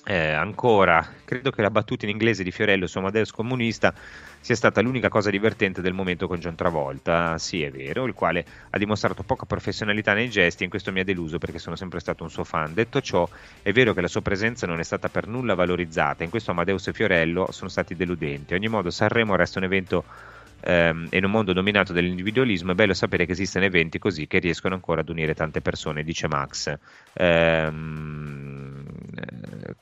Eh, 0.09 0.31
ancora, 0.31 1.05
credo 1.25 1.51
che 1.51 1.61
la 1.61 1.69
battuta 1.69 2.05
in 2.05 2.11
inglese 2.11 2.41
di 2.41 2.51
Fiorello 2.51 2.87
su 2.87 2.97
Amadeus 2.97 3.29
comunista 3.29 3.93
sia 4.39 4.55
stata 4.55 4.79
l'unica 4.79 5.09
cosa 5.09 5.29
divertente 5.29 5.81
del 5.81 5.91
momento 5.91 6.29
con 6.29 6.39
John 6.39 6.55
Travolta. 6.55 7.37
Sì, 7.37 7.61
è 7.61 7.69
vero, 7.69 8.05
il 8.05 8.13
quale 8.13 8.45
ha 8.69 8.77
dimostrato 8.77 9.23
poca 9.23 9.45
professionalità 9.45 10.13
nei 10.13 10.29
gesti 10.29 10.61
e 10.61 10.63
in 10.63 10.69
questo 10.69 10.93
mi 10.93 11.01
ha 11.01 11.03
deluso 11.03 11.39
perché 11.39 11.59
sono 11.59 11.75
sempre 11.75 11.99
stato 11.99 12.23
un 12.23 12.29
suo 12.29 12.45
fan. 12.45 12.73
Detto 12.73 13.01
ciò, 13.01 13.27
è 13.61 13.73
vero 13.73 13.93
che 13.93 13.99
la 13.99 14.07
sua 14.07 14.21
presenza 14.21 14.65
non 14.65 14.79
è 14.79 14.83
stata 14.83 15.09
per 15.09 15.27
nulla 15.27 15.55
valorizzata, 15.55 16.23
in 16.23 16.29
questo 16.29 16.51
Amadeus 16.51 16.87
e 16.87 16.93
Fiorello 16.93 17.51
sono 17.51 17.69
stati 17.69 17.93
deludenti. 17.93 18.53
Ogni 18.53 18.69
modo, 18.69 18.89
Sanremo 18.89 19.35
resta 19.35 19.59
un 19.59 19.65
evento 19.65 20.05
ehm, 20.61 21.07
in 21.11 21.25
un 21.25 21.31
mondo 21.31 21.51
dominato 21.51 21.91
dall'individualismo 21.91 22.71
è 22.71 22.75
bello 22.75 22.93
sapere 22.93 23.25
che 23.25 23.33
esistono 23.33 23.65
eventi 23.65 23.99
così 23.99 24.25
che 24.25 24.39
riescono 24.39 24.75
ancora 24.75 25.01
ad 25.01 25.09
unire 25.09 25.33
tante 25.33 25.59
persone, 25.61 26.03
dice 26.03 26.27
Max. 26.29 26.73
Ehm, 27.13 28.86
uh, 29.17 29.73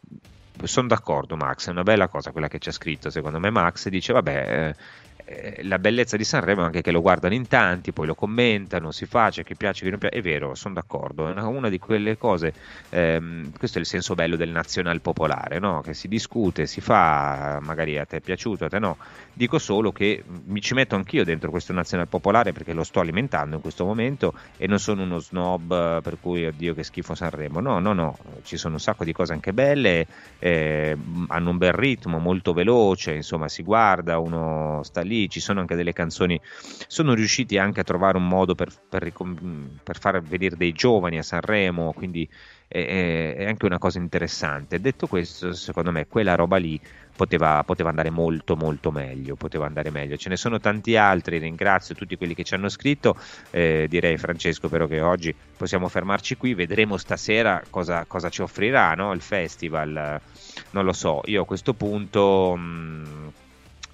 sono 0.68 0.88
d'accordo 0.88 1.36
Max, 1.36 1.68
è 1.68 1.72
una 1.72 1.84
bella 1.84 2.08
cosa 2.08 2.32
quella 2.32 2.48
che 2.48 2.60
c'è 2.60 2.72
scritto, 2.72 3.10
secondo 3.10 3.40
me 3.40 3.50
Max 3.50 3.88
dice 3.90 4.14
vabbè 4.14 4.68
eh, 4.70 4.76
eh, 5.28 5.64
la 5.64 5.80
bellezza 5.80 6.18
di 6.18 6.24
Sanremo 6.24 6.62
è 6.62 6.66
anche 6.66 6.82
che 6.82 6.92
lo 6.92 7.02
guardano 7.02 7.34
in 7.34 7.48
tanti, 7.48 7.92
poi 7.92 8.06
lo 8.06 8.14
commentano, 8.14 8.92
si 8.92 9.08
fa, 9.08 9.32
c'è 9.32 9.44
chi 9.44 9.56
piace, 9.56 9.84
chi 9.84 9.90
non 9.90 9.98
piace, 9.98 10.16
è 10.16 10.22
vero, 10.22 10.54
sono 10.54 10.76
d'accordo, 10.76 11.28
è 11.28 11.32
una, 11.32 11.48
una 11.48 11.70
di 11.70 11.80
quelle 11.80 12.16
cose, 12.16 12.54
ehm, 12.90 13.52
questo 13.58 13.80
è 13.80 13.82
il 13.82 13.88
senso 13.88 14.14
bello 14.14 14.36
del 14.36 14.50
nazional 14.50 15.02
popolare, 15.02 15.58
no? 15.58 15.82
che 15.82 15.96
si 15.96 16.08
discute, 16.08 16.68
si 16.68 16.80
fa, 16.80 17.60
magari 17.64 17.98
a 17.98 18.06
te 18.06 18.18
è 18.18 18.22
piaciuto, 18.22 18.66
a 18.66 18.70
te 18.70 18.78
no, 18.78 18.98
dico 19.34 19.58
solo 19.58 19.92
che 19.92 20.24
mi 20.46 20.62
ci 20.62 20.76
metto 20.76 20.96
anch'io 20.96 21.24
dentro 21.24 21.50
questo 21.50 21.74
nazional 21.74 22.08
popolare 22.08 22.52
perché 22.52 22.74
lo 22.74 22.84
sto 22.84 23.00
alimentando 23.00 23.56
in 23.56 23.62
questo 23.62 23.84
momento 23.84 24.36
e 24.58 24.68
non 24.68 24.78
sono 24.78 25.02
uno 25.02 25.18
snob 25.18 26.04
per 26.04 26.18
cui 26.22 26.46
oddio 26.46 26.76
che 26.76 26.84
schifo 26.84 27.16
Sanremo, 27.16 27.60
no, 27.60 27.80
no, 27.80 27.94
no, 27.94 28.18
ci 28.44 28.58
sono 28.58 28.76
un 28.76 28.80
sacco 28.80 29.04
di 29.04 29.12
cose 29.12 29.34
anche 29.34 29.54
belle, 29.54 30.06
eh, 30.38 30.55
hanno 31.28 31.50
un 31.50 31.58
bel 31.58 31.74
ritmo, 31.74 32.20
molto 32.20 32.54
veloce, 32.54 33.14
insomma 33.14 33.48
si 33.48 33.64
guarda, 33.64 34.20
uno 34.20 34.82
sta 34.84 35.02
lì, 35.02 35.30
ci 35.30 35.40
sono 35.40 35.60
anche 35.60 35.76
delle 35.76 35.94
canzoni, 35.94 36.40
sono 36.88 37.14
riusciti 37.14 37.58
anche 37.58 37.80
a 37.80 37.84
trovare 37.84 38.18
un 38.18 38.28
modo 38.28 38.56
per, 38.56 38.72
per, 38.88 39.12
per 39.84 40.00
far 40.00 40.22
venire 40.22 40.56
dei 40.56 40.74
giovani 40.74 41.18
a 41.18 41.24
Sanremo, 41.24 41.94
quindi 41.94 42.28
è, 42.68 43.36
è, 43.38 43.46
anche 43.46 43.66
una 43.66 43.78
cosa 43.78 44.00
interessante. 44.00 44.80
Detto 44.80 45.08
questo, 45.08 45.54
secondo 45.54 45.92
me 45.92 46.08
quella 46.08 46.36
roba 46.36 46.58
lì 46.58 46.80
poteva, 47.16 47.64
poteva, 47.64 47.90
andare 47.90 48.10
molto 48.10 48.56
molto 48.56 48.92
meglio, 48.92 49.36
poteva 49.36 49.66
andare 49.66 49.90
meglio. 49.90 50.18
Ce 50.18 50.30
ne 50.30 50.38
sono 50.38 50.60
tanti 50.60 50.96
altri, 50.96 51.38
ringrazio 51.38 51.96
tutti 51.96 52.16
quelli 52.18 52.34
che 52.36 52.44
ci 52.44 52.54
hanno 52.54 52.70
scritto, 52.70 53.18
eh, 53.52 53.88
direi 53.90 54.18
Francesco 54.18 54.70
però 54.70 54.88
che 54.88 55.02
oggi 55.02 55.34
possiamo 55.58 55.88
fermarci 55.88 56.36
qui, 56.38 56.54
vedremo 56.54 56.98
stasera 56.98 57.62
cosa, 57.70 58.06
cosa 58.06 58.30
ci 58.30 58.42
offrirà 58.42 58.94
no? 58.94 59.14
il 59.14 59.22
festival, 59.22 60.20
non 60.72 60.86
lo 60.86 60.94
so, 60.94 61.22
io 61.26 61.44
a 61.44 61.46
questo 61.46 61.74
punto... 61.74 62.56
Mh, 62.56 63.32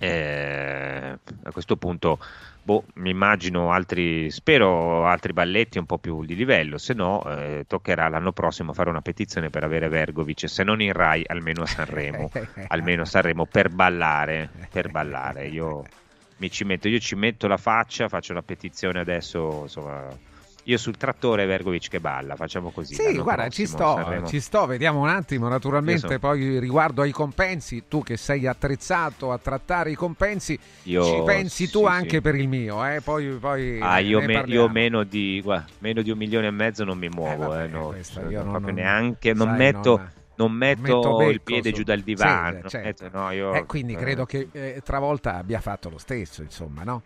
Eh, 0.04 1.16
a 1.44 1.52
questo 1.52 1.76
punto 1.76 2.18
boh, 2.64 2.86
mi 2.96 3.10
immagino 3.10 3.72
altri, 3.72 4.30
spero 4.30 5.06
altri 5.06 5.34
balletti 5.34 5.78
un 5.78 5.86
po' 5.86 5.98
più 5.98 6.24
di 6.26 6.36
livello, 6.36 6.78
se 6.78 6.94
no 6.94 7.24
eh, 7.26 7.66
toccherà 7.68 8.08
l'anno 8.08 8.32
prossimo 8.32 8.74
fare 8.74 8.90
una 8.90 9.02
petizione 9.02 9.50
per 9.50 9.64
avere 9.64 9.88
Vergovic, 9.88 10.48
se 10.48 10.64
non 10.64 10.82
in 10.82 10.94
Rai 10.94 11.24
almeno 11.26 11.64
a 11.64 11.66
Sanremo, 11.66 12.32
almeno 12.68 13.02
a 13.02 13.06
Sanremo 13.06 13.46
per 13.46 13.70
ballare, 13.70 14.50
per 14.72 14.90
ballare. 14.90 15.48
Io 15.48 15.84
mi 16.38 16.50
ci 16.50 16.64
metto, 16.64 16.88
io 16.88 17.00
ci 17.00 17.16
metto 17.16 17.48
la 17.48 17.58
faccia, 17.58 18.10
faccio 18.10 18.34
la 18.34 18.44
petizione 18.44 19.00
adesso, 19.00 19.62
insomma 19.64 20.30
io 20.64 20.78
sul 20.78 20.96
trattore 20.98 21.46
Vergovic 21.46 21.88
che 21.90 22.00
balla, 22.00 22.36
facciamo 22.36 22.70
così. 22.70 22.94
Sì, 22.94 23.18
guarda, 23.18 23.50
ci 23.50 23.66
sto, 23.66 23.96
Sanremo. 23.96 24.28
ci 24.28 24.40
sto, 24.40 24.66
vediamo 24.66 25.00
un 25.02 25.08
attimo. 25.10 25.48
Naturalmente, 25.48 26.08
so- 26.08 26.20
poi 26.20 26.60
riguardo 26.60 27.02
ai 27.02 27.12
compensi, 27.12 27.84
tu 27.88 28.04
che 28.04 28.16
sei 28.18 28.46
attrezzato 28.48 29.32
a 29.32 29.38
trattare 29.38 29.92
i 29.92 29.96
compensi, 29.96 30.58
Io- 30.84 31.04
ci 31.04 31.22
pensi 31.26 31.70
tu 31.70 31.80
sì, 31.80 31.86
anche 31.86 32.10
sì. 32.18 32.22
per 32.22 32.36
il 32.36 32.48
mio, 32.48 32.86
eh? 32.86 33.02
poi, 33.02 33.28
poi 33.40 33.80
Ah, 33.82 34.00
io, 34.00 34.22
me- 34.22 34.44
io 34.46 34.68
meno, 34.70 35.04
di, 35.04 35.42
guarda, 35.44 35.66
meno 35.80 36.02
di 36.02 36.12
un 36.12 36.18
milione 36.18 36.48
e 36.48 36.52
mezzo 36.52 36.84
non 36.84 36.98
mi 36.98 37.10
muovo, 37.10 37.58
eh, 37.58 37.68
no, 37.68 37.88
questa 37.88 38.22
cioè, 38.22 38.30
io 38.32 38.44
non 38.44 38.52
non- 38.54 38.62
non- 38.64 38.74
neanche, 38.76 39.34
non 39.34 39.48
sai, 39.48 39.58
metto, 39.58 39.98
non- 39.98 40.12
non 40.36 40.52
metto 40.54 41.16
metto 41.18 41.30
il 41.30 41.42
piede 41.42 41.70
su- 41.70 41.76
giù 41.78 41.84
dal 41.84 41.98
Sì, 42.00 42.04
divano. 42.04 42.60
non 42.62 42.70
certo. 42.70 43.04
metto- 43.04 43.18
no, 43.18 43.32
io- 43.32 43.54
Eh, 43.54 43.66
quindi 43.66 43.94
eh, 43.94 43.98
credo 43.98 44.26
che 44.26 44.48
eh, 44.52 44.82
Travolta 44.84 45.36
abbia 45.38 45.60
fatto 45.60 45.90
lo 45.90 45.98
stesso, 45.98 46.42
insomma, 46.44 46.84
no? 46.84 47.02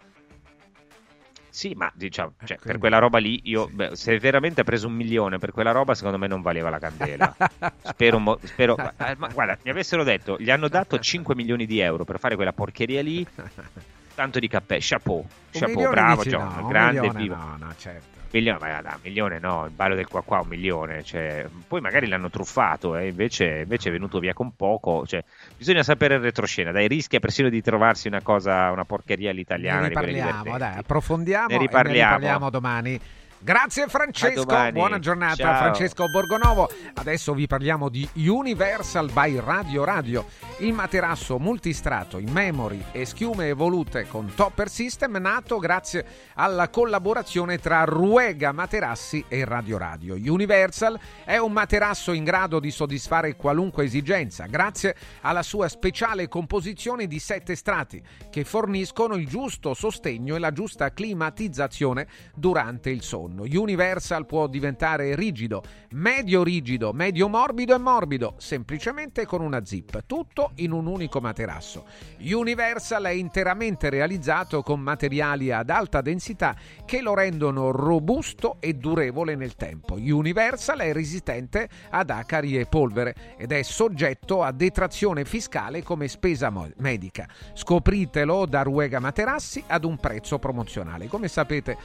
Sì, 1.55 1.71
ma 1.73 1.89
diciamo, 1.95 2.33
Eh, 2.41 2.47
cioè, 2.47 2.57
per 2.57 2.77
quella 2.77 2.97
roba 2.97 3.17
lì, 3.17 3.39
io, 3.45 3.69
beh, 3.71 3.95
se 3.95 4.19
veramente 4.19 4.59
ha 4.59 4.63
preso 4.65 4.87
un 4.87 4.93
milione 4.93 5.37
per 5.37 5.53
quella 5.53 5.71
roba, 5.71 5.95
secondo 5.95 6.17
me 6.17 6.27
non 6.27 6.41
valeva 6.41 6.69
la 6.69 6.79
candela. 6.79 7.33
spero, 7.81 8.19
mo- 8.19 8.37
spero 8.43 8.75
eh, 8.99 9.15
ma 9.15 9.29
guarda, 9.29 9.57
mi 9.63 9.69
avessero 9.69 10.03
detto, 10.03 10.35
gli 10.37 10.49
hanno 10.51 10.67
dato 10.67 10.99
5 10.99 11.33
milioni 11.33 11.65
di 11.65 11.79
euro 11.79 12.03
per 12.03 12.19
fare 12.19 12.35
quella 12.35 12.51
porcheria 12.51 13.01
lì, 13.01 13.25
tanto 14.15 14.39
di 14.39 14.49
cappello, 14.49 14.81
chapeau, 14.83 15.25
chapeau, 15.49 15.89
bravo 15.89 16.23
John, 16.23 16.55
no, 16.55 16.67
grande 16.67 16.99
milione 16.99 17.19
viva. 17.23 17.35
no, 17.37 17.55
no, 17.57 17.73
certo. 17.77 18.14
Milione, 18.35 18.59
ma 18.59 18.81
da, 18.81 18.99
milione 19.01 19.39
no, 19.39 19.65
il 19.65 19.71
ballo 19.71 19.95
del 19.95 20.07
qua 20.07 20.21
qua 20.21 20.41
un 20.41 20.47
milione, 20.49 21.03
cioè, 21.03 21.47
poi 21.67 21.79
magari 21.79 22.05
l'hanno 22.07 22.29
truffato 22.29 22.97
e 22.97 23.07
invece, 23.07 23.61
invece 23.61 23.87
è 23.87 23.91
venuto 23.93 24.19
via 24.19 24.33
con 24.33 24.53
poco, 24.57 25.05
cioè, 25.07 25.23
bisogna 25.57 25.83
sapere 25.83 26.15
il 26.15 26.21
retroscena, 26.21 26.71
dai 26.71 26.89
rischia 26.89 27.21
persino 27.21 27.47
di 27.47 27.61
trovarsi 27.61 28.07
una 28.07 28.21
cosa, 28.21 28.71
una 28.71 28.83
porcheria 28.83 29.31
all'italiana 29.31 29.81
Ne 29.81 29.87
riparliamo, 29.87 30.57
dai, 30.57 30.77
approfondiamo 30.77 31.47
Ne 31.47 31.53
e 31.53 31.57
ne 31.57 31.63
riparliamo. 31.63 32.15
riparliamo 32.15 32.49
domani. 32.49 32.99
Grazie 33.45 33.85
Francesco, 33.85 34.71
buona 34.71 34.97
giornata 34.97 35.35
Ciao. 35.35 35.57
Francesco 35.57 36.09
Borgonovo. 36.09 36.67
Adesso 36.95 37.35
vi 37.35 37.45
parliamo 37.45 37.89
di 37.89 38.09
Universal 38.25 39.11
by 39.11 39.39
Radio 39.39 39.83
Radio, 39.83 40.25
il 40.61 40.73
materasso 40.73 41.37
multistrato 41.37 42.17
in 42.17 42.31
memory 42.31 42.83
e 42.91 43.05
schiume 43.05 43.49
evolute 43.49 44.07
con 44.07 44.33
Topper 44.33 44.67
System 44.67 45.17
nato 45.17 45.59
grazie 45.59 46.07
alla 46.33 46.69
collaborazione 46.69 47.59
tra 47.59 47.83
Ruega 47.83 48.51
Materassi 48.51 49.23
e 49.27 49.45
Radio 49.45 49.77
Radio. 49.77 50.15
Universal 50.15 50.99
è 51.23 51.37
un 51.37 51.51
materasso 51.51 52.13
in 52.13 52.23
grado 52.23 52.59
di 52.59 52.71
soddisfare 52.71 53.35
qualunque 53.35 53.83
esigenza 53.83 54.47
grazie 54.47 54.95
alla 55.21 55.43
sua 55.43 55.67
speciale 55.67 56.27
composizione 56.27 57.05
di 57.05 57.19
sette 57.19 57.53
strati 57.55 58.01
che 58.31 58.43
forniscono 58.43 59.13
il 59.13 59.27
giusto 59.27 59.75
sostegno 59.75 60.35
e 60.35 60.39
la 60.39 60.51
giusta 60.51 60.91
climatizzazione 60.91 62.07
durante 62.33 62.89
il 62.89 63.03
sonno. 63.03 63.33
Universal 63.43 64.25
può 64.25 64.47
diventare 64.47 65.15
rigido, 65.15 65.63
medio 65.91 66.43
rigido, 66.43 66.93
medio 66.93 67.27
morbido 67.27 67.75
e 67.75 67.77
morbido, 67.77 68.35
semplicemente 68.37 69.25
con 69.25 69.41
una 69.41 69.65
zip, 69.65 70.03
tutto 70.05 70.51
in 70.55 70.71
un 70.71 70.87
unico 70.87 71.19
materasso. 71.19 71.85
Universal 72.19 73.03
è 73.05 73.09
interamente 73.09 73.89
realizzato 73.89 74.61
con 74.61 74.79
materiali 74.79 75.51
ad 75.51 75.69
alta 75.69 76.01
densità 76.01 76.55
che 76.85 77.01
lo 77.01 77.13
rendono 77.13 77.71
robusto 77.71 78.57
e 78.59 78.73
durevole 78.73 79.35
nel 79.35 79.55
tempo. 79.55 79.95
Universal 79.95 80.79
è 80.79 80.93
resistente 80.93 81.69
ad 81.89 82.09
acari 82.09 82.57
e 82.57 82.65
polvere 82.65 83.35
ed 83.37 83.51
è 83.51 83.61
soggetto 83.63 84.43
a 84.43 84.51
detrazione 84.51 85.25
fiscale 85.25 85.83
come 85.83 86.07
spesa 86.07 86.51
medica. 86.77 87.27
Scopritelo 87.53 88.45
da 88.45 88.61
Ruega 88.61 88.99
Materassi 88.99 89.63
ad 89.67 89.83
un 89.83 89.97
prezzo 89.97 90.39
promozionale. 90.39 91.07
Come 91.07 91.27
sapete, 91.27 91.77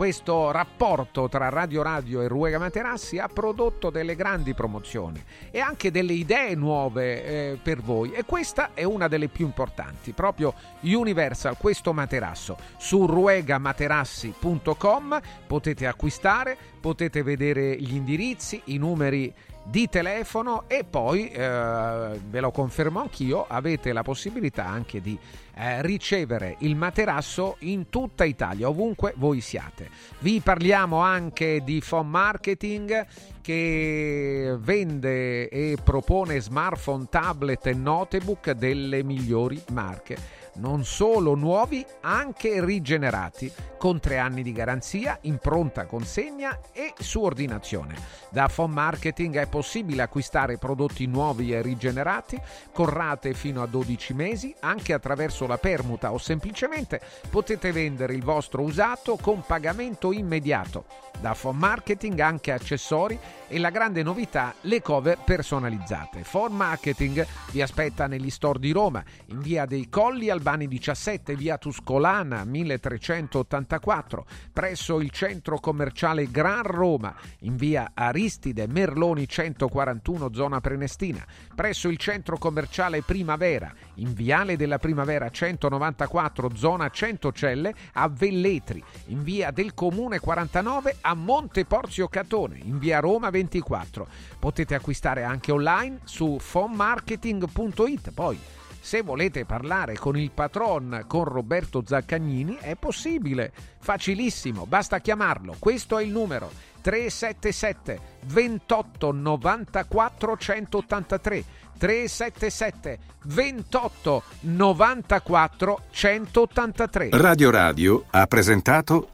questo 0.00 0.50
rapporto 0.50 1.28
tra 1.28 1.50
Radio 1.50 1.82
Radio 1.82 2.22
e 2.22 2.26
Ruega 2.26 2.58
Materassi 2.58 3.18
ha 3.18 3.28
prodotto 3.28 3.90
delle 3.90 4.16
grandi 4.16 4.54
promozioni 4.54 5.22
e 5.50 5.60
anche 5.60 5.90
delle 5.90 6.14
idee 6.14 6.54
nuove 6.54 7.22
eh, 7.22 7.58
per 7.62 7.82
voi 7.82 8.12
e 8.12 8.24
questa 8.24 8.70
è 8.72 8.82
una 8.82 9.08
delle 9.08 9.28
più 9.28 9.44
importanti, 9.44 10.12
proprio 10.12 10.54
Universal, 10.80 11.58
questo 11.58 11.92
materasso. 11.92 12.56
Su 12.78 13.04
ruegamaterassi.com 13.04 15.20
potete 15.46 15.86
acquistare, 15.86 16.56
potete 16.80 17.22
vedere 17.22 17.78
gli 17.78 17.94
indirizzi, 17.94 18.62
i 18.66 18.78
numeri 18.78 19.30
di 19.70 19.88
telefono 19.88 20.64
e 20.66 20.84
poi, 20.84 21.30
eh, 21.30 22.20
ve 22.28 22.40
lo 22.40 22.50
confermo 22.50 22.98
anch'io, 22.98 23.46
avete 23.46 23.92
la 23.92 24.02
possibilità 24.02 24.66
anche 24.66 25.00
di 25.00 25.16
eh, 25.54 25.80
ricevere 25.82 26.56
il 26.60 26.74
materasso 26.74 27.56
in 27.60 27.88
tutta 27.88 28.24
Italia, 28.24 28.68
ovunque 28.68 29.14
voi 29.16 29.40
siate. 29.40 29.88
Vi 30.18 30.40
parliamo 30.40 30.98
anche 30.98 31.62
di 31.62 31.80
phone 31.86 32.08
marketing 32.08 33.06
che 33.40 34.56
vende 34.58 35.48
e 35.48 35.76
propone 35.82 36.40
smartphone, 36.40 37.06
tablet 37.08 37.66
e 37.66 37.72
notebook 37.72 38.50
delle 38.50 39.04
migliori 39.04 39.62
marche. 39.70 40.39
Non 40.60 40.84
solo 40.84 41.34
nuovi, 41.34 41.82
anche 42.02 42.62
rigenerati, 42.62 43.50
con 43.78 43.98
tre 43.98 44.18
anni 44.18 44.42
di 44.42 44.52
garanzia, 44.52 45.16
in 45.22 45.38
pronta 45.38 45.86
consegna 45.86 46.60
e 46.74 46.92
su 46.98 47.22
ordinazione. 47.22 47.94
Da 48.28 48.46
Phone 48.46 48.74
Marketing 48.74 49.38
è 49.38 49.46
possibile 49.46 50.02
acquistare 50.02 50.58
prodotti 50.58 51.06
nuovi 51.06 51.54
e 51.54 51.62
rigenerati 51.62 52.38
con 52.74 52.90
rate 52.90 53.32
fino 53.32 53.62
a 53.62 53.66
12 53.66 54.12
mesi, 54.12 54.54
anche 54.60 54.92
attraverso 54.92 55.46
la 55.46 55.56
permuta 55.56 56.12
o 56.12 56.18
semplicemente 56.18 57.00
potete 57.30 57.72
vendere 57.72 58.12
il 58.12 58.22
vostro 58.22 58.60
usato 58.60 59.16
con 59.16 59.42
pagamento 59.46 60.12
immediato. 60.12 60.84
Da 61.20 61.34
Phone 61.34 61.58
Marketing 61.58 62.20
anche 62.20 62.52
accessori 62.52 63.18
e 63.50 63.58
la 63.58 63.70
grande 63.70 64.04
novità 64.04 64.54
le 64.62 64.80
cover 64.80 65.18
personalizzate. 65.24 66.22
Phone 66.30 66.54
Marketing 66.54 67.26
vi 67.50 67.60
aspetta 67.60 68.06
negli 68.06 68.30
store 68.30 68.60
di 68.60 68.70
Roma, 68.70 69.02
in 69.26 69.40
via 69.40 69.66
dei 69.66 69.88
Colli 69.88 70.30
Albani 70.30 70.68
17, 70.68 71.34
via 71.34 71.58
Tuscolana 71.58 72.44
1384, 72.44 74.26
presso 74.52 75.00
il 75.00 75.10
centro 75.10 75.58
commerciale 75.58 76.30
Gran 76.30 76.62
Roma, 76.62 77.12
in 77.40 77.56
via 77.56 77.90
Aristide 77.92 78.68
Merloni 78.68 79.26
141 79.26 80.32
zona 80.32 80.60
Prenestina, 80.60 81.26
presso 81.52 81.88
il 81.88 81.96
centro 81.96 82.38
commerciale 82.38 83.02
Primavera, 83.02 83.74
in 83.94 84.14
viale 84.14 84.56
della 84.56 84.78
Primavera 84.78 85.28
194 85.28 86.54
zona 86.54 86.88
Centocelle 86.90 87.74
a 87.94 88.08
Velletri, 88.08 88.82
in 89.06 89.24
via 89.24 89.50
del 89.50 89.74
Comune 89.74 90.20
49 90.20 90.98
a 91.00 91.14
Monte 91.14 91.64
Porzio 91.64 92.06
Catone, 92.06 92.60
in 92.62 92.78
via 92.78 93.00
Roma 93.00 93.28
24. 93.40 94.06
Potete 94.38 94.74
acquistare 94.74 95.22
anche 95.22 95.52
online 95.52 96.00
su 96.04 96.38
fonmarketing.it. 96.38 98.10
Poi 98.12 98.38
se 98.82 99.02
volete 99.02 99.44
parlare 99.44 99.96
con 99.96 100.16
il 100.16 100.30
patron, 100.30 101.04
con 101.06 101.24
Roberto 101.24 101.82
Zaccagnini, 101.84 102.56
è 102.60 102.76
possibile, 102.76 103.52
facilissimo, 103.78 104.66
basta 104.66 105.00
chiamarlo. 105.00 105.56
Questo 105.58 105.98
è 105.98 106.02
il 106.02 106.10
numero 106.10 106.50
377 106.80 108.00
28 108.26 109.12
94 109.12 110.36
183. 110.36 111.44
377 111.80 112.98
28 113.24 114.22
94 114.40 115.82
183. 115.90 117.08
Radio 117.12 117.50
Radio 117.50 118.04
ha 118.10 118.26
presentato 118.26 119.08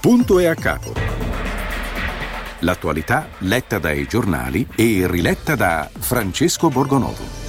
Punto 0.00 0.38
e 0.38 0.46
a 0.46 0.54
capo. 0.54 1.19
L'attualità 2.60 3.28
letta 3.38 3.78
dai 3.78 4.06
giornali 4.06 4.66
e 4.74 5.06
riletta 5.06 5.54
da 5.54 5.88
Francesco 5.98 6.68
Borgonovo. 6.68 7.39